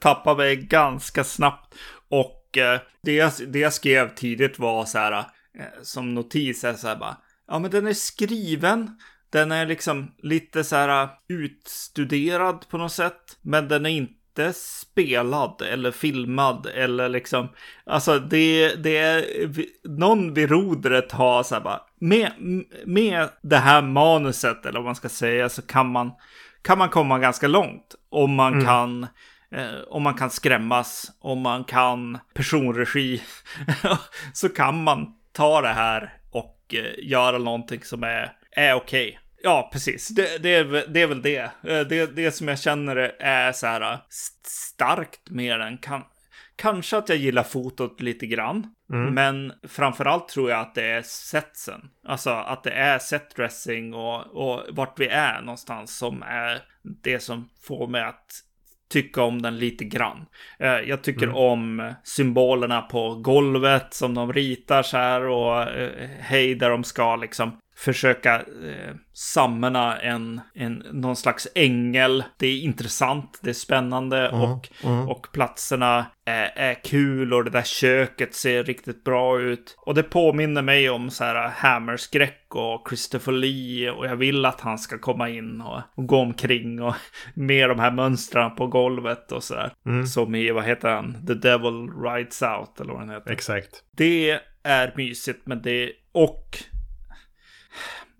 tappar 0.00 0.36
mig 0.36 0.56
ganska 0.56 1.24
snabbt. 1.24 1.74
Och 2.10 2.41
eh, 2.58 2.80
det, 3.02 3.12
jag, 3.12 3.32
det 3.48 3.58
jag 3.58 3.72
skrev 3.72 4.14
tidigt 4.14 4.58
var 4.58 4.84
så 4.84 4.98
här, 4.98 5.12
eh, 5.12 5.64
som 5.82 6.14
notis, 6.14 6.64
är 6.64 6.74
så 6.74 6.88
här 6.88 6.96
bara, 6.96 7.16
ja 7.48 7.58
men 7.58 7.70
den 7.70 7.86
är 7.86 7.94
skriven, 7.94 8.90
den 9.30 9.52
är 9.52 9.66
liksom 9.66 10.14
lite 10.22 10.64
så 10.64 10.76
här 10.76 11.08
utstuderad 11.28 12.68
på 12.68 12.78
något 12.78 12.92
sätt, 12.92 13.38
men 13.42 13.68
den 13.68 13.86
är 13.86 13.90
inte 13.90 14.52
spelad 14.54 15.62
eller 15.62 15.90
filmad 15.90 16.66
eller 16.74 17.08
liksom, 17.08 17.48
alltså 17.86 18.18
det, 18.18 18.74
det 18.74 18.96
är, 18.96 19.24
någon 19.88 20.34
vid 20.34 20.50
rodret 20.50 21.12
har 21.12 21.42
så 21.42 21.54
här 21.54 21.62
bara, 21.62 21.80
med, 21.98 22.32
med 22.84 23.28
det 23.42 23.56
här 23.56 23.82
manuset 23.82 24.66
eller 24.66 24.78
vad 24.78 24.84
man 24.84 24.94
ska 24.94 25.08
säga 25.08 25.48
så 25.48 25.62
kan 25.62 25.92
man, 25.92 26.12
kan 26.62 26.78
man 26.78 26.88
komma 26.88 27.18
ganska 27.18 27.48
långt. 27.48 27.94
Om 28.10 28.34
man 28.34 28.64
kan 28.64 29.02
Eh, 29.02 29.08
om 29.88 30.02
man 30.02 30.14
kan 30.14 30.30
skrämmas, 30.30 31.12
om 31.20 31.40
man 31.40 31.64
kan 31.64 32.18
personregi, 32.34 33.22
så 34.32 34.48
kan 34.48 34.82
man 34.82 35.14
ta 35.32 35.60
det 35.60 35.68
här 35.72 36.12
och 36.30 36.74
eh, 36.74 37.08
göra 37.08 37.38
någonting 37.38 37.82
som 37.82 38.02
är, 38.02 38.32
är 38.50 38.74
okej. 38.74 39.18
Ja, 39.42 39.70
precis. 39.72 40.08
Det, 40.08 40.42
det, 40.42 40.54
är, 40.54 40.64
det 40.88 41.02
är 41.02 41.06
väl 41.06 41.22
det. 41.22 41.38
Eh, 41.38 41.80
det. 41.80 42.16
Det 42.16 42.32
som 42.32 42.48
jag 42.48 42.58
känner 42.58 42.96
är 43.20 43.52
så 43.52 43.66
här 43.66 43.80
eh, 43.80 43.98
st- 44.08 44.48
starkt 44.48 45.30
med 45.30 45.60
den. 45.60 45.78
Kan, 45.78 46.02
kanske 46.56 46.96
att 46.96 47.08
jag 47.08 47.18
gillar 47.18 47.42
fotot 47.42 48.00
lite 48.00 48.26
grann. 48.26 48.74
Men 49.14 49.52
framförallt 49.68 50.28
tror 50.28 50.50
jag 50.50 50.60
att 50.60 50.74
det 50.74 50.84
är 50.86 51.02
setsen. 51.02 51.80
Alltså 52.06 52.30
att 52.30 52.62
det 52.64 52.70
är 52.70 52.98
setdressing 52.98 53.94
och, 53.94 54.26
och 54.26 54.62
vart 54.70 55.00
vi 55.00 55.06
är 55.06 55.40
någonstans 55.40 55.96
som 55.98 56.22
är 56.22 56.62
det 56.82 57.20
som 57.20 57.48
får 57.66 57.86
mig 57.86 58.02
att 58.02 58.32
tycka 58.92 59.22
om 59.22 59.42
den 59.42 59.58
lite 59.58 59.84
grann. 59.84 60.26
Eh, 60.58 60.68
Jag 60.68 61.02
tycker 61.02 61.36
om 61.36 61.92
symbolerna 62.04 62.82
på 62.82 63.14
golvet 63.14 63.94
som 63.94 64.14
de 64.14 64.32
ritar 64.32 64.82
så 64.82 64.96
här 64.96 65.26
och 65.28 65.62
eh, 65.62 66.08
hej 66.20 66.54
där 66.54 66.70
de 66.70 66.84
ska 66.84 67.16
liksom 67.16 67.58
försöka 67.82 68.36
eh, 68.36 68.94
samla 69.12 69.98
en, 69.98 70.40
en, 70.54 70.82
någon 70.92 71.16
slags 71.16 71.48
ängel. 71.54 72.24
Det 72.38 72.46
är 72.46 72.60
intressant, 72.60 73.40
det 73.42 73.50
är 73.50 73.54
spännande 73.54 74.30
och, 74.30 74.68
och 75.08 75.26
platserna 75.32 76.06
är, 76.24 76.52
är 76.56 76.74
kul 76.84 77.34
och 77.34 77.44
det 77.44 77.50
där 77.50 77.62
köket 77.62 78.34
ser 78.34 78.64
riktigt 78.64 79.04
bra 79.04 79.40
ut. 79.40 79.76
Och 79.86 79.94
det 79.94 80.02
påminner 80.02 80.62
mig 80.62 80.90
om 80.90 81.10
så 81.10 81.24
här 81.24 81.48
Hammerskräck 81.48 82.54
och 82.54 82.88
Christopher 82.88 83.32
Lee 83.32 83.90
och 83.90 84.06
jag 84.06 84.16
vill 84.16 84.44
att 84.44 84.60
han 84.60 84.78
ska 84.78 84.98
komma 84.98 85.28
in 85.28 85.60
och, 85.60 85.80
och 85.94 86.06
gå 86.06 86.18
omkring 86.18 86.82
och 86.82 86.94
med 87.34 87.68
de 87.68 87.78
här 87.78 87.90
mönstren 87.90 88.56
på 88.56 88.66
golvet 88.66 89.32
och 89.32 89.44
så 89.44 89.54
där. 89.54 90.04
Som 90.06 90.34
i, 90.34 90.50
vad 90.50 90.64
heter 90.64 90.88
han? 90.88 91.26
The 91.26 91.34
Devil 91.34 91.88
Rides 92.04 92.42
Out 92.42 92.80
eller 92.80 92.92
vad 92.92 93.02
den 93.02 93.10
heter. 93.10 93.30
Exakt. 93.30 93.84
Det 93.96 94.40
är 94.62 94.92
mysigt, 94.96 95.46
men 95.46 95.62
det... 95.62 95.92
Och... 96.12 96.58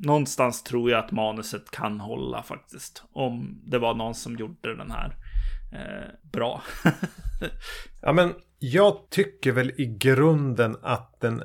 Någonstans 0.03 0.62
tror 0.62 0.90
jag 0.90 1.05
att 1.05 1.12
manuset 1.12 1.70
kan 1.70 2.00
hålla 2.00 2.42
faktiskt. 2.42 3.05
Om 3.12 3.62
det 3.66 3.78
var 3.78 3.94
någon 3.94 4.14
som 4.14 4.36
gjorde 4.36 4.76
den 4.76 4.90
här 4.90 5.16
eh, 5.72 6.30
bra. 6.32 6.62
Ja, 8.03 8.12
men 8.12 8.34
jag 8.59 9.11
tycker 9.11 9.53
väl 9.53 9.70
i 9.70 9.86
grunden 9.86 10.76
att 10.82 11.20
den 11.20 11.42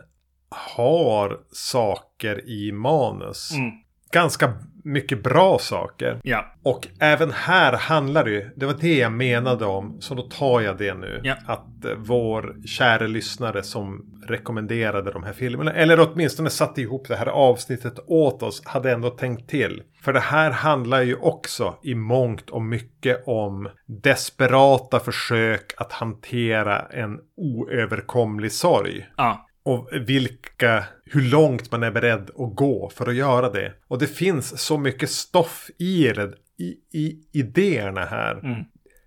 har 0.49 1.39
saker 1.51 2.49
i 2.49 2.71
manus. 2.71 3.51
Mm. 3.51 3.71
Ganska 4.11 4.53
mycket 4.83 5.23
bra 5.23 5.59
saker. 5.59 6.19
ja, 6.23 6.45
Och 6.63 6.87
även 6.99 7.31
här 7.31 7.73
handlar 7.73 8.23
det 8.23 8.31
ju, 8.31 8.49
det 8.55 8.65
var 8.65 8.75
det 8.81 8.97
jag 8.97 9.11
menade 9.11 9.65
om, 9.65 9.97
så 10.01 10.15
då 10.15 10.21
tar 10.21 10.61
jag 10.61 10.77
det 10.77 10.93
nu. 10.93 11.21
Ja. 11.23 11.35
Att 11.45 11.85
eh, 11.85 11.91
vår 11.97 12.55
kära 12.65 13.07
lyssnare 13.07 13.63
som 13.63 14.05
rekommenderade 14.27 15.11
de 15.11 15.23
här 15.23 15.33
filmerna, 15.33 15.73
eller 15.73 15.99
åtminstone 16.11 16.49
satte 16.49 16.81
ihop 16.81 17.07
det 17.07 17.15
här 17.15 17.25
avsnittet 17.25 17.99
åt 18.07 18.43
oss, 18.43 18.65
hade 18.65 18.91
ändå 18.91 19.09
tänkt 19.09 19.49
till. 19.49 19.83
För 20.01 20.13
det 20.13 20.19
här 20.19 20.51
handlar 20.51 21.01
ju 21.01 21.15
också 21.15 21.75
i 21.83 21.95
mångt 21.95 22.49
och 22.49 22.61
mycket 22.61 23.23
om 23.27 23.69
desperata 23.85 24.99
försök 24.99 25.73
att 25.77 25.91
hantera 25.91 26.79
en 26.79 27.19
oöverkomlig 27.37 28.51
sorg. 28.51 29.07
ja, 29.17 29.46
Och 29.67 29.89
vilka, 29.91 30.83
hur 31.05 31.21
långt 31.21 31.71
man 31.71 31.83
är 31.83 31.91
beredd 31.91 32.29
att 32.37 32.55
gå 32.55 32.89
för 32.89 33.09
att 33.09 33.15
göra 33.15 33.49
det. 33.49 33.73
Och 33.87 33.99
det 33.99 34.07
finns 34.07 34.59
så 34.61 34.77
mycket 34.77 35.09
stoff 35.09 35.69
i 35.77 36.07
det, 36.07 36.33
i, 36.57 36.75
i 36.91 37.17
idéerna 37.31 38.05
här. 38.05 38.39
Mm. 38.43 38.63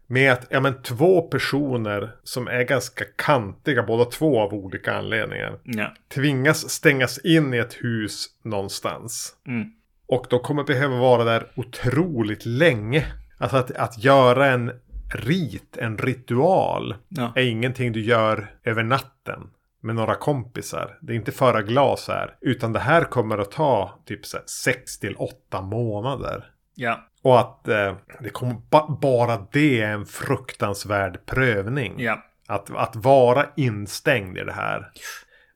Med 0.07 0.33
att, 0.33 0.47
ja 0.51 0.61
men 0.61 0.83
två 0.83 1.23
personer 1.23 2.11
som 2.25 2.49
är 2.49 2.63
ganska 2.63 3.05
kantiga, 3.17 3.83
båda 3.83 4.05
två 4.05 4.41
av 4.41 4.55
olika 4.55 4.95
anledningar. 4.95 5.59
ja, 5.65 5.95
Tvingas 6.15 6.71
stängas 6.71 7.19
in 7.19 7.55
i 7.55 7.57
ett 7.59 7.75
hus 7.75 8.27
någonstans. 8.45 9.35
mm, 9.47 9.73
Och 10.07 10.27
de 10.31 10.41
kommer 10.41 10.65
behöva 10.65 10.97
vara 10.97 11.25
där 11.25 11.47
otroligt 11.57 12.47
länge. 12.47 13.07
Alltså 13.39 13.57
att, 13.57 13.71
att 13.71 14.05
göra 14.05 14.47
en 14.47 14.73
rit, 15.15 15.77
en 15.77 15.99
ritual, 15.99 16.95
ja, 17.09 17.33
är 17.37 17.43
ingenting 17.43 17.93
du 17.93 18.01
gör 18.05 18.51
över 18.65 18.83
natten 18.83 19.41
med 19.81 19.95
några 19.95 20.15
kompisar. 20.15 20.99
Det 21.01 21.13
är 21.13 21.17
inte 21.17 21.33
föra 21.33 21.63
glas 21.63 22.09
här. 22.09 22.37
Utan 22.41 22.73
det 22.73 22.79
här 22.81 23.05
kommer 23.05 23.39
att 23.39 23.51
ta 23.51 23.99
typ 24.07 24.21
6 24.47 24.99
till 24.99 25.15
8 25.17 25.63
månader. 25.63 26.45
ja, 26.75 27.01
Och 27.23 27.41
att 27.41 27.69
eh, 27.69 27.95
det 28.21 28.31
kommer 28.31 28.55
ba- 28.71 28.99
bara 29.03 29.47
det 29.53 29.81
är 29.83 29.93
en 29.93 30.07
fruktansvärd 30.07 31.27
prövning. 31.27 31.95
ja, 31.99 32.25
Att, 32.49 32.71
att 32.77 32.97
vara 32.97 33.47
instängd 33.57 34.39
i 34.39 34.45
det 34.45 34.53
här. 34.53 34.91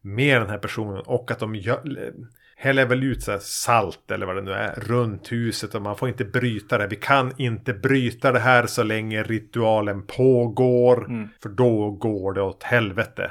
Med 0.02 0.40
den 0.40 0.50
här 0.50 0.58
personen. 0.58 1.02
Och 1.06 1.30
att 1.30 1.38
de 1.38 1.54
gör, 1.54 2.12
häller 2.56 2.86
väl 2.86 3.02
ut 3.04 3.22
så 3.22 3.30
här 3.32 3.38
salt 3.38 4.10
eller 4.10 4.26
vad 4.26 4.36
det 4.36 4.42
nu 4.42 4.52
är. 4.52 4.74
Runt 4.74 5.32
huset. 5.32 5.74
Och 5.74 5.82
man 5.82 5.96
får 5.96 6.08
inte 6.08 6.24
bryta 6.24 6.78
det. 6.78 6.86
Vi 6.86 6.96
kan 6.96 7.32
inte 7.36 7.72
bryta 7.74 8.32
det 8.32 8.38
här 8.38 8.66
så 8.66 8.82
länge 8.82 9.22
ritualen 9.22 10.06
pågår. 10.06 11.04
Mm. 11.04 11.28
För 11.42 11.48
då 11.48 11.90
går 11.90 12.32
det 12.32 12.42
åt 12.42 12.62
helvete. 12.62 13.30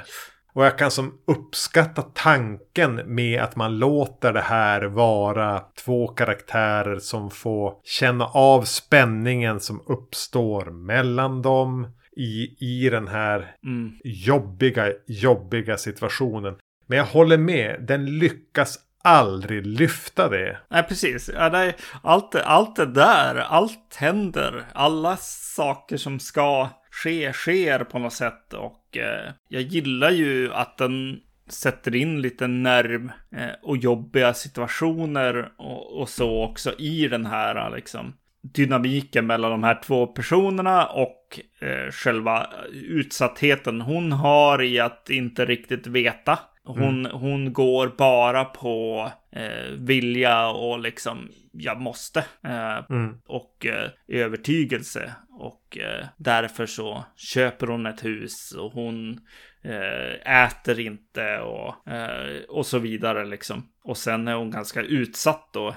Och 0.54 0.64
jag 0.64 0.78
kan 0.78 0.90
som 0.90 1.18
uppskatta 1.26 2.02
tanken 2.02 3.00
med 3.06 3.42
att 3.42 3.56
man 3.56 3.78
låter 3.78 4.32
det 4.32 4.40
här 4.40 4.82
vara 4.82 5.62
två 5.84 6.08
karaktärer 6.08 6.98
som 6.98 7.30
får 7.30 7.74
känna 7.84 8.24
av 8.26 8.62
spänningen 8.62 9.60
som 9.60 9.82
uppstår 9.86 10.64
mellan 10.64 11.42
dem 11.42 11.86
i, 12.16 12.56
i 12.58 12.90
den 12.90 13.08
här 13.08 13.56
mm, 13.64 13.92
jobbiga, 14.04 14.92
jobbiga 15.06 15.76
situationen. 15.76 16.54
Men 16.86 16.98
jag 16.98 17.04
håller 17.04 17.38
med, 17.38 17.84
den 17.88 18.18
lyckas 18.18 18.78
aldrig 19.04 19.66
lyfta 19.66 20.28
det. 20.28 20.58
Nej, 20.70 20.82
precis. 20.82 21.30
Ja, 21.34 21.72
allt, 22.02 22.32
det- 22.32 22.44
allt 22.44 22.76
det 22.76 22.86
där, 22.86 23.34
allt 23.36 23.94
händer. 23.96 24.64
Alla 24.72 25.16
saker 25.56 25.96
som 25.96 26.18
ska 26.20 26.68
ske, 26.90 27.32
sker 27.32 27.84
på 27.84 27.98
något 27.98 28.12
sätt. 28.12 28.52
Och 28.54 28.96
eh, 28.96 29.32
jag 29.48 29.62
gillar 29.62 30.10
ju 30.10 30.52
att 30.52 30.78
den 30.78 31.16
sätter 31.48 31.94
in 31.94 32.22
lite 32.22 32.46
nerv 32.46 33.10
eh, 33.36 33.54
och 33.62 33.76
jobbiga 33.76 34.34
situationer 34.34 35.48
och, 35.58 36.00
och 36.00 36.08
så 36.08 36.44
också 36.44 36.72
i 36.78 37.08
den 37.08 37.26
här 37.26 37.70
liksom. 37.76 38.14
dynamiken 38.54 39.26
mellan 39.26 39.50
de 39.50 39.62
här 39.62 39.80
två 39.82 40.06
personerna 40.06 40.86
och 40.86 41.40
eh, 41.60 41.90
själva 41.92 42.46
utsattheten 42.72 43.80
hon 43.80 44.12
har 44.12 44.62
i 44.62 44.80
att 44.80 45.10
inte 45.10 45.44
riktigt 45.44 45.86
veta. 45.86 46.38
Hon, 46.64 47.06
mm. 47.06 47.12
hon 47.12 47.52
går 47.52 47.88
bara 47.98 48.44
på 48.44 49.10
eh, 49.32 49.70
vilja 49.78 50.48
och 50.48 50.78
liksom 50.78 51.28
jag 51.52 51.80
måste. 51.80 52.24
Eh, 52.44 52.84
mm. 52.90 53.14
Och 53.26 53.66
eh, 53.66 53.90
övertygelse. 54.08 55.12
Och 55.30 55.78
eh, 55.78 56.06
därför 56.16 56.66
så 56.66 57.04
köper 57.16 57.66
hon 57.66 57.86
ett 57.86 58.04
hus 58.04 58.52
och 58.52 58.72
hon 58.72 59.20
eh, 59.64 60.44
äter 60.44 60.80
inte 60.80 61.38
och, 61.38 61.88
eh, 61.88 62.42
och 62.48 62.66
så 62.66 62.78
vidare 62.78 63.24
liksom. 63.24 63.68
Och 63.84 63.96
sen 63.96 64.28
är 64.28 64.34
hon 64.34 64.50
ganska 64.50 64.82
utsatt 64.82 65.48
då 65.52 65.74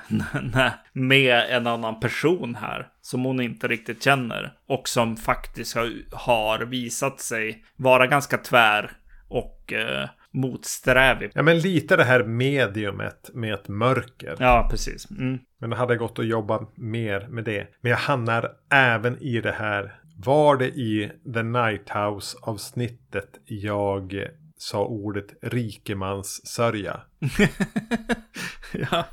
med 0.93 1.45
en 1.49 1.67
annan 1.67 1.99
person 1.99 2.55
här 2.55 2.87
som 3.01 3.25
hon 3.25 3.41
inte 3.41 3.67
riktigt 3.67 4.03
känner 4.03 4.53
och 4.67 4.87
som 4.87 5.17
faktiskt 5.17 5.75
har, 6.11 6.65
visat 6.65 7.19
sig 7.19 7.63
vara 7.75 8.07
ganska 8.07 8.37
tvär 8.37 8.91
och 9.29 9.73
eh, 9.73 10.09
motsträvig. 10.37 11.31
Ja, 11.33 11.43
men 11.43 11.59
lite 11.59 11.95
det 11.95 12.03
här 12.03 12.23
mediumet 12.23 13.29
med 13.33 13.53
ett 13.53 13.67
mörker. 13.67 14.35
Ja, 14.39 14.67
precis. 14.71 15.11
Mm. 15.11 15.39
Men 15.59 15.69
det 15.69 15.75
hade 15.75 15.97
gått 15.97 16.19
att 16.19 16.27
jobba 16.27 16.67
mer 16.75 17.27
med 17.29 17.43
det. 17.43 17.67
Men 17.81 17.89
jag 17.89 17.97
hamnar 17.97 18.51
även 18.71 19.17
i 19.21 19.41
det 19.41 19.51
här. 19.51 20.01
Var 20.25 20.57
det 20.57 20.67
i 20.67 21.11
The 21.33 21.43
Night 21.43 21.89
House 21.89 22.37
avsnittet 22.41 23.29
jag 23.45 24.27
sa 24.57 24.85
ordet 24.85 25.27
rikemanssörja? 25.41 27.01
ja. 28.91 29.05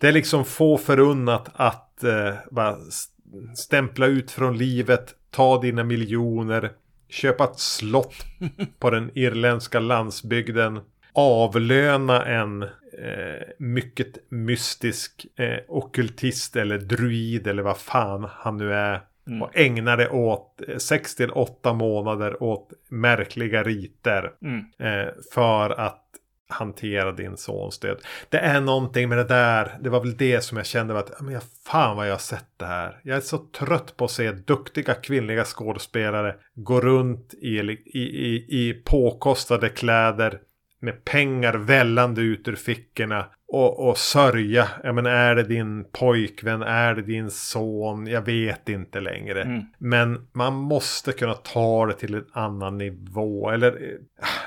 Det 0.00 0.08
är 0.08 0.12
liksom 0.12 0.44
få 0.44 0.78
förunnat 0.78 1.50
att 1.54 2.04
eh, 2.04 2.34
bara 2.50 2.76
stämpla 3.56 4.06
ut 4.06 4.30
från 4.30 4.58
livet, 4.58 5.14
ta 5.30 5.60
dina 5.60 5.84
miljoner, 5.84 6.72
köpa 7.08 7.44
ett 7.44 7.58
slott 7.58 8.14
på 8.78 8.90
den 8.90 9.10
irländska 9.14 9.80
landsbygden, 9.80 10.80
avlöna 11.12 12.26
en 12.26 12.62
eh, 12.62 13.48
mycket 13.58 14.30
mystisk 14.30 15.26
eh, 15.36 15.58
okultist 15.68 16.56
eller 16.56 16.78
druid 16.78 17.46
eller 17.46 17.62
vad 17.62 17.78
fan 17.78 18.28
han 18.30 18.56
nu 18.56 18.74
är. 18.74 19.00
Mm. 19.26 19.42
Och 19.42 19.56
ägna 19.56 19.96
det 19.96 20.08
åt 20.08 20.60
6 20.78 21.14
till 21.14 21.30
8 21.30 21.72
månader 21.72 22.42
åt 22.42 22.72
märkliga 22.88 23.62
riter. 23.62 24.32
Mm. 24.42 24.64
Eh, 24.78 25.12
för 25.32 25.70
att 25.70 26.05
hantera 26.48 27.12
din 27.12 27.36
sons 27.36 27.78
död. 27.78 27.98
Det 28.28 28.38
är 28.38 28.60
någonting 28.60 29.08
med 29.08 29.18
det 29.18 29.24
där. 29.24 29.78
Det 29.80 29.90
var 29.90 30.00
väl 30.00 30.16
det 30.16 30.40
som 30.40 30.56
jag 30.56 30.66
kände 30.66 30.98
att 30.98 31.20
men 31.20 31.40
fan 31.66 31.96
vad 31.96 32.06
jag 32.06 32.12
har 32.12 32.18
sett 32.18 32.50
det 32.56 32.66
här. 32.66 33.00
Jag 33.02 33.16
är 33.16 33.20
så 33.20 33.38
trött 33.38 33.96
på 33.96 34.04
att 34.04 34.10
se 34.10 34.32
duktiga 34.32 34.94
kvinnliga 34.94 35.44
skådespelare 35.44 36.34
gå 36.54 36.80
runt 36.80 37.34
i, 37.34 37.48
i, 37.48 38.00
i, 38.00 38.46
i 38.48 38.82
påkostade 38.84 39.68
kläder 39.68 40.40
med 40.80 41.04
pengar 41.04 41.54
vällande 41.54 42.20
ut 42.20 42.48
ur 42.48 42.56
fickorna 42.56 43.26
och, 43.48 43.88
och 43.88 43.98
sörja. 43.98 44.68
Ja, 44.82 44.92
men 44.92 45.06
är 45.06 45.34
det 45.34 45.42
din 45.42 45.84
pojkvän? 45.92 46.62
Är 46.62 46.94
det 46.94 47.02
din 47.02 47.30
son? 47.30 48.06
Jag 48.06 48.22
vet 48.22 48.68
inte 48.68 49.00
längre. 49.00 49.42
Mm. 49.42 49.62
Men 49.78 50.28
man 50.32 50.54
måste 50.54 51.12
kunna 51.12 51.34
ta 51.34 51.86
det 51.86 51.92
till 51.92 52.14
en 52.14 52.26
annan 52.32 52.78
nivå. 52.78 53.50
Eller, 53.50 53.98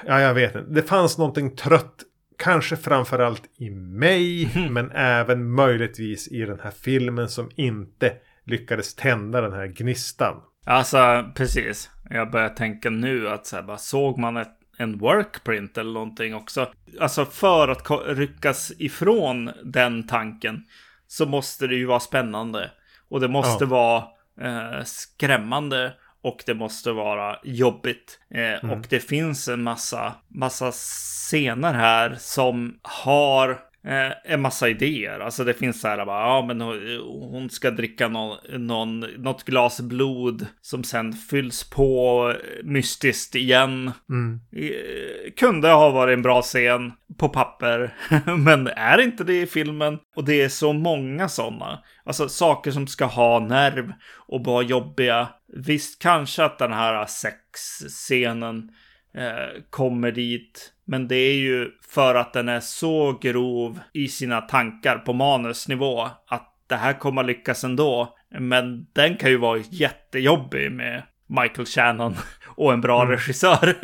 ja, 0.06 0.22
jag 0.22 0.34
vet 0.34 0.56
inte. 0.56 0.72
Det 0.72 0.84
fanns 0.84 1.18
någonting 1.18 1.56
trött. 1.56 1.96
Kanske 2.38 2.76
framförallt 2.76 3.44
i 3.58 3.70
mig. 3.70 4.52
Mm. 4.56 4.74
Men 4.74 4.92
även 4.92 5.52
möjligtvis 5.52 6.28
i 6.28 6.46
den 6.46 6.60
här 6.60 6.72
filmen 6.72 7.30
som 7.30 7.50
inte 7.56 8.14
lyckades 8.46 8.96
tända 8.96 9.42
den 9.42 9.54
här 9.54 9.68
gnistan. 9.68 10.36
Alltså, 10.66 11.26
precis. 11.36 11.90
Jag 12.10 12.32
börjar 12.32 12.50
tänka 12.50 12.90
nu 12.90 13.30
att 13.30 13.46
så 13.46 13.56
här, 13.56 13.64
bara, 13.64 13.78
såg 13.78 14.18
man 14.18 14.38
ett 14.38 14.59
en 14.80 14.98
workprint 14.98 15.78
eller 15.78 15.92
någonting 15.92 16.36
också. 16.36 16.72
Alltså 17.00 17.26
för 17.26 17.68
att 17.68 17.92
ryckas 18.06 18.72
ifrån 18.78 19.52
den 19.64 20.08
tanken 20.08 20.64
så 21.08 21.26
måste 21.26 21.68
det 21.68 21.76
ju 21.76 21.86
vara 21.86 22.00
spännande. 22.00 22.72
Och 23.10 23.20
det 23.20 23.28
måste 23.28 23.64
ja. 23.64 23.70
vara 23.70 24.04
eh, 24.42 24.84
skrämmande 24.84 25.94
och 26.22 26.44
det 26.46 26.54
måste 26.54 26.92
vara 26.92 27.40
jobbigt. 27.44 28.20
Eh, 28.34 28.64
mm. 28.64 28.72
Och 28.72 28.86
det 28.90 29.00
finns 29.00 29.48
en 29.48 29.64
massa, 29.64 30.16
massa 30.28 30.72
scener 30.72 31.74
här 31.74 32.16
som 32.20 32.80
har 32.82 33.69
Eh, 33.86 34.34
en 34.34 34.42
massa 34.42 34.70
idéer. 34.70 35.20
Alltså 35.20 35.44
det 35.44 35.54
finns 35.54 35.82
så 35.82 35.88
här 35.88 36.06
bara, 36.06 36.22
ja 36.22 36.46
men 36.48 36.62
hon 37.02 37.50
ska 37.50 37.72
dricka 37.72 38.08
någon, 38.08 38.38
någon, 38.68 39.00
något 39.00 39.44
glas 39.44 39.82
blod 39.82 40.46
som 40.62 40.84
sen 40.84 41.14
fylls 41.14 41.70
på 41.70 42.34
mystiskt 42.64 43.36
igen. 43.36 43.92
Mm. 44.10 44.40
Eh, 44.56 45.32
kunde 45.38 45.70
ha 45.70 45.90
varit 45.90 46.14
en 46.14 46.22
bra 46.22 46.42
scen 46.42 46.92
på 47.18 47.30
papper, 47.30 47.94
men 48.38 48.68
är 48.68 49.02
inte 49.02 49.24
det 49.24 49.42
i 49.42 49.48
filmen. 49.48 49.98
Och 50.16 50.26
det 50.26 50.42
är 50.42 50.50
så 50.50 50.74
många 50.74 51.30
sådana. 51.30 51.84
Alltså 52.04 52.30
saker 52.30 52.72
som 52.72 52.88
ska 52.88 53.06
ha 53.06 53.40
nerv 53.40 53.94
och 54.28 54.46
vara 54.46 54.64
jobbiga. 54.64 55.28
Visst, 55.58 56.02
kanske 56.02 56.44
att 56.44 56.60
den 56.60 56.74
här 56.74 57.06
sexscenen 57.06 58.70
eh, 59.16 59.62
kommer 59.70 60.12
dit 60.12 60.74
men 60.90 61.08
det 61.08 61.16
är 61.16 61.34
ju 61.34 61.72
för 61.90 62.16
att 62.16 62.34
den 62.34 62.50
är 62.50 62.60
så 62.60 63.18
grov 63.22 63.80
i 63.94 64.08
sina 64.08 64.42
tankar 64.42 64.98
på 64.98 65.14
manusnivå 65.14 66.10
att 66.28 66.56
det 66.68 66.76
här 66.76 66.94
kommer 66.94 67.24
lyckas 67.24 67.64
ändå. 67.64 68.16
Men 68.40 68.88
den 68.94 69.18
kan 69.18 69.30
ju 69.30 69.38
vara 69.38 69.60
jättejobbig 69.70 70.72
med 70.72 71.04
Michael 71.28 71.66
Shannon 71.66 72.16
och 72.56 72.74
en 72.74 72.82
bra 72.82 73.02
mm. 73.02 73.12
regissör. 73.12 73.76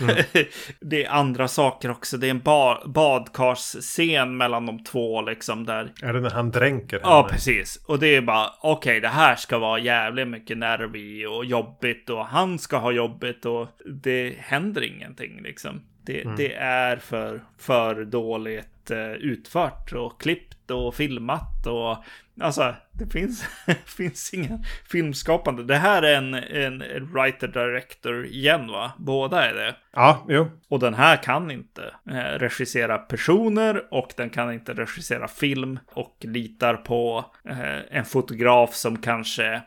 Mm. 0.00 0.16
det 0.80 1.04
är 1.04 1.10
andra 1.10 1.48
saker 1.48 1.90
också. 1.90 2.16
Det 2.16 2.26
är 2.26 2.30
en 2.30 2.40
ba 2.40 2.88
badkarsscen 2.88 4.36
mellan 4.36 4.66
de 4.66 4.84
två 4.84 5.22
liksom 5.22 5.64
där. 5.64 5.92
Är 6.02 6.12
det 6.12 6.20
när 6.20 6.30
han 6.30 6.50
dränker 6.50 6.96
henne? 6.96 7.10
Ja, 7.10 7.28
precis. 7.30 7.84
Och 7.86 7.98
det 7.98 8.16
är 8.16 8.20
bara 8.22 8.50
okej, 8.60 8.90
okay, 8.90 9.00
det 9.00 9.08
här 9.08 9.36
ska 9.36 9.58
vara 9.58 9.78
jävligt 9.78 10.28
mycket 10.28 10.58
nerv 10.58 10.96
i 10.96 11.26
och 11.26 11.44
jobbigt 11.44 12.10
och 12.10 12.26
han 12.26 12.58
ska 12.58 12.76
ha 12.76 12.92
jobbigt 12.92 13.44
och 13.44 13.68
det 14.02 14.34
händer 14.38 14.84
ingenting 14.84 15.42
liksom. 15.42 15.80
Det, 16.08 16.22
mm. 16.22 16.36
det 16.36 16.54
är 16.54 16.96
för, 16.96 17.40
för 17.58 18.04
dåligt 18.04 18.90
eh, 18.90 19.12
utfört 19.12 19.92
och 19.92 20.20
klippt 20.20 20.70
och 20.70 20.94
filmat 20.94 21.66
och 21.66 21.96
alltså 22.40 22.74
det 22.98 23.06
finns, 23.06 23.44
finns 23.84 24.34
ingen 24.34 24.64
filmskapande. 24.90 25.64
Det 25.64 25.76
här 25.76 26.02
är 26.02 26.16
en, 26.16 26.34
en 26.34 26.82
writer-director 27.12 28.26
igen 28.26 28.68
va? 28.68 28.92
Båda 28.98 29.50
är 29.50 29.54
det. 29.54 29.76
Ja, 29.92 30.26
jo. 30.28 30.50
Och 30.68 30.80
den 30.80 30.94
här 30.94 31.22
kan 31.22 31.50
inte 31.50 31.82
eh, 32.10 32.38
regissera 32.38 32.98
personer 32.98 33.82
och 33.90 34.12
den 34.16 34.30
kan 34.30 34.52
inte 34.52 34.74
regissera 34.74 35.28
film 35.28 35.78
och 35.86 36.16
litar 36.20 36.74
på 36.74 37.24
eh, 37.48 37.78
en 37.90 38.04
fotograf 38.04 38.74
som 38.74 38.98
kanske 38.98 39.54
eh, 39.54 39.62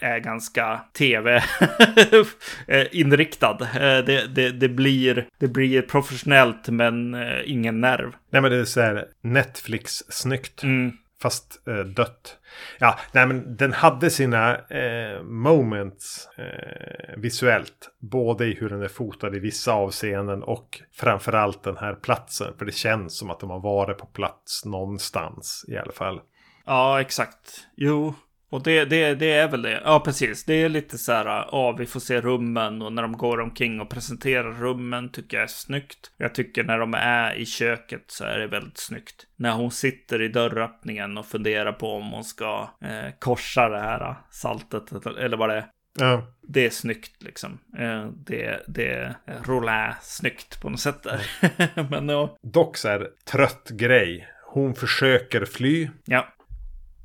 är 0.00 0.18
ganska 0.18 0.80
tv-inriktad. 0.98 3.46
Det, 4.06 4.26
det, 4.34 4.50
det, 4.50 4.68
blir, 4.68 5.28
det 5.38 5.48
blir 5.48 5.82
professionellt 5.82 6.68
men 6.68 7.16
ingen 7.44 7.80
nerv. 7.80 8.12
Nej 8.30 8.42
men 8.42 8.50
det 8.50 8.56
är 8.56 8.64
så 8.64 8.80
här 8.80 9.04
Netflix-snyggt. 9.22 10.62
Mm. 10.62 10.92
Fast 11.22 11.68
eh, 11.68 11.78
dött. 11.78 12.38
Ja, 12.78 12.98
nej 13.12 13.26
men 13.26 13.56
den 13.56 13.72
hade 13.72 14.10
sina 14.10 14.56
eh, 14.56 15.22
moments 15.22 16.28
eh, 16.38 17.16
visuellt. 17.16 17.90
Både 17.98 18.46
i 18.46 18.54
hur 18.54 18.68
den 18.68 18.82
är 18.82 18.88
fotad 18.88 19.36
i 19.36 19.38
vissa 19.38 19.72
avseenden 19.72 20.42
och 20.42 20.82
framförallt 20.94 21.62
den 21.62 21.76
här 21.76 21.94
platsen. 21.94 22.54
För 22.58 22.64
det 22.64 22.72
känns 22.72 23.18
som 23.18 23.30
att 23.30 23.40
de 23.40 23.50
har 23.50 23.60
varit 23.60 23.98
på 23.98 24.06
plats 24.06 24.64
någonstans 24.64 25.64
i 25.68 25.76
alla 25.76 25.92
fall. 25.92 26.20
Ja, 26.66 27.00
exakt. 27.00 27.66
Jo, 27.76 28.14
och 28.50 28.62
det, 28.62 28.84
det, 28.84 29.14
det 29.14 29.32
är 29.32 29.48
väl 29.48 29.62
det. 29.62 29.80
Ja, 29.84 30.00
precis. 30.00 30.44
Det 30.44 30.54
är 30.54 30.68
lite 30.68 30.98
så 30.98 31.12
här, 31.12 31.24
ja, 31.26 31.76
vi 31.78 31.86
får 31.86 32.00
se 32.00 32.20
rummen 32.20 32.82
och 32.82 32.92
när 32.92 33.02
de 33.02 33.12
går 33.12 33.40
omkring 33.40 33.80
och 33.80 33.90
presenterar 33.90 34.52
rummen 34.52 35.12
tycker 35.12 35.36
jag 35.36 35.44
är 35.44 35.48
snyggt. 35.48 36.10
Jag 36.16 36.34
tycker 36.34 36.64
när 36.64 36.78
de 36.78 36.94
är 36.94 37.34
i 37.34 37.46
köket 37.46 38.04
så 38.06 38.24
är 38.24 38.38
det 38.38 38.46
väldigt 38.46 38.78
snyggt. 38.78 39.26
När 39.36 39.52
hon 39.52 39.70
sitter 39.70 40.22
i 40.22 40.28
dörröppningen 40.28 41.18
och 41.18 41.26
funderar 41.26 41.72
på 41.72 41.92
om 41.92 42.10
hon 42.10 42.24
ska 42.24 42.70
eh, 42.82 43.14
korsa 43.18 43.68
det 43.68 43.80
här 43.80 44.14
saltet 44.30 45.06
eller 45.06 45.36
vad 45.36 45.48
det 45.48 45.56
är. 45.56 45.66
Ja. 45.98 46.32
Det 46.42 46.66
är 46.66 46.70
snyggt 46.70 47.22
liksom. 47.22 47.58
Eh, 47.78 48.06
det, 48.06 48.62
det 48.68 48.90
är 48.90 49.16
roulin 49.44 49.92
snyggt 50.02 50.60
på 50.60 50.70
något 50.70 50.80
sätt 50.80 51.02
där. 51.02 51.20
Men 51.90 52.08
ja. 52.08 52.36
Dock 52.42 52.76
så 52.76 52.88
här 52.88 53.08
trött 53.24 53.70
grej. 53.70 54.28
Hon 54.44 54.74
försöker 54.74 55.44
fly. 55.44 55.88
Ja. 56.04 56.28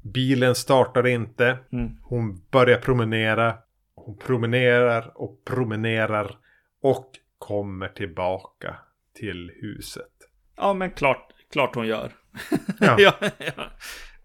Bilen 0.01 0.55
startar 0.55 1.07
inte. 1.07 1.57
Mm. 1.71 1.97
Hon 2.03 2.41
börjar 2.51 2.77
promenera. 2.77 3.53
Hon 3.95 4.17
promenerar 4.17 5.11
och 5.15 5.45
promenerar. 5.45 6.37
Och 6.81 7.11
kommer 7.37 7.87
tillbaka 7.87 8.75
till 9.19 9.51
huset. 9.61 10.11
Ja, 10.57 10.73
men 10.73 10.91
klart, 10.91 11.33
klart 11.51 11.75
hon 11.75 11.87
gör. 11.87 12.11
Ja. 12.79 12.95
ja, 12.99 13.13
ja. 13.37 13.63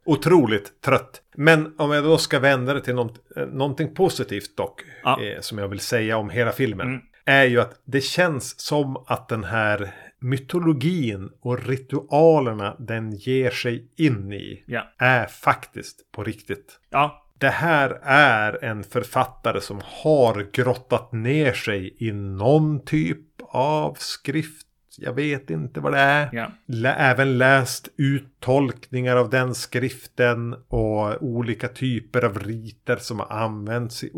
otroligt 0.04 0.80
trött. 0.80 1.22
Men 1.34 1.74
om 1.78 1.90
jag 1.90 2.04
då 2.04 2.18
ska 2.18 2.38
vända 2.38 2.74
det 2.74 2.80
till 2.80 2.94
något, 2.94 3.36
eh, 3.36 3.46
någonting 3.46 3.94
positivt 3.94 4.56
dock. 4.56 4.82
Ja. 5.02 5.22
Eh, 5.22 5.40
som 5.40 5.58
jag 5.58 5.68
vill 5.68 5.80
säga 5.80 6.16
om 6.16 6.30
hela 6.30 6.52
filmen. 6.52 6.86
Mm. 6.86 7.00
Är 7.24 7.44
ju 7.44 7.60
att 7.60 7.80
det 7.84 8.00
känns 8.00 8.60
som 8.60 8.96
att 9.06 9.28
den 9.28 9.44
här 9.44 9.94
mytologin 10.20 11.30
och 11.40 11.66
ritualerna 11.66 12.76
den 12.78 13.12
ger 13.12 13.50
sig 13.50 13.88
in 13.96 14.32
i. 14.32 14.64
Ja. 14.66 14.82
Är 14.98 15.26
faktiskt 15.26 16.12
på 16.12 16.24
riktigt. 16.24 16.78
Ja. 16.90 17.22
Det 17.38 17.48
här 17.48 17.98
är 18.02 18.64
en 18.64 18.84
författare 18.84 19.60
som 19.60 19.80
har 19.84 20.46
grottat 20.52 21.12
ner 21.12 21.52
sig 21.52 21.94
i 21.98 22.12
någon 22.12 22.84
typ 22.84 23.18
av 23.48 23.94
skrift. 23.98 24.66
Jag 24.98 25.12
vet 25.12 25.50
inte 25.50 25.80
vad 25.80 25.92
det 25.92 25.98
är. 25.98 26.28
Ja. 26.32 26.50
Lä- 26.66 26.94
även 26.94 27.38
läst 27.38 27.88
uttolkningar 27.98 29.16
av 29.16 29.30
den 29.30 29.54
skriften 29.54 30.52
och 30.68 31.22
olika 31.22 31.68
typer 31.68 32.24
av 32.24 32.38
riter 32.38 32.96
som 32.96 33.20
har 33.20 33.26
använts 33.32 34.04
i 34.04 34.10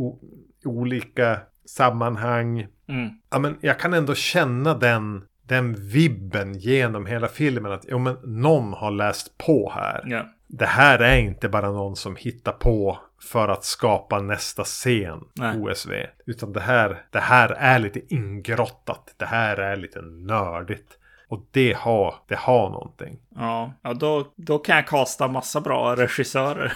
olika 0.65 1.41
sammanhang. 1.67 2.67
Mm. 2.89 3.09
Ja, 3.31 3.39
men 3.39 3.57
jag 3.61 3.81
kan 3.81 3.95
ändå 3.95 4.15
känna 4.15 4.75
den, 4.75 5.23
den 5.49 5.89
vibben 5.89 6.55
genom 6.55 7.07
hela 7.07 7.29
filmen. 7.29 7.73
Att 7.73 7.85
jo, 7.89 7.99
men 7.99 8.17
någon 8.25 8.73
har 8.73 8.91
läst 8.91 9.39
på 9.39 9.73
här. 9.75 10.03
Ja. 10.07 10.29
Det 10.47 10.67
här 10.67 10.99
är 10.99 11.17
inte 11.17 11.49
bara 11.49 11.71
någon 11.71 11.97
som 11.97 12.17
hittar 12.17 12.53
på 12.53 12.99
för 13.23 13.49
att 13.49 13.65
skapa 13.65 14.21
nästa 14.21 14.65
scen 14.65 15.25
Nej. 15.35 15.59
OSV. 15.59 15.93
Utan 16.27 16.53
det 16.53 16.61
här, 16.61 17.03
det 17.11 17.21
här 17.21 17.49
är 17.49 17.79
lite 17.79 18.15
ingrottat. 18.15 19.15
Det 19.17 19.27
här 19.27 19.57
är 19.57 19.77
lite 19.77 20.01
nördigt. 20.03 20.99
Och 21.29 21.49
det 21.51 21.77
har, 21.77 22.15
det 22.29 22.37
har 22.37 22.71
någonting. 22.71 23.19
Ja, 23.37 23.73
ja 23.83 23.95
då, 23.95 24.33
då 24.37 24.59
kan 24.59 24.77
jag 24.77 24.87
kasta 24.87 25.29
massa 25.29 25.61
bra 25.61 25.97
regissörer. 25.97 26.73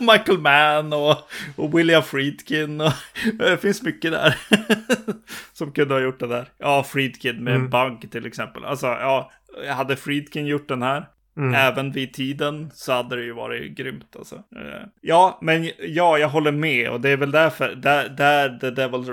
Michael 0.12 0.38
Mann 0.38 0.92
och, 0.92 1.16
och 1.56 1.78
William 1.78 2.02
Friedkin. 2.02 2.80
Och, 2.80 2.92
det 3.38 3.56
finns 3.56 3.82
mycket 3.82 4.12
där. 4.12 4.38
som 5.52 5.72
kunde 5.72 5.94
ha 5.94 6.00
gjort 6.00 6.20
det 6.20 6.26
där. 6.26 6.48
Ja, 6.58 6.82
Friedkin 6.82 7.44
med 7.44 7.56
Mm. 7.56 7.70
Bug 7.70 8.10
till 8.10 8.26
exempel. 8.26 8.64
Alltså, 8.64 8.86
ja, 8.86 9.30
hade 9.68 9.96
Friedkin 9.96 10.46
gjort 10.46 10.68
den 10.68 10.82
här. 10.82 11.08
Mm. 11.36 11.54
Även 11.54 11.92
vid 11.92 12.12
tiden 12.14 12.70
så 12.74 12.92
hade 12.92 13.16
det 13.16 13.22
ju 13.22 13.32
varit 13.32 13.76
grymt 13.76 14.16
alltså. 14.16 14.34
Eh, 14.36 14.88
Ja, 15.00 15.38
men 15.42 15.70
ja, 15.78 16.18
jag 16.18 16.28
håller 16.28 16.52
med 16.52 16.90
och 16.90 17.00
det 17.00 17.10
är 17.10 17.16
väl 17.16 17.30
därför, 17.30 17.74
där, 17.74 18.08
där 18.08 18.58
The 18.58 18.70
Devil 18.70 19.04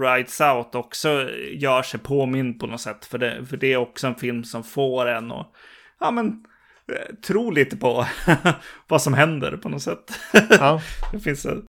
Rides 0.00 0.40
Out 0.40 0.74
också 0.74 1.30
gör 1.52 1.82
sig 1.82 2.00
påminn 2.00 2.58
på 2.58 2.66
något 2.66 2.80
sätt. 2.80 3.04
För 3.04 3.18
det, 3.18 3.46
för 3.46 3.56
det 3.56 3.72
är 3.72 3.76
också 3.76 4.06
en 4.06 4.14
film 4.14 4.44
som 4.44 4.64
får 4.64 5.06
en 5.06 5.32
att, 5.32 5.52
ja 6.00 6.10
men, 6.10 6.26
eh, 6.92 7.14
tro 7.26 7.50
lite 7.50 7.76
på 7.76 8.06
vad 8.88 9.02
som 9.02 9.14
händer 9.14 9.56
på 9.56 9.68
något 9.68 9.82
sätt. 9.82 10.20
Ja. 10.50 10.80
det 11.12 11.18
finns 11.18 11.46
en, 11.46 11.66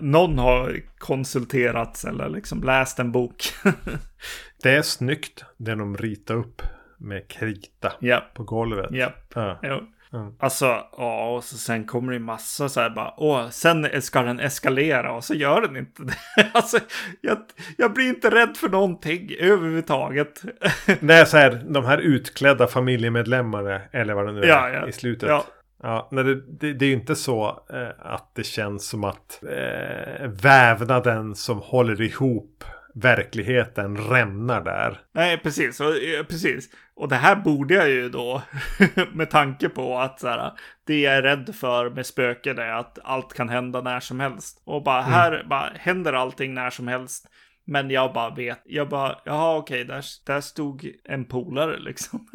någon 0.00 0.38
har 0.38 0.80
konsulterats 0.98 2.04
eller 2.04 2.28
liksom 2.28 2.62
läst 2.62 2.98
en 2.98 3.12
bok. 3.12 3.44
Det 4.62 4.70
är 4.70 4.82
snyggt 4.82 5.44
det 5.58 5.74
de 5.74 5.96
ritar 5.96 6.34
upp 6.34 6.62
med 7.02 7.28
krita 7.28 7.92
Ja, 8.00 8.22
på 8.34 8.42
golvet. 8.44 8.86
ja. 8.90 9.12
Ja. 9.34 9.80
Mm. 10.14 10.32
Alltså, 10.38 10.66
ja, 10.96 11.28
och 11.36 11.44
så 11.44 11.56
sen 11.58 11.84
kommer 11.84 12.12
det 12.12 12.16
ju 12.18 12.24
massa 12.24 12.68
så 12.68 12.80
här 12.80 12.90
bara, 12.90 13.14
åh, 13.16 13.48
sen 13.48 14.02
ska 14.02 14.22
den 14.22 14.40
eskalera 14.40 15.12
och 15.12 15.24
så 15.24 15.34
gör 15.34 15.60
den 15.60 15.76
inte 15.76 16.02
det. 16.02 16.14
alltså, 16.52 16.78
jag, 17.20 17.38
jag 17.78 17.92
blir 17.92 18.08
inte 18.08 18.30
rädd 18.30 18.56
för 18.56 18.68
någonting 18.68 19.30
överhuvudtaget. 19.40 20.42
Är 20.86 21.24
så 21.24 21.36
här, 21.36 21.62
de 21.68 21.84
här 21.84 21.98
utklädda 21.98 22.66
familjemedlemmarna, 22.66 23.80
eller 23.92 24.14
vad 24.14 24.26
det 24.26 24.32
nu 24.32 24.40
är, 24.40 24.46
Ja, 24.48 24.68
ja. 24.70 24.88
i 24.88 24.92
slutet. 24.92 25.28
Ja. 25.28 25.44
Ja, 25.82 26.08
nej, 26.10 26.24
det, 26.24 26.34
det, 26.34 26.72
det 26.72 26.84
är 26.84 26.88
ju 26.88 26.94
inte 26.94 27.16
så 27.16 27.46
eh, 27.72 27.88
att 27.98 28.30
det 28.34 28.44
känns 28.44 28.88
som 28.88 29.04
att 29.04 29.42
eh, 29.42 30.28
vävnaden 30.28 31.34
som 31.34 31.58
håller 31.58 32.00
ihop 32.02 32.64
verkligheten 32.94 33.96
rämnar 33.96 34.64
där. 34.64 35.00
Nej, 35.12 35.38
precis. 35.38 35.80
Och, 35.80 35.96
eh, 35.96 36.24
precis. 36.24 36.68
Och 36.94 37.08
det 37.08 37.16
här 37.16 37.36
borde 37.36 37.74
jag 37.74 37.90
ju 37.90 38.08
då, 38.08 38.42
med 39.12 39.30
tanke 39.30 39.68
på 39.68 39.98
att 39.98 40.20
så 40.20 40.28
här, 40.28 40.52
det 40.86 41.00
jag 41.00 41.14
är 41.14 41.22
rädd 41.22 41.54
för 41.54 41.90
med 41.90 42.06
spöken 42.06 42.58
är 42.58 42.72
att 42.72 42.98
allt 43.04 43.34
kan 43.34 43.48
hända 43.48 43.80
när 43.80 44.00
som 44.00 44.20
helst. 44.20 44.62
Och 44.64 44.82
bara 44.82 45.02
här 45.02 45.44
bara, 45.48 45.72
händer 45.76 46.12
allting 46.12 46.54
när 46.54 46.70
som 46.70 46.88
helst. 46.88 47.28
Men 47.64 47.90
jag 47.90 48.12
bara 48.12 48.34
vet, 48.34 48.62
jag 48.64 48.88
bara, 48.88 49.18
jaha 49.24 49.56
okej, 49.56 49.84
där, 49.84 50.04
där 50.26 50.40
stod 50.40 50.92
en 51.04 51.24
polare 51.24 51.78
liksom. 51.78 52.28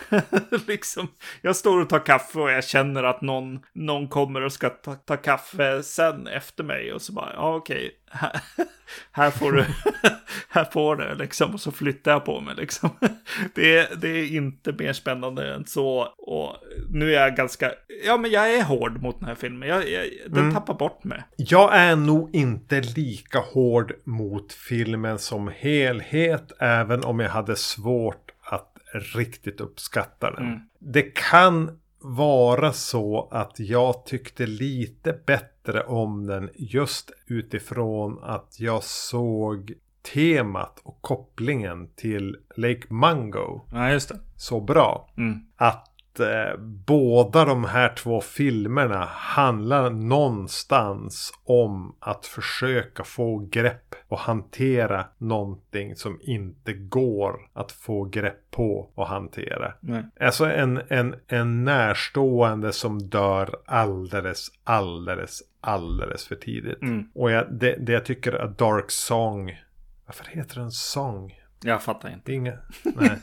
liksom. 0.66 1.08
Jag 1.42 1.56
står 1.56 1.80
och 1.80 1.88
tar 1.88 2.06
kaffe 2.06 2.40
och 2.40 2.50
jag 2.50 2.64
känner 2.64 3.04
att 3.04 3.20
någon, 3.20 3.60
någon 3.72 4.08
kommer 4.08 4.40
och 4.40 4.52
ska 4.52 4.68
ta, 4.70 4.94
ta 4.94 5.16
kaffe 5.16 5.82
sen 5.82 6.26
efter 6.26 6.64
mig. 6.64 6.92
Och 6.92 7.02
så 7.02 7.12
bara, 7.12 7.32
ja 7.34 7.54
okej, 7.54 7.90
här, 8.10 8.40
här 9.12 9.30
får 9.30 9.52
du, 9.52 9.64
här 10.48 10.64
får 10.64 10.96
du 10.96 11.14
liksom. 11.14 11.54
Och 11.54 11.60
så 11.60 11.72
flyttar 11.72 12.10
jag 12.10 12.24
på 12.24 12.40
mig 12.40 12.54
liksom. 12.54 12.90
Det 13.54 13.78
är, 13.78 13.96
det 13.96 14.08
är 14.08 14.36
inte 14.36 14.72
mer 14.72 14.92
spännande 14.92 15.54
än 15.54 15.66
så. 15.66 16.00
Och 16.18 16.56
nu 16.90 17.14
är 17.14 17.20
jag 17.20 17.36
ganska, 17.36 17.72
ja 18.04 18.16
men 18.16 18.30
jag 18.30 18.54
är 18.54 18.64
hård 18.64 19.02
mot 19.02 19.18
den 19.18 19.28
här 19.28 19.34
filmen. 19.34 19.68
Jag, 19.68 19.90
jag, 19.90 20.06
den 20.26 20.54
tappar 20.54 20.74
bort 20.74 21.04
mig. 21.04 21.22
Jag 21.36 21.76
är 21.76 21.96
nog 21.96 22.34
inte 22.34 22.80
lika 22.80 23.38
hård 23.38 23.92
mot 24.04 24.52
filmen 24.52 25.18
som 25.18 25.50
helhet, 25.56 26.52
även 26.58 27.04
om 27.04 27.20
jag 27.20 27.30
hade 27.30 27.56
svårt 27.56 28.30
att 28.42 28.76
riktigt 29.14 29.60
uppskatta 29.60 30.30
den. 30.30 30.46
Mm. 30.46 30.60
Det 30.78 31.02
kan 31.02 31.78
vara 32.00 32.72
så 32.72 33.28
att 33.30 33.60
jag 33.60 34.06
tyckte 34.06 34.46
lite 34.46 35.12
bättre 35.26 35.57
om 35.76 36.26
den 36.26 36.50
just 36.54 37.10
utifrån 37.26 38.18
att 38.22 38.56
jag 38.60 38.82
såg 38.82 39.74
temat 40.14 40.80
och 40.82 40.98
kopplingen 41.00 41.88
till 41.96 42.36
Lake 42.56 42.82
Mungo 42.88 43.60
Ja, 43.72 44.00
så 44.36 44.60
bra. 44.60 45.10
Mm. 45.16 45.40
Att 45.56 45.87
eh, 46.20 46.56
båda 46.86 47.44
de 47.44 47.64
här 47.64 47.94
två 47.94 48.20
filmerna 48.20 49.04
handlar 49.04 49.90
någonstans 49.90 51.32
om 51.44 51.96
att 52.00 52.26
försöka 52.26 53.04
få 53.04 53.38
grepp 53.50 53.94
och 54.08 54.18
hantera 54.18 55.06
någonting 55.18 55.96
som 55.96 56.18
inte 56.22 56.72
går 56.72 57.40
att 57.52 57.72
få 57.72 58.04
grepp 58.04 58.50
på 58.50 58.90
och 58.94 59.06
hantera. 59.06 59.74
Nej. 59.80 60.04
Alltså 60.20 60.44
en, 60.44 60.80
en, 60.88 61.14
en 61.28 61.64
närstående 61.64 62.72
som 62.72 62.98
dör 62.98 63.56
alldeles, 63.66 64.48
alldeles, 64.64 65.42
alldeles 65.60 66.26
för 66.26 66.36
tidigt. 66.36 66.82
Mm. 66.82 67.10
Och 67.14 67.30
jag, 67.30 67.52
det, 67.52 67.76
det 67.80 67.92
jag 67.92 68.04
tycker 68.04 68.32
är 68.32 68.48
Dark 68.48 68.90
Song. 68.90 69.62
Varför 70.06 70.24
heter 70.24 70.60
den 70.60 70.70
Song? 70.70 71.34
Jag 71.62 71.82
fattar 71.82 72.12
inte. 72.12 72.32
Inga... 72.32 72.52
Nej. 72.82 73.18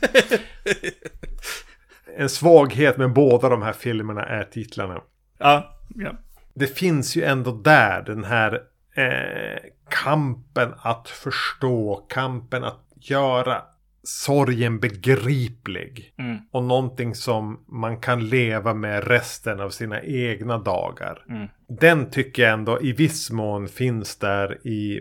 en 2.16 2.28
svaghet 2.28 2.96
med 2.96 3.12
båda 3.12 3.48
de 3.48 3.62
här 3.62 3.72
filmerna 3.72 4.24
är 4.24 4.44
titlarna. 4.44 5.00
Ja, 5.38 5.76
ja. 5.94 6.12
Det 6.54 6.66
finns 6.66 7.16
ju 7.16 7.22
ändå 7.22 7.52
där 7.52 8.02
den 8.02 8.24
här 8.24 8.62
eh, 8.96 9.60
kampen 9.88 10.74
att 10.78 11.08
förstå, 11.08 12.06
kampen 12.08 12.64
att 12.64 12.80
göra 12.96 13.62
sorgen 14.02 14.80
begriplig. 14.80 16.14
Mm. 16.18 16.36
Och 16.50 16.64
någonting 16.64 17.14
som 17.14 17.64
man 17.66 18.00
kan 18.00 18.28
leva 18.28 18.74
med 18.74 19.08
resten 19.08 19.60
av 19.60 19.70
sina 19.70 20.02
egna 20.02 20.58
dagar. 20.58 21.24
Mm. 21.28 21.48
Den 21.68 22.10
tycker 22.10 22.42
jag 22.42 22.52
ändå 22.52 22.80
i 22.82 22.92
viss 22.92 23.30
mån 23.30 23.68
finns 23.68 24.16
där 24.16 24.66
i 24.66 25.00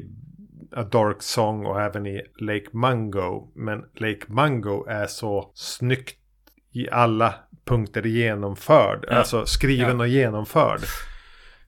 A 0.72 0.84
Dark 0.84 1.22
Song 1.22 1.66
och 1.66 1.82
även 1.82 2.06
i 2.06 2.22
Lake 2.40 2.68
Mungo. 2.72 3.52
Men 3.56 3.86
Lake 3.94 4.26
Mungo 4.28 4.86
är 4.88 5.08
så 5.08 5.52
snyggt 5.54 6.20
i 6.76 6.90
alla 6.92 7.34
punkter 7.66 8.04
genomförd. 8.04 9.06
Ja. 9.10 9.16
Alltså 9.16 9.46
skriven 9.46 9.98
Ja. 9.98 10.04
och 10.04 10.08
genomförd. 10.08 10.80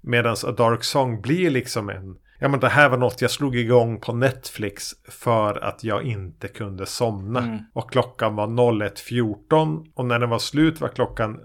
Medan 0.01 0.35
A 0.45 0.51
Dark 0.51 0.83
Song 0.83 1.21
blir 1.21 1.49
liksom 1.49 1.89
en... 1.89 2.17
Ja 2.39 2.47
men 2.47 2.59
det 2.59 2.69
här 2.69 2.89
var 2.89 2.97
något 2.97 3.21
jag 3.21 3.31
slog 3.31 3.55
igång 3.55 3.99
på 4.01 4.13
Netflix 4.13 4.91
för 5.09 5.63
att 5.63 5.83
jag 5.83 6.03
inte 6.03 6.47
kunde 6.47 6.85
somna. 6.85 7.39
Mm. 7.39 7.57
Och 7.73 7.91
klockan 7.91 8.35
var 8.35 8.47
01.14 8.47 9.85
och 9.95 10.05
när 10.05 10.19
den 10.19 10.29
var 10.29 10.39
slut 10.39 10.81
var 10.81 10.87
klockan 10.89 11.39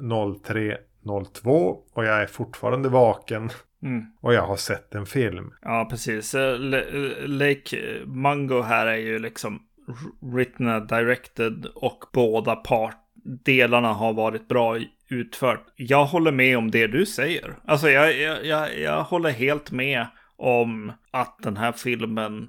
03.02 1.05 1.77
och 1.95 2.05
jag 2.05 2.23
är 2.23 2.27
fortfarande 2.27 2.89
vaken 2.89 3.51
Mm. 3.85 4.05
och 4.21 4.35
jag 4.35 4.47
har 4.47 4.57
sett 4.57 4.95
en 4.95 5.07
film. 5.07 5.53
Ja, 5.63 5.87
precis. 5.91 6.35
Eh, 6.35 6.59
Le- 6.59 7.27
Lake 7.27 7.77
Mungo 8.07 8.63
här 8.63 8.87
är 8.87 8.97
ju 8.97 9.19
liksom 9.19 9.63
written 10.35 10.87
directed 10.87 11.67
och 11.75 12.05
båda 12.13 12.57
part 12.57 13.02
delarna 13.25 13.93
har 13.93 14.13
varit 14.13 14.49
bra 14.49 14.79
utfört. 15.09 15.65
Jag 15.77 16.05
håller 16.05 16.33
med 16.33 16.59
om 16.59 16.71
det 16.71 16.87
du 16.87 17.07
säger. 17.07 17.55
Alltså 17.65 17.91
jag, 17.91 18.19
jag, 18.19 18.47
jag, 18.47 18.79
jag 18.79 19.03
håller 19.03 19.31
helt 19.31 19.71
med 19.71 20.07
om 20.37 20.93
att 21.11 21.39
den 21.43 21.57
här 21.57 21.73
filmen 21.73 22.49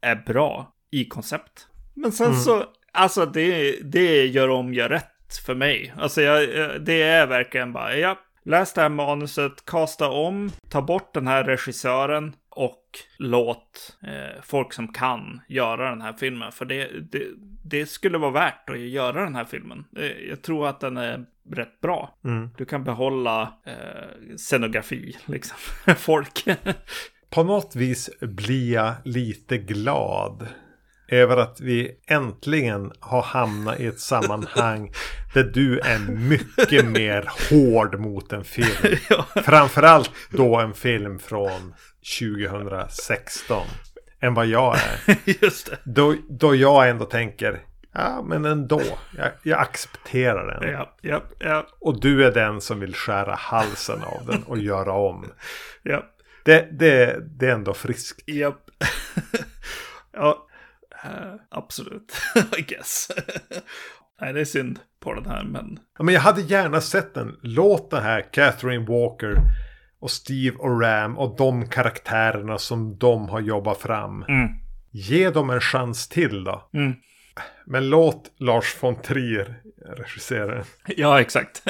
är 0.00 0.16
bra 0.16 0.72
i 0.90 1.04
koncept. 1.04 1.66
Men 1.94 2.12
sen 2.12 2.26
Mm. 2.26 2.38
så, 2.40 2.64
alltså 2.92 3.26
det, 3.26 3.76
det 3.92 4.26
gör 4.26 4.48
om 4.48 4.74
gör 4.74 4.88
rätt 4.88 5.36
för 5.46 5.54
mig. 5.54 5.94
Alltså 5.98 6.22
jag, 6.22 6.48
det 6.82 7.02
är 7.02 7.26
verkligen 7.26 7.72
bara, 7.72 7.96
ja, 7.96 8.18
läs 8.44 8.72
det 8.72 8.80
här 8.80 8.88
manuset, 8.88 9.64
kasta 9.64 10.10
om, 10.10 10.50
ta 10.70 10.82
bort 10.82 11.14
den 11.14 11.26
här 11.26 11.44
regissören 11.44 12.32
och 12.50 12.84
låt 13.18 13.96
eh, 14.02 14.42
folk 14.42 14.72
som 14.72 14.92
kan 14.92 15.40
göra 15.48 15.90
den 15.90 16.00
här 16.00 16.12
filmen. 16.12 16.52
För 16.52 16.64
det, 16.64 17.10
det, 17.12 17.26
det, 17.64 17.86
skulle 17.86 18.18
vara 18.18 18.30
värt 18.30 18.70
att 18.70 18.78
göra 18.78 19.24
den 19.24 19.34
här 19.34 19.44
filmen. 19.44 19.84
Eh, 19.96 20.28
jag 20.28 20.42
tror 20.42 20.68
att 20.68 20.80
den 20.80 20.96
är 20.96 21.26
rätt 21.50 21.80
bra. 21.80 22.18
Mm. 22.24 22.50
Du 22.56 22.64
kan 22.64 22.84
behålla 22.84 23.54
eh, 23.64 24.36
scenografi, 24.36 25.16
liksom. 25.26 25.56
folk. 25.96 26.44
På 27.30 27.42
något 27.42 27.76
vis 27.76 28.10
blir 28.20 28.72
jag 28.72 28.94
lite 29.04 29.58
glad 29.58 30.48
över 31.10 31.36
att 31.36 31.60
vi 31.60 31.90
äntligen 32.06 32.92
har 33.00 33.22
hamnat 33.22 33.80
i 33.80 33.86
ett 33.86 34.00
sammanhang 34.00 34.92
där 35.34 35.44
du 35.44 35.78
är 35.78 35.98
mycket 35.98 36.84
mer 36.84 37.30
hård 37.50 38.00
mot 38.00 38.32
en 38.32 38.44
film. 38.44 38.96
ja. 39.08 39.26
Framförallt 39.44 40.10
då 40.30 40.56
en 40.56 40.74
film 40.74 41.18
från 41.18 41.74
2016 42.20 43.66
än 44.20 44.34
vad 44.34 44.46
jag 44.46 44.76
är. 44.76 45.16
Just 45.42 45.70
det. 45.70 45.78
Då, 45.84 46.16
då 46.28 46.54
jag 46.54 46.88
ändå 46.88 47.04
tänker, 47.04 47.60
ja 47.92 48.22
men 48.26 48.44
ändå, 48.44 48.82
jag, 49.16 49.30
jag 49.42 49.58
accepterar 49.58 50.60
den. 50.60 50.72
Ja, 50.72 50.96
ja, 51.00 51.22
ja. 51.38 51.66
Och 51.80 52.00
du 52.00 52.26
är 52.26 52.32
den 52.32 52.60
som 52.60 52.80
vill 52.80 52.94
skära 52.94 53.34
halsen 53.34 54.02
av 54.02 54.26
den 54.26 54.42
och 54.42 54.58
göra 54.58 54.92
om. 54.92 55.26
Ja. 55.82 56.04
Det, 56.44 56.68
det, 56.72 57.20
det 57.38 57.46
är 57.46 57.54
ändå 57.54 57.74
friskt. 57.74 58.28
Japp. 58.28 58.70
ja, 60.12 60.46
Uh, 61.04 61.34
absolut, 61.48 62.12
I 62.58 62.62
guess. 62.62 63.10
Nej, 64.20 64.32
det 64.32 64.40
är 64.40 64.44
synd 64.44 64.78
på 65.00 65.14
den 65.14 65.26
här, 65.26 65.44
men... 65.44 65.78
Ja, 65.98 66.04
men 66.04 66.14
jag 66.14 66.20
hade 66.20 66.40
gärna 66.40 66.80
sett 66.80 67.14
den. 67.14 67.36
Låt 67.42 67.90
det 67.90 68.00
här 68.00 68.32
Catherine 68.32 68.86
Walker 68.86 69.36
och 70.00 70.10
Steve 70.10 70.56
och 70.56 70.80
Ram 70.80 71.18
och 71.18 71.36
de 71.36 71.68
karaktärerna 71.68 72.58
som 72.58 72.98
de 72.98 73.28
har 73.28 73.40
jobbat 73.40 73.78
fram. 73.78 74.22
Mm. 74.22 74.48
Ge 74.90 75.30
dem 75.30 75.50
en 75.50 75.60
chans 75.60 76.08
till 76.08 76.44
då. 76.44 76.68
Mm. 76.74 76.94
Men 77.66 77.90
låt 77.90 78.32
Lars 78.38 78.76
von 78.80 79.02
Trier 79.02 79.62
regissera 79.96 80.64
Ja, 80.86 81.20
exakt. 81.20 81.62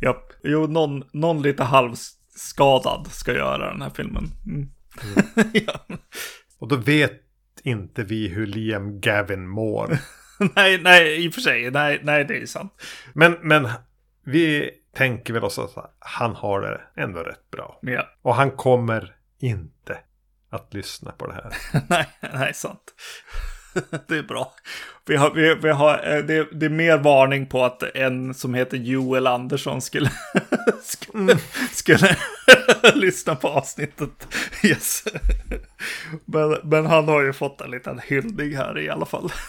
Japp. 0.00 0.32
Jo, 0.42 0.66
någon, 0.66 1.04
någon 1.12 1.42
lite 1.42 1.64
halvskadad 1.64 3.06
ska 3.10 3.32
göra 3.32 3.70
den 3.72 3.82
här 3.82 3.90
filmen. 3.90 4.24
Mm. 4.46 4.68
mm. 5.02 5.50
ja. 5.52 5.96
Och 6.58 6.68
då 6.68 6.76
vet 6.76 7.23
inte 7.64 8.02
vi 8.02 8.28
hur 8.28 8.46
Liam 8.46 9.00
Gavin 9.00 9.48
mår. 9.48 9.98
nej, 10.56 10.80
nej, 10.82 11.24
i 11.24 11.28
och 11.28 11.34
för 11.34 11.40
sig. 11.40 11.70
Nej, 11.70 12.00
nej, 12.02 12.24
det 12.24 12.42
är 12.42 12.46
sant. 12.46 12.72
Men, 13.12 13.36
men 13.42 13.68
vi 14.24 14.70
tänker 14.96 15.32
väl 15.32 15.44
oss 15.44 15.58
att 15.58 15.96
han 15.98 16.34
har 16.34 16.60
det 16.60 16.80
ändå 17.02 17.20
rätt 17.20 17.50
bra. 17.50 17.78
Ja. 17.82 18.08
Och 18.22 18.34
han 18.34 18.50
kommer 18.50 19.16
inte 19.38 19.98
att 20.50 20.74
lyssna 20.74 21.12
på 21.12 21.26
det 21.26 21.32
här. 21.32 21.52
nej, 21.88 22.06
nej, 22.32 22.54
sant. 22.54 22.94
det 24.08 24.16
är 24.16 24.22
bra. 24.22 24.54
Vi 25.06 25.16
har, 25.16 25.30
vi, 25.30 25.54
vi 25.54 25.70
har, 25.70 26.16
eh, 26.16 26.24
det, 26.24 26.48
det, 26.52 26.66
är 26.66 26.70
mer 26.70 26.98
varning 26.98 27.46
på 27.46 27.64
att 27.64 27.82
en 27.82 28.34
som 28.34 28.54
heter 28.54 28.76
Joel 28.76 29.26
Andersson 29.26 29.80
skulle, 29.80 30.10
skulle, 30.82 31.18
mm. 31.32 31.38
skulle 31.72 32.16
lyssna 32.94 33.34
på 33.34 33.48
avsnittet. 33.48 34.28
Yes. 34.64 35.04
Men, 36.24 36.56
men, 36.62 36.86
han 36.86 37.08
har 37.08 37.22
ju 37.22 37.32
fått 37.32 37.60
en 37.60 37.70
liten 37.70 37.98
hyllning 37.98 38.56
här 38.56 38.78
i 38.78 38.90
alla 38.90 39.06
fall. 39.06 39.32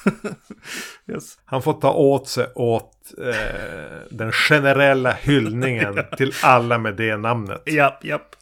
Yes. 1.08 1.38
Han 1.46 1.62
får 1.62 1.74
ta 1.74 1.94
åt 1.94 2.28
sig 2.28 2.48
åt 2.56 3.14
eh, 3.18 4.00
den 4.12 4.32
generella 4.32 5.12
hyllningen 5.12 6.00
till 6.18 6.34
alla 6.44 6.78
med 6.78 6.96
det 6.96 7.18
namnet. 7.18 7.62
Japp, 7.66 8.04
japp. 8.04 8.36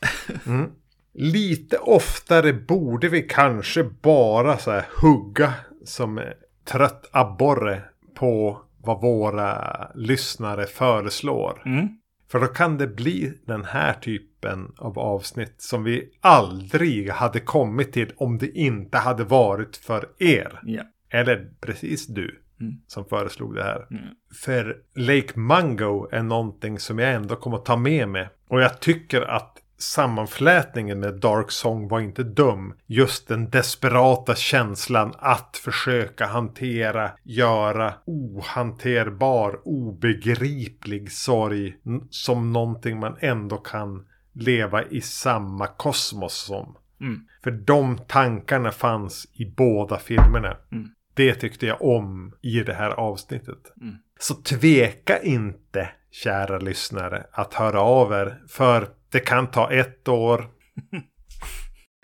Mm. 0.45 0.69
Lite 1.13 1.77
oftare 1.77 2.53
borde 2.53 3.09
vi 3.09 3.21
kanske 3.21 3.83
bara 3.83 4.57
så 4.57 4.71
här 4.71 4.85
hugga 5.01 5.53
som 5.85 6.21
trött 6.65 7.09
abborre 7.11 7.81
på 8.15 8.61
vad 8.77 9.01
våra 9.01 9.87
lyssnare 9.95 10.65
föreslår. 10.65 11.61
Mm. 11.65 11.89
För 12.33 12.39
då 12.39 12.47
kan 12.47 12.77
det 12.77 12.87
bli 12.87 13.33
den 13.45 13.65
här 13.65 13.93
typen 13.93 14.71
av 14.77 14.99
avsnitt 14.99 15.55
som 15.57 15.83
vi 15.83 16.09
aldrig 16.21 17.09
hade 17.09 17.39
kommit 17.39 17.93
till 17.93 18.11
om 18.17 18.37
det 18.37 18.57
inte 18.57 18.97
hade 18.97 19.23
varit 19.23 19.77
för 19.77 20.09
er. 20.19 20.61
Yeah. 20.67 20.85
Eller 21.09 21.49
precis 21.61 22.07
du 22.07 22.41
mm. 22.59 22.73
som 22.87 23.05
föreslog 23.05 23.55
det 23.55 23.63
här. 23.63 23.87
Mm. 23.91 24.03
För 24.43 24.77
Lake 24.95 25.39
Mungo 25.39 26.07
är 26.11 26.23
någonting 26.23 26.79
som 26.79 26.99
jag 26.99 27.13
ändå 27.13 27.35
kommer 27.35 27.57
att 27.57 27.65
ta 27.65 27.77
med 27.77 28.09
mig. 28.09 28.29
Och 28.47 28.61
jag 28.61 28.79
tycker 28.79 29.21
att 29.21 29.57
sammanflätningen 29.83 30.99
med 30.99 31.13
Dark 31.19 31.51
Song 31.51 31.87
var 31.87 31.99
inte 31.99 32.23
dum. 32.23 32.73
Just 32.85 33.27
den 33.27 33.49
desperata 33.49 34.35
känslan 34.35 35.13
att 35.17 35.57
försöka 35.57 36.25
hantera, 36.25 37.11
göra 37.23 37.93
ohanterbar, 38.05 39.59
obegriplig 39.65 41.11
sorg 41.11 41.75
som 42.09 42.53
någonting 42.53 42.99
man 42.99 43.17
ändå 43.19 43.57
kan 43.57 44.05
leva 44.33 44.83
i 44.83 45.01
samma 45.01 45.67
kosmos 45.67 46.33
som. 46.33 46.77
Mm. 47.01 47.27
För 47.43 47.51
de 47.51 47.97
tankarna 47.97 48.71
fanns 48.71 49.27
i 49.33 49.45
båda 49.45 49.99
filmerna. 49.99 50.57
Mm. 50.71 50.89
Det 51.13 51.35
tyckte 51.35 51.65
jag 51.65 51.81
om 51.81 52.33
i 52.41 52.59
det 52.59 52.73
här 52.73 52.89
avsnittet. 52.89 53.73
Mm. 53.81 53.95
Så 54.19 54.33
tveka 54.35 55.21
inte, 55.21 55.89
kära 56.11 56.57
lyssnare, 56.59 57.25
att 57.31 57.53
höra 57.53 57.81
av 57.81 58.11
er. 58.13 58.41
För 58.47 58.87
det 59.13 59.19
kan 59.19 59.51
ta 59.51 59.71
ett 59.71 60.07
år. 60.07 60.49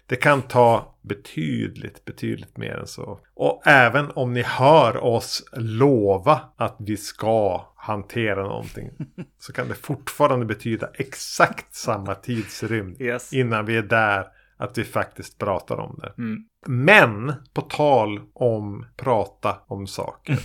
Det 0.05 0.15
kan 0.15 0.41
ta 0.41 0.95
betydligt, 1.01 2.05
betydligt 2.05 2.57
mer 2.57 2.73
än 2.73 2.87
så. 2.87 3.19
Och 3.33 3.61
även 3.65 4.11
om 4.11 4.33
ni 4.33 4.41
hör 4.41 4.97
oss 4.97 5.49
lova 5.53 6.41
att 6.57 6.75
vi 6.79 6.97
ska 6.97 7.65
hantera 7.75 8.43
någonting. 8.43 8.89
så 9.39 9.53
kan 9.53 9.67
det 9.67 9.75
fortfarande 9.75 10.45
betyda 10.45 10.89
exakt 10.93 11.75
samma 11.75 12.15
tidsrymd. 12.15 13.01
Yes. 13.01 13.33
Innan 13.33 13.65
vi 13.65 13.77
är 13.77 13.83
där 13.83 14.27
att 14.57 14.77
vi 14.77 14.83
faktiskt 14.83 15.37
pratar 15.37 15.77
om 15.77 15.99
det. 16.01 16.13
Mm. 16.17 16.45
Men 16.67 17.33
på 17.53 17.61
tal 17.61 18.21
om 18.33 18.85
prata 18.97 19.57
om 19.67 19.87
saker. 19.87 20.39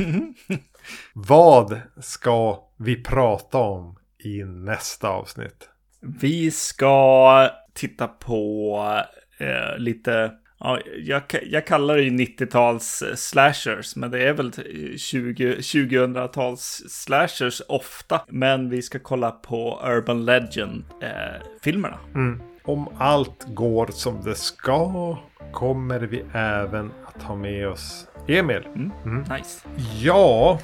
vad 1.14 1.80
ska 2.00 2.58
vi 2.76 3.02
prata 3.02 3.58
om 3.58 3.98
i 4.24 4.44
nästa 4.44 5.08
avsnitt? 5.08 5.68
Vi 6.06 6.50
ska 6.50 7.48
titta 7.74 8.08
på 8.08 8.78
eh, 9.38 9.78
lite, 9.78 10.32
ja, 10.60 10.78
jag, 10.98 11.22
jag 11.42 11.66
kallar 11.66 11.96
det 11.96 12.02
ju 12.02 12.10
90-tals 12.10 13.04
slashers, 13.14 13.96
men 13.96 14.10
det 14.10 14.28
är 14.28 14.32
väl 14.32 14.52
20, 14.98 15.54
2000-tals 15.54 16.82
slashers 16.88 17.62
ofta. 17.68 18.20
Men 18.28 18.70
vi 18.70 18.82
ska 18.82 18.98
kolla 18.98 19.30
på 19.30 19.80
Urban 19.84 20.24
Legend-filmerna. 20.24 21.98
Eh, 22.10 22.14
mm. 22.14 22.40
Om 22.64 22.88
allt 22.98 23.44
går 23.48 23.86
som 23.86 24.22
det 24.24 24.34
ska 24.34 25.18
kommer 25.52 26.00
vi 26.00 26.24
även 26.32 26.92
att 27.06 27.22
ha 27.22 27.36
med 27.36 27.68
oss 27.68 28.06
Emil. 28.28 28.66
Mm. 28.66 28.92
Mm. 29.04 29.22
Nice. 29.22 29.68
Ja, 30.00 30.58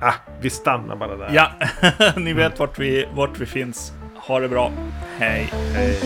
ah, 0.00 0.14
vi 0.40 0.50
stannar 0.50 0.96
bara 0.96 1.16
där. 1.16 1.30
Ja, 1.34 1.50
ni 2.16 2.32
vet 2.32 2.58
vart, 2.58 2.78
vi, 2.78 3.08
vart 3.14 3.40
vi 3.40 3.46
finns. 3.46 3.92
Ha 4.26 4.40
det 4.40 4.48
bra. 4.48 4.72
Hej. 5.18 5.52
Hej. 5.74 5.96